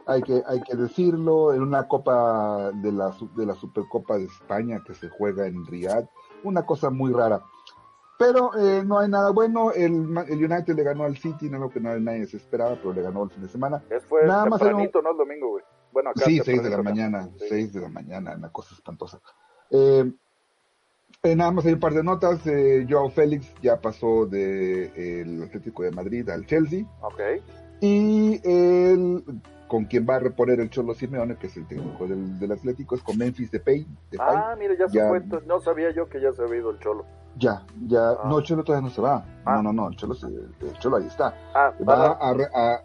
Hay 0.07 0.21
que, 0.23 0.43
hay 0.45 0.61
que 0.62 0.75
decirlo, 0.75 1.55
en 1.55 1.62
una 1.62 1.87
copa 1.87 2.73
de 2.75 2.91
la, 2.91 3.14
de 3.37 3.47
la 3.47 3.55
Supercopa 3.55 4.17
de 4.19 4.25
España 4.25 4.83
que 4.85 4.95
se 4.95 5.09
juega 5.11 5.47
en 5.47 5.64
Riyadh, 5.64 6.09
una 6.43 6.67
cosa 6.67 6.91
muy 6.91 7.12
rara. 7.12 7.43
Pero 8.19 8.51
eh, 8.59 8.83
no 8.85 8.99
hay 8.99 9.09
nada 9.09 9.31
bueno, 9.31 9.71
el, 9.71 9.93
el 10.29 10.45
United 10.45 10.75
le 10.75 10.83
ganó 10.83 11.05
al 11.05 11.17
City, 11.19 11.49
no 11.49 11.59
lo 11.61 11.71
que 11.71 11.79
nadie 11.79 12.27
se 12.27 12.39
esperaba, 12.39 12.75
pero 12.75 12.93
le 12.95 13.03
ganó 13.03 13.23
el 13.23 13.31
fin 13.31 13.43
de 13.43 13.49
semana. 13.49 13.81
Es 13.91 14.05
fue 14.07 14.27
Nada 14.27 14.47
más 14.47 14.59
tempranito, 14.59 15.01
¿no? 15.03 15.12
El 15.12 15.19
domingo, 15.19 15.51
güey. 15.51 15.64
Bueno, 15.97 16.11
acá 16.11 16.26
Sí, 16.26 16.42
6 16.44 16.62
de 16.62 16.68
la 16.68 16.74
acá. 16.76 16.82
mañana, 16.82 17.30
Sí. 17.38 17.47
6 17.49 17.72
de 17.72 17.80
la 17.80 17.88
mañana, 17.88 18.34
una 18.36 18.51
cosa 18.51 18.74
espantosa. 18.74 19.18
Eh, 19.70 20.12
eh, 21.22 21.34
nada 21.34 21.51
más 21.53 21.64
hay 21.64 21.72
un 21.72 21.80
par 21.80 21.94
de 21.94 22.05
notas. 22.05 22.47
Eh, 22.47 22.86
Joao 22.86 23.09
Félix 23.09 23.47
ya 23.62 23.80
pasó 23.80 24.26
del 24.26 25.42
Atlético 25.44 25.84
de 25.84 25.92
Madrid 25.92 26.28
al 26.28 26.44
Chelsea. 26.44 26.84
Ok. 27.01 27.18
Y 27.80 28.38
el, 28.47 29.24
con 29.68 29.86
quien 29.86 30.07
va 30.07 30.16
a 30.16 30.18
reponer 30.18 30.61
el 30.61 30.68
Cholo 30.68 30.92
Simeone, 30.92 31.36
que 31.36 31.47
es 31.47 31.57
el 31.57 31.66
técnico 31.66 32.07
del, 32.07 32.38
del 32.38 32.53
Atlético, 32.53 32.94
es 32.94 33.03
con 33.03 33.16
Memphis 33.16 33.51
Depay. 33.51 33.86
Depay. 34.11 34.36
Ah, 34.36 34.55
mira, 34.59 34.74
ya 34.78 34.88
se 34.90 34.99
Ya. 34.99 35.09
fue. 35.09 35.16
entonces, 35.16 35.49
No 35.49 35.61
sabía 35.61 35.92
yo 35.92 36.11
que 36.11 36.20
ya 36.20 36.30
se 36.34 36.42
había 36.42 36.57
ido 36.59 36.68
el 36.72 36.78
cholo. 36.78 37.07
Ya, 37.38 37.64
ya. 37.86 38.11
Ah. 38.11 38.26
No, 38.28 38.38
el 38.40 38.44
Cholo 38.44 38.62
todavía 38.64 38.86
no 38.86 38.94
se 38.94 39.01
va. 39.01 39.24
Ah. 39.47 39.57
No, 39.57 39.62
no, 39.62 39.72
no, 39.72 39.88
el 39.88 39.97
Cholo, 39.97 40.14
se- 40.14 40.26
el 40.26 40.78
Cholo 40.78 40.97
ahí 40.99 41.07
está. 41.07 41.34
Ah, 41.55 41.72
Va 41.88 41.97
va. 41.97 42.18
a, 42.20 42.82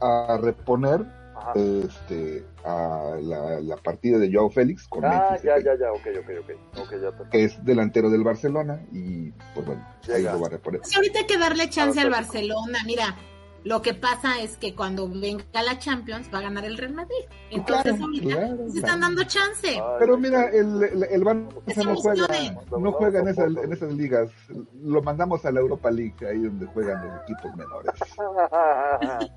a, 0.00 0.32
a 0.34 0.38
reponer. 0.38 1.23
Este, 1.54 2.44
a 2.64 3.16
la, 3.20 3.60
la 3.60 3.76
partida 3.76 4.18
de 4.18 4.32
Joao 4.32 4.50
Félix 4.50 4.86
con 4.88 5.04
Ah, 5.04 5.28
Memphis 5.30 5.42
ya, 5.44 5.54
Depay. 5.56 5.64
ya, 5.64 5.84
ya, 5.86 5.92
ok, 5.92 6.06
ok, 6.20 6.30
ok. 6.40 6.80
Ok, 6.80 6.92
ya 7.02 7.12
te... 7.24 7.30
que 7.30 7.44
es 7.44 7.64
delantero 7.64 8.10
del 8.10 8.24
Barcelona 8.24 8.80
y 8.92 9.30
pues 9.54 9.66
bueno, 9.66 9.86
ahí 10.14 10.22
lo 10.22 10.40
va 10.40 10.46
a 10.46 10.50
reponer. 10.50 10.80
Pues 10.80 10.96
ahorita 10.96 11.18
hay 11.20 11.26
que 11.26 11.38
darle 11.38 11.68
chance 11.70 12.00
al. 12.00 12.10
Barcelona. 12.10 12.78
Mira, 12.86 13.16
lo 13.64 13.80
que 13.80 13.94
pasa 13.94 14.40
es 14.42 14.58
que 14.58 14.74
cuando 14.74 15.08
venga 15.08 15.42
la 15.54 15.78
Champions 15.78 16.28
va 16.32 16.38
a 16.40 16.42
ganar 16.42 16.66
el 16.66 16.76
Real 16.76 16.92
Madrid. 16.92 17.14
Entonces 17.50 17.94
Claro, 17.94 18.04
ahorita 18.04 18.36
claro, 18.36 18.70
se 18.70 18.78
están 18.78 19.00
dando 19.00 19.24
chance. 19.24 19.68
Ay, 19.68 19.80
Pero 19.98 20.18
mira, 20.18 20.50
el, 20.50 20.82
el, 20.82 21.02
el 21.04 21.22
Barça 21.24 21.84
no 21.84 21.96
juega, 21.96 22.26
sabe. 22.26 22.58
no 22.78 22.92
juega 22.92 23.20
en, 23.20 23.28
esas, 23.28 23.46
en 23.56 23.72
esas 23.72 23.92
ligas. 23.94 24.30
Lo 24.82 25.02
mandamos 25.02 25.44
a 25.46 25.50
la 25.50 25.60
Europa 25.60 25.90
League, 25.90 26.14
ahí 26.28 26.40
donde 26.42 26.66
juegan 26.66 27.06
los 27.08 27.22
equipos 27.22 27.56
menores. 27.56 27.92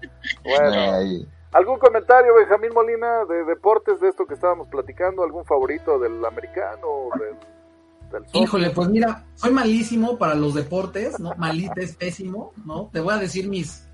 bueno, 0.43 0.91
Ahí. 0.93 1.27
¿Algún 1.51 1.79
comentario, 1.79 2.35
Benjamín 2.35 2.71
Molina, 2.73 3.25
de 3.25 3.43
deportes 3.45 3.99
de 3.99 4.09
esto 4.09 4.25
que 4.25 4.33
estábamos 4.33 4.67
platicando? 4.67 5.23
¿Algún 5.23 5.45
favorito 5.45 5.99
del 5.99 6.23
americano? 6.25 7.09
Del, 7.19 8.21
del? 8.21 8.23
Híjole, 8.33 8.69
pues 8.71 8.89
mira, 8.89 9.25
soy 9.35 9.51
malísimo 9.51 10.17
para 10.17 10.35
los 10.35 10.53
deportes, 10.53 11.19
¿no? 11.19 11.33
Malita 11.37 11.81
es 11.81 11.95
pésimo, 11.95 12.51
¿no? 12.65 12.89
Te 12.91 12.99
voy 12.99 13.13
a 13.13 13.17
decir 13.17 13.49
mis, 13.49 13.87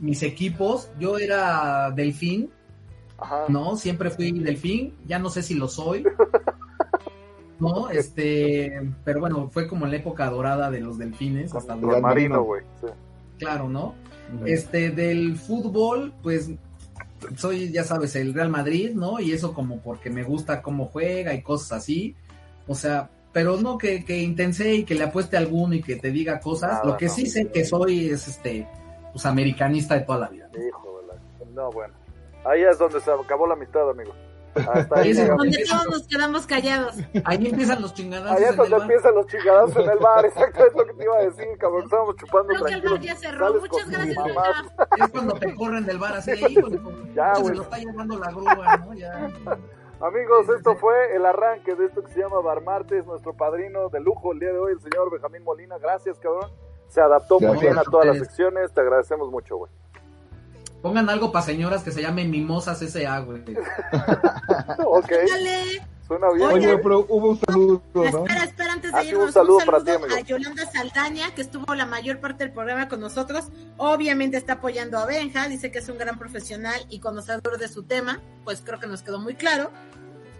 mis 0.00 0.22
equipos. 0.22 0.90
Yo 0.98 1.18
era 1.18 1.90
delfín, 1.90 2.50
Ajá. 3.18 3.44
¿no? 3.48 3.76
Siempre 3.76 4.10
fui 4.10 4.32
delfín, 4.32 4.96
ya 5.06 5.18
no 5.18 5.30
sé 5.30 5.42
si 5.42 5.54
lo 5.54 5.68
soy. 5.68 6.04
¿No? 7.58 7.88
Este, 7.90 8.92
pero 9.04 9.20
bueno, 9.20 9.48
fue 9.48 9.68
como 9.68 9.86
la 9.86 9.96
época 9.96 10.28
dorada 10.28 10.70
de 10.70 10.80
los 10.80 10.98
delfines, 10.98 11.54
hasta 11.54 11.74
el 11.74 12.02
marino, 12.02 12.42
güey. 12.42 12.62
Sí. 12.80 12.88
claro, 13.38 13.68
¿no? 13.68 13.94
Este, 14.44 14.90
del 14.90 15.36
fútbol, 15.36 16.12
pues 16.22 16.50
soy, 17.36 17.72
ya 17.72 17.84
sabes, 17.84 18.16
el 18.16 18.34
Real 18.34 18.48
Madrid, 18.48 18.92
¿no? 18.94 19.20
Y 19.20 19.32
eso 19.32 19.52
como 19.54 19.80
porque 19.80 20.10
me 20.10 20.22
gusta 20.22 20.62
cómo 20.62 20.86
juega 20.86 21.34
y 21.34 21.42
cosas 21.42 21.72
así. 21.72 22.14
O 22.66 22.74
sea, 22.74 23.10
pero 23.32 23.56
no 23.56 23.78
que, 23.78 24.04
que 24.04 24.18
intense 24.18 24.74
y 24.74 24.84
que 24.84 24.94
le 24.94 25.04
apueste 25.04 25.36
a 25.36 25.40
alguno 25.40 25.74
y 25.74 25.82
que 25.82 25.96
te 25.96 26.10
diga 26.10 26.40
cosas. 26.40 26.72
Nada, 26.72 26.84
Lo 26.84 26.96
que 26.96 27.06
no. 27.06 27.12
sí 27.12 27.26
sé 27.26 27.48
que 27.48 27.64
soy 27.64 28.10
es 28.10 28.28
este, 28.28 28.66
pues 29.12 29.26
americanista 29.26 29.94
de 29.94 30.02
toda 30.02 30.20
la 30.20 30.28
vida. 30.28 30.48
No, 31.52 31.70
bueno. 31.70 31.94
Ahí 32.44 32.62
es 32.62 32.78
donde 32.78 33.00
se 33.00 33.10
acabó 33.10 33.46
la 33.46 33.54
amistad, 33.54 33.88
amigo. 33.88 34.12
Hasta 34.56 34.96
ahí 35.00 35.02
Ahí 35.02 35.10
es. 35.10 35.28
Donde 35.28 35.64
todos 35.68 35.86
nos 35.88 36.06
quedamos 36.06 36.46
callados. 36.46 36.94
Ahí 37.24 37.46
empiezan 37.46 37.82
los 37.82 37.94
chingadazos. 37.94 38.36
Ahí 38.36 38.44
es 38.44 38.48
en 38.48 38.52
el 38.52 38.56
donde 38.56 38.70
bar. 38.76 38.82
empiezan 38.82 39.14
los 39.14 39.26
chingadazos 39.26 39.76
en 39.76 39.90
el 39.90 39.98
bar, 39.98 40.24
exacto, 40.24 40.66
es 40.66 40.74
lo 40.74 40.86
que 40.86 40.92
te 40.94 41.04
iba 41.04 41.16
a 41.16 41.22
decir, 41.22 41.46
cabrón. 41.58 41.84
Estábamos 41.84 42.16
chupando 42.16 42.48
Creo 42.54 42.64
que 42.64 42.72
el 42.74 42.82
bar 42.82 43.00
ya 43.00 43.16
cerró. 43.16 43.46
Sales 43.46 43.60
Muchas 43.60 43.90
gracias. 43.90 44.16
Es 44.98 45.10
cuando 45.10 45.34
te 45.34 45.54
corren 45.54 45.84
del 45.86 45.98
bar 45.98 46.14
así, 46.16 46.54
como- 46.54 46.90
Ya, 47.14 47.34
se 47.34 47.54
lo 47.54 47.62
está 47.62 47.78
llevando 47.78 48.18
la 48.18 48.30
grúa, 48.30 48.76
¿no? 48.78 48.94
Ya. 48.94 49.30
Amigos, 50.00 50.48
esto 50.56 50.74
fue 50.76 51.14
el 51.16 51.24
arranque 51.24 51.74
de 51.74 51.86
esto 51.86 52.02
que 52.02 52.12
se 52.12 52.20
llama 52.20 52.40
Bar 52.40 52.62
Martes, 52.62 53.06
nuestro 53.06 53.32
padrino 53.32 53.88
de 53.88 54.00
lujo 54.00 54.32
el 54.32 54.40
día 54.40 54.52
de 54.52 54.58
hoy, 54.58 54.72
el 54.72 54.80
señor 54.80 55.10
Benjamín 55.10 55.42
Molina. 55.44 55.78
Gracias, 55.78 56.18
cabrón. 56.18 56.50
Se 56.88 57.00
adaptó 57.00 57.40
muy 57.40 57.58
bien 57.58 57.78
a 57.78 57.82
todas 57.84 58.06
las 58.06 58.18
secciones, 58.18 58.72
te 58.72 58.80
agradecemos 58.80 59.30
mucho, 59.30 59.56
güey. 59.56 59.70
Pongan 60.84 61.08
algo 61.08 61.32
para 61.32 61.46
señoras 61.46 61.82
que 61.82 61.90
se 61.90 62.02
llamen 62.02 62.30
mimosas 62.30 62.82
S.A., 62.82 63.20
güey. 63.20 63.42
Ok, 64.86 65.08
Dale. 65.30 65.82
suena 66.06 66.26
bien. 66.34 66.50
Oye, 66.50 66.66
Oye, 66.68 66.78
pero 66.82 67.06
hubo 67.08 67.30
un 67.30 67.40
saludo, 67.40 67.82
¿no? 67.94 68.04
Espera, 68.04 68.44
espera, 68.44 68.72
antes 68.74 68.92
de 68.92 68.98
Ah, 68.98 69.02
irnos, 69.04 69.24
un 69.28 69.32
saludo 69.32 69.58
para 69.64 69.82
ti, 69.82 69.90
amigo. 69.92 70.14
a 70.14 70.20
Yolanda 70.20 70.70
Saldaña, 70.70 71.34
que 71.34 71.40
estuvo 71.40 71.74
la 71.74 71.86
mayor 71.86 72.20
parte 72.20 72.44
del 72.44 72.52
programa 72.52 72.86
con 72.90 73.00
nosotros. 73.00 73.46
Obviamente 73.78 74.36
está 74.36 74.52
apoyando 74.54 74.98
a 74.98 75.06
Benja, 75.06 75.48
dice 75.48 75.70
que 75.72 75.78
es 75.78 75.88
un 75.88 75.96
gran 75.96 76.18
profesional 76.18 76.78
y 76.90 76.98
conocedor 77.00 77.56
de 77.58 77.68
su 77.68 77.84
tema, 77.84 78.20
pues 78.44 78.60
creo 78.62 78.78
que 78.78 78.86
nos 78.86 79.00
quedó 79.00 79.18
muy 79.18 79.36
claro. 79.36 79.70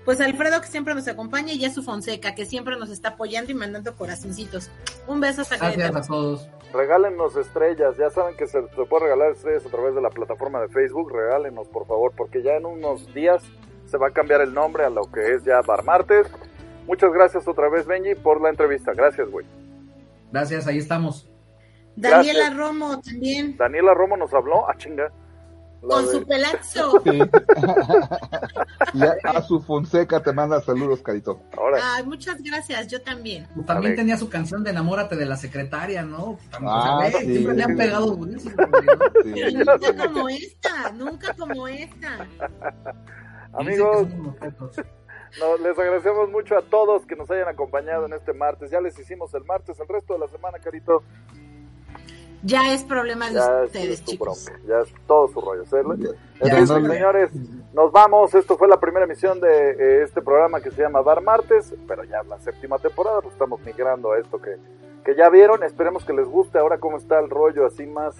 Pues 0.04 0.20
Alfredo 0.20 0.60
que 0.60 0.66
siempre 0.66 0.94
nos 0.94 1.08
acompaña 1.08 1.52
y 1.52 1.70
su 1.70 1.82
Fonseca 1.82 2.34
que 2.34 2.46
siempre 2.46 2.76
nos 2.76 2.90
está 2.90 3.10
apoyando 3.10 3.50
y 3.52 3.54
mandando 3.54 3.96
corazoncitos. 3.96 4.70
Un 5.06 5.20
beso 5.20 5.42
hasta 5.42 5.56
Gracias 5.56 5.96
a 5.96 6.02
todos. 6.02 6.48
Regálenos 6.72 7.36
estrellas, 7.36 7.96
ya 7.96 8.10
saben 8.10 8.36
que 8.36 8.46
se, 8.46 8.60
se 8.60 8.84
puede 8.84 9.04
regalar 9.04 9.32
estrellas 9.32 9.64
a 9.64 9.70
través 9.70 9.94
de 9.94 10.00
la 10.00 10.10
plataforma 10.10 10.60
de 10.60 10.68
Facebook, 10.68 11.12
regálenos 11.12 11.68
por 11.68 11.86
favor, 11.86 12.12
porque 12.16 12.42
ya 12.42 12.56
en 12.56 12.66
unos 12.66 13.12
días 13.14 13.42
se 13.86 13.96
va 13.96 14.08
a 14.08 14.10
cambiar 14.10 14.40
el 14.40 14.52
nombre 14.52 14.84
a 14.84 14.90
lo 14.90 15.10
que 15.10 15.34
es 15.34 15.44
ya 15.44 15.60
Bar 15.62 15.84
Martes. 15.84 16.26
Muchas 16.86 17.12
gracias 17.12 17.46
otra 17.48 17.68
vez 17.68 17.86
Benji 17.86 18.14
por 18.14 18.40
la 18.40 18.50
entrevista, 18.50 18.92
gracias 18.92 19.30
güey. 19.30 19.46
Gracias, 20.32 20.66
ahí 20.66 20.78
estamos. 20.78 21.28
Daniela 21.96 22.50
Romo 22.50 23.00
también. 23.00 23.56
Daniela 23.56 23.94
Romo 23.94 24.16
nos 24.16 24.34
habló, 24.34 24.68
a 24.68 24.72
ah, 24.72 24.76
chinga. 24.76 25.12
Con 25.88 26.08
su 26.08 26.24
pelazo. 26.26 27.02
y 28.94 29.02
a, 29.02 29.42
su 29.42 29.60
Fonseca 29.60 30.22
te 30.22 30.32
manda 30.32 30.60
saludos, 30.60 31.02
Carito. 31.02 31.42
Ay, 31.82 32.04
muchas 32.04 32.42
gracias, 32.42 32.88
yo 32.88 33.02
también. 33.02 33.46
También 33.66 33.96
tenía 33.96 34.16
su 34.16 34.28
canción 34.28 34.62
de 34.64 34.70
Enamórate 34.70 35.16
de 35.16 35.26
la 35.26 35.36
secretaria, 35.36 36.02
¿no? 36.02 36.38
Ah, 36.52 37.08
Siempre 37.10 37.54
le 37.54 37.62
han 37.62 37.76
pegado 37.76 38.16
buenísimo. 38.16 38.54
Nunca 39.24 39.96
como 39.96 40.28
esta, 40.28 40.92
nunca 40.92 41.34
como 41.34 41.68
esta. 41.68 42.26
Amigos, 43.52 44.08
les 45.62 45.78
agradecemos 45.78 46.30
mucho 46.30 46.56
a 46.56 46.62
todos 46.62 47.06
que 47.06 47.16
nos 47.16 47.30
hayan 47.30 47.48
acompañado 47.48 48.06
en 48.06 48.14
este 48.14 48.32
martes. 48.32 48.70
Ya 48.70 48.80
les 48.80 48.98
hicimos 48.98 49.32
el 49.34 49.44
martes, 49.44 49.78
el 49.78 49.88
resto 49.88 50.14
de 50.14 50.20
la 50.20 50.28
semana, 50.28 50.58
Carito 50.58 51.02
ya 52.44 52.72
es 52.74 52.84
problema 52.84 53.30
de 53.30 53.40
ustedes, 53.64 54.04
chicos. 54.04 54.50
ya 54.66 54.80
es 54.80 54.88
todo 55.06 55.28
su 55.28 55.40
rollo. 55.40 55.64
señores, 55.64 57.30
nos 57.72 57.90
vamos. 57.90 58.34
Esto 58.34 58.56
fue 58.56 58.68
la 58.68 58.78
primera 58.78 59.06
emisión 59.06 59.40
de 59.40 59.70
eh, 59.70 60.02
este 60.02 60.20
programa 60.20 60.60
que 60.60 60.70
se 60.70 60.82
llama 60.82 61.00
Bar 61.00 61.22
Martes, 61.22 61.74
pero 61.88 62.04
ya 62.04 62.22
la 62.22 62.38
séptima 62.40 62.78
temporada, 62.78 63.20
pues 63.20 63.32
estamos 63.32 63.60
migrando 63.64 64.12
a 64.12 64.18
esto 64.18 64.40
que, 64.40 64.56
que 65.04 65.16
ya 65.16 65.28
vieron. 65.30 65.62
Esperemos 65.64 66.04
que 66.04 66.12
les 66.12 66.28
guste 66.28 66.58
ahora 66.58 66.78
cómo 66.78 66.98
está 66.98 67.18
el 67.18 67.30
rollo 67.30 67.66
así 67.66 67.86
más, 67.86 68.14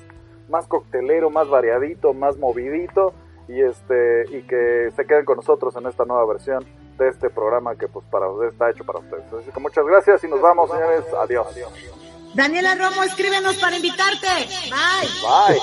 más 0.49 0.67
coctelero, 0.67 1.29
más 1.31 1.49
variadito, 1.49 2.15
más 2.15 2.39
movidito 2.39 3.13
y 3.47 3.61
este 3.61 4.25
y 4.31 4.43
que 4.43 4.91
se 4.97 5.07
queden 5.07 5.27
con 5.27 5.37
nosotros 5.37 5.77
en 5.77 5.87
esta 5.87 6.07
nueva 6.07 6.25
versión 6.25 6.65
de 6.97 7.09
este 7.09 7.29
programa 7.29 7.77
que 7.77 7.89
pues 7.89 8.07
para 8.07 8.29
ustedes 8.29 8.53
está 8.53 8.71
hecho 8.71 8.85
para 8.85 9.01
ustedes. 9.01 9.25
Así 9.33 9.51
que 9.51 9.61
muchas 9.61 9.85
gracias 9.85 10.25
y 10.25 10.29
nos 10.29 10.41
vamos, 10.41 10.71
señores. 10.71 11.05
Adiós. 11.21 12.04
Daniela 12.35 12.75
Romo, 12.75 13.03
escríbenos 13.05 13.57
para 13.57 13.77
invitarte. 13.77 14.27
Bye. 14.69 15.09
Bye. 15.23 15.61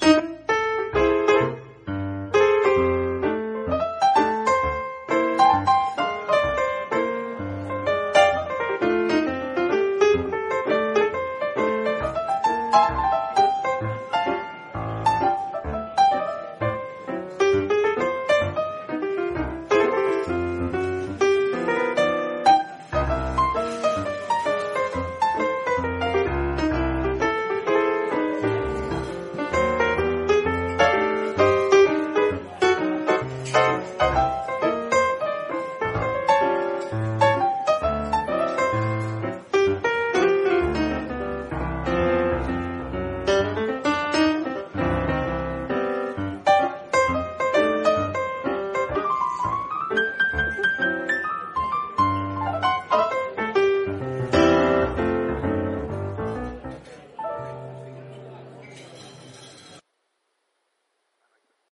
Bye. 0.00 0.37